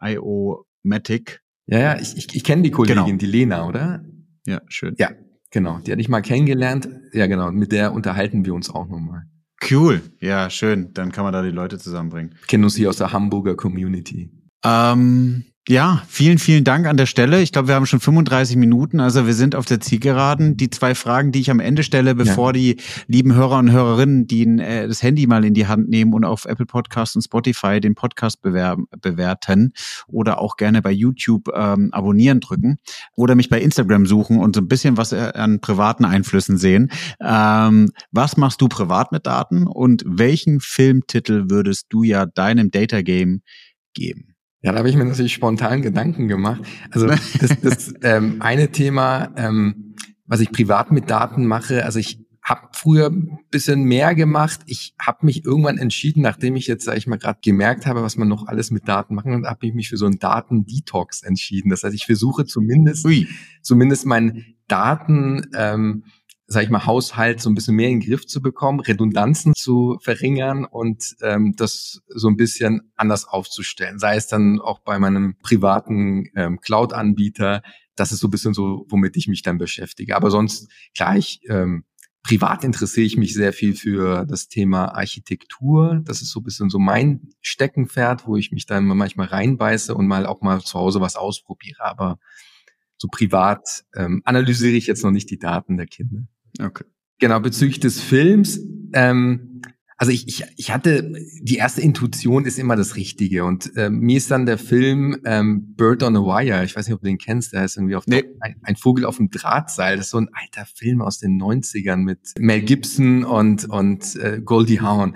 IO-Matic. 0.01 1.41
Ja, 1.67 1.79
ja, 1.79 1.99
ich, 1.99 2.17
ich, 2.17 2.35
ich 2.35 2.43
kenne 2.43 2.63
die 2.63 2.71
Kollegin, 2.71 3.05
genau. 3.05 3.17
die 3.17 3.25
Lena, 3.25 3.67
oder? 3.67 4.03
Ja, 4.47 4.61
schön. 4.67 4.95
Ja, 4.97 5.11
genau. 5.51 5.79
Die 5.79 5.91
hatte 5.91 6.01
ich 6.01 6.09
mal 6.09 6.21
kennengelernt. 6.21 6.89
Ja, 7.13 7.27
genau. 7.27 7.51
Mit 7.51 7.71
der 7.71 7.93
unterhalten 7.93 8.45
wir 8.45 8.53
uns 8.53 8.69
auch 8.69 8.87
nochmal. 8.87 9.23
Cool. 9.69 10.01
Ja, 10.19 10.49
schön. 10.49 10.93
Dann 10.93 11.11
kann 11.11 11.23
man 11.23 11.33
da 11.33 11.41
die 11.41 11.51
Leute 11.51 11.77
zusammenbringen. 11.77 12.35
kennen 12.47 12.63
uns 12.63 12.75
hier 12.75 12.89
aus 12.89 12.97
der 12.97 13.13
Hamburger 13.13 13.55
Community. 13.55 14.31
Ähm, 14.63 15.45
Ja, 15.69 16.01
vielen, 16.07 16.39
vielen 16.39 16.63
Dank 16.63 16.87
an 16.87 16.97
der 16.97 17.05
Stelle. 17.05 17.39
Ich 17.39 17.51
glaube, 17.51 17.67
wir 17.67 17.75
haben 17.75 17.85
schon 17.85 17.99
35 17.99 18.55
Minuten, 18.55 18.99
also 18.99 19.27
wir 19.27 19.35
sind 19.35 19.53
auf 19.53 19.65
der 19.65 19.79
Zielgeraden. 19.79 20.57
Die 20.57 20.71
zwei 20.71 20.95
Fragen, 20.95 21.31
die 21.31 21.39
ich 21.39 21.51
am 21.51 21.59
Ende 21.59 21.83
stelle, 21.83 22.15
bevor 22.15 22.47
ja. 22.47 22.53
die 22.53 22.77
lieben 23.05 23.35
Hörer 23.35 23.59
und 23.59 23.71
Hörerinnen, 23.71 24.25
die 24.25 24.41
äh, 24.41 24.87
das 24.87 25.03
Handy 25.03 25.27
mal 25.27 25.45
in 25.45 25.53
die 25.53 25.67
Hand 25.67 25.87
nehmen 25.87 26.13
und 26.15 26.25
auf 26.25 26.45
Apple 26.45 26.65
Podcasts 26.65 27.15
und 27.15 27.21
Spotify 27.21 27.79
den 27.79 27.93
Podcast 27.93 28.41
bewerben, 28.41 28.87
bewerten 29.01 29.73
oder 30.07 30.41
auch 30.41 30.57
gerne 30.57 30.81
bei 30.81 30.91
YouTube 30.91 31.47
ähm, 31.53 31.89
abonnieren 31.93 32.39
drücken 32.39 32.79
oder 33.15 33.35
mich 33.35 33.49
bei 33.49 33.61
Instagram 33.61 34.07
suchen 34.07 34.39
und 34.39 34.55
so 34.55 34.61
ein 34.61 34.67
bisschen 34.67 34.97
was 34.97 35.11
äh, 35.11 35.31
an 35.35 35.61
privaten 35.61 36.05
Einflüssen 36.05 36.57
sehen. 36.57 36.91
Ähm, 37.21 37.91
was 38.11 38.35
machst 38.35 38.61
du 38.61 38.67
privat 38.67 39.11
mit 39.11 39.27
Daten 39.27 39.67
und 39.67 40.03
welchen 40.07 40.59
Filmtitel 40.59 41.51
würdest 41.51 41.85
du 41.89 42.01
ja 42.01 42.25
deinem 42.25 42.71
Data 42.71 43.03
Game 43.03 43.43
geben? 43.93 44.30
Ja, 44.61 44.71
da 44.71 44.79
habe 44.79 44.89
ich 44.89 44.95
mir 44.95 45.05
natürlich 45.05 45.33
spontan 45.33 45.81
Gedanken 45.81 46.27
gemacht. 46.27 46.61
Also 46.91 47.07
das, 47.07 47.59
das 47.61 47.93
ähm, 48.03 48.37
eine 48.39 48.71
Thema, 48.71 49.31
ähm, 49.35 49.95
was 50.25 50.39
ich 50.39 50.51
privat 50.51 50.91
mit 50.91 51.09
Daten 51.09 51.45
mache, 51.45 51.83
also 51.83 51.99
ich 51.99 52.19
habe 52.43 52.69
früher 52.73 53.07
ein 53.07 53.39
bisschen 53.51 53.83
mehr 53.83 54.15
gemacht. 54.15 54.61
Ich 54.65 54.95
habe 54.99 55.25
mich 55.25 55.45
irgendwann 55.45 55.77
entschieden, 55.77 56.21
nachdem 56.21 56.55
ich 56.55 56.67
jetzt, 56.67 56.85
sage 56.85 56.97
ich 56.97 57.05
mal, 57.05 57.17
gerade 57.17 57.39
gemerkt 57.43 57.85
habe, 57.85 58.01
was 58.01 58.17
man 58.17 58.27
noch 58.27 58.47
alles 58.47 58.71
mit 58.71 58.87
Daten 58.87 59.13
machen 59.13 59.31
kann, 59.31 59.45
habe 59.45 59.67
ich 59.67 59.73
mich 59.73 59.89
für 59.89 59.97
so 59.97 60.05
einen 60.05 60.17
Daten-Detox 60.17 61.21
entschieden. 61.21 61.69
Das 61.69 61.83
heißt, 61.83 61.93
ich 61.93 62.05
versuche 62.05 62.45
zumindest, 62.45 63.05
Ui. 63.05 63.27
zumindest 63.61 64.07
meinen 64.07 64.55
Daten 64.67 65.49
ähm, 65.55 66.03
sag 66.51 66.63
ich 66.63 66.69
mal, 66.69 66.85
Haushalt 66.85 67.39
so 67.39 67.49
ein 67.49 67.55
bisschen 67.55 67.75
mehr 67.75 67.87
in 67.87 68.01
den 68.01 68.07
Griff 68.09 68.27
zu 68.27 68.41
bekommen, 68.41 68.81
Redundanzen 68.81 69.55
zu 69.55 69.97
verringern 70.01 70.65
und 70.65 71.15
ähm, 71.21 71.53
das 71.55 72.01
so 72.09 72.27
ein 72.27 72.35
bisschen 72.35 72.91
anders 72.97 73.25
aufzustellen. 73.25 73.99
Sei 73.99 74.17
es 74.17 74.27
dann 74.27 74.59
auch 74.59 74.79
bei 74.79 74.99
meinem 74.99 75.37
privaten 75.41 76.25
ähm, 76.35 76.59
Cloud-Anbieter. 76.59 77.61
Das 77.95 78.11
ist 78.11 78.19
so 78.19 78.27
ein 78.27 78.31
bisschen 78.31 78.53
so, 78.53 78.85
womit 78.89 79.15
ich 79.15 79.29
mich 79.29 79.43
dann 79.43 79.57
beschäftige. 79.57 80.15
Aber 80.17 80.29
sonst, 80.29 80.69
klar, 80.93 81.15
ich 81.15 81.39
ähm, 81.47 81.85
privat 82.21 82.65
interessiere 82.65 83.05
ich 83.05 83.15
mich 83.15 83.33
sehr 83.33 83.53
viel 83.53 83.73
für 83.73 84.25
das 84.25 84.49
Thema 84.49 84.93
Architektur. 84.93 86.01
Das 86.03 86.21
ist 86.21 86.31
so 86.31 86.41
ein 86.41 86.43
bisschen 86.43 86.69
so 86.69 86.79
mein 86.79 87.29
Steckenpferd, 87.39 88.27
wo 88.27 88.35
ich 88.35 88.51
mich 88.51 88.65
dann 88.65 88.85
manchmal 88.85 89.27
reinbeiße 89.27 89.95
und 89.95 90.05
mal 90.05 90.25
auch 90.25 90.41
mal 90.41 90.59
zu 90.59 90.77
Hause 90.77 90.99
was 90.99 91.15
ausprobiere. 91.15 91.85
Aber 91.85 92.19
so 92.97 93.07
privat 93.07 93.85
ähm, 93.95 94.21
analysiere 94.25 94.75
ich 94.75 94.87
jetzt 94.87 95.03
noch 95.05 95.11
nicht 95.11 95.29
die 95.29 95.39
Daten 95.39 95.77
der 95.77 95.87
Kinder. 95.87 96.27
Okay. 96.59 96.85
Genau, 97.19 97.39
bezüglich 97.39 97.79
des 97.79 98.01
Films, 98.01 98.59
ähm, 98.93 99.61
also 100.01 100.11
ich, 100.11 100.27
ich, 100.27 100.43
ich 100.57 100.71
hatte, 100.71 101.13
die 101.43 101.57
erste 101.57 101.79
Intuition 101.79 102.45
ist 102.45 102.57
immer 102.57 102.75
das 102.75 102.95
Richtige. 102.95 103.45
Und 103.45 103.77
äh, 103.77 103.91
mir 103.91 104.17
ist 104.17 104.31
dann 104.31 104.47
der 104.47 104.57
Film 104.57 105.21
ähm, 105.25 105.75
Bird 105.75 106.01
on 106.01 106.15
a 106.15 106.21
Wire, 106.21 106.65
ich 106.65 106.75
weiß 106.75 106.87
nicht, 106.87 106.95
ob 106.95 107.01
du 107.01 107.05
den 107.05 107.19
kennst, 107.19 107.53
der 107.53 107.65
ist 107.65 107.77
irgendwie 107.77 107.95
auf 107.95 108.07
nee. 108.07 108.23
ein, 108.39 108.55
ein, 108.63 108.75
Vogel 108.75 109.05
auf 109.05 109.17
dem 109.17 109.29
Drahtseil, 109.29 109.97
das 109.97 110.07
ist 110.07 110.11
so 110.11 110.17
ein 110.17 110.29
alter 110.33 110.65
Film 110.65 111.03
aus 111.03 111.19
den 111.19 111.39
90ern 111.39 111.97
mit 111.97 112.17
Mel 112.39 112.63
Gibson 112.63 113.23
und, 113.23 113.65
und 113.65 114.15
äh, 114.15 114.41
Goldie 114.43 114.81
Hawn. 114.81 115.13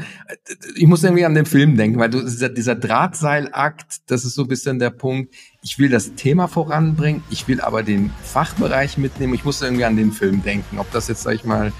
Ich 0.76 0.86
muss 0.86 1.04
irgendwie 1.04 1.26
an 1.26 1.34
den 1.34 1.48
Film 1.48 1.78
denken, 1.78 1.98
weil 1.98 2.12
du, 2.12 2.22
dieser, 2.22 2.50
dieser 2.50 2.76
Drahtseilakt, 2.76 4.12
das 4.12 4.24
ist 4.24 4.36
so 4.36 4.44
ein 4.44 4.48
bisschen 4.48 4.78
der 4.78 4.92
Punkt, 4.92 5.34
ich 5.64 5.80
will 5.80 5.90
das 5.90 6.14
Thema 6.14 6.48
voranbringen, 6.48 7.24
ich 7.32 7.48
will 7.48 7.60
aber 7.60 7.82
den 7.82 8.12
Fachbereich 8.22 9.00
mitnehmen, 9.00 9.34
ich 9.34 9.46
muss 9.46 9.64
irgendwie 9.64 9.86
an 9.86 9.98
den 9.98 10.12
Film 10.12 10.44
denken, 10.44 10.78
ob 10.78 10.92
das 10.92 11.08
jetzt, 11.08 11.24
sag 11.24 11.34
ich 11.34 11.44
mal, 11.44 11.74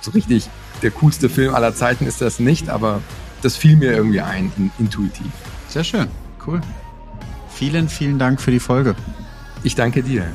so 0.00 0.12
richtig 0.12 0.48
der 0.82 0.90
coolste 0.90 1.28
Film 1.28 1.54
aller 1.54 1.74
Zeiten 1.74 2.06
ist 2.06 2.20
das 2.20 2.38
nicht, 2.38 2.68
aber 2.68 3.00
das 3.42 3.56
fiel 3.56 3.76
mir 3.76 3.92
irgendwie 3.92 4.20
ein, 4.20 4.52
intuitiv. 4.78 5.26
Sehr 5.68 5.84
schön, 5.84 6.08
cool. 6.46 6.60
Vielen, 7.48 7.88
vielen 7.88 8.18
Dank 8.18 8.40
für 8.40 8.50
die 8.50 8.60
Folge. 8.60 8.94
Ich 9.62 9.74
danke 9.74 10.02
dir. 10.02 10.26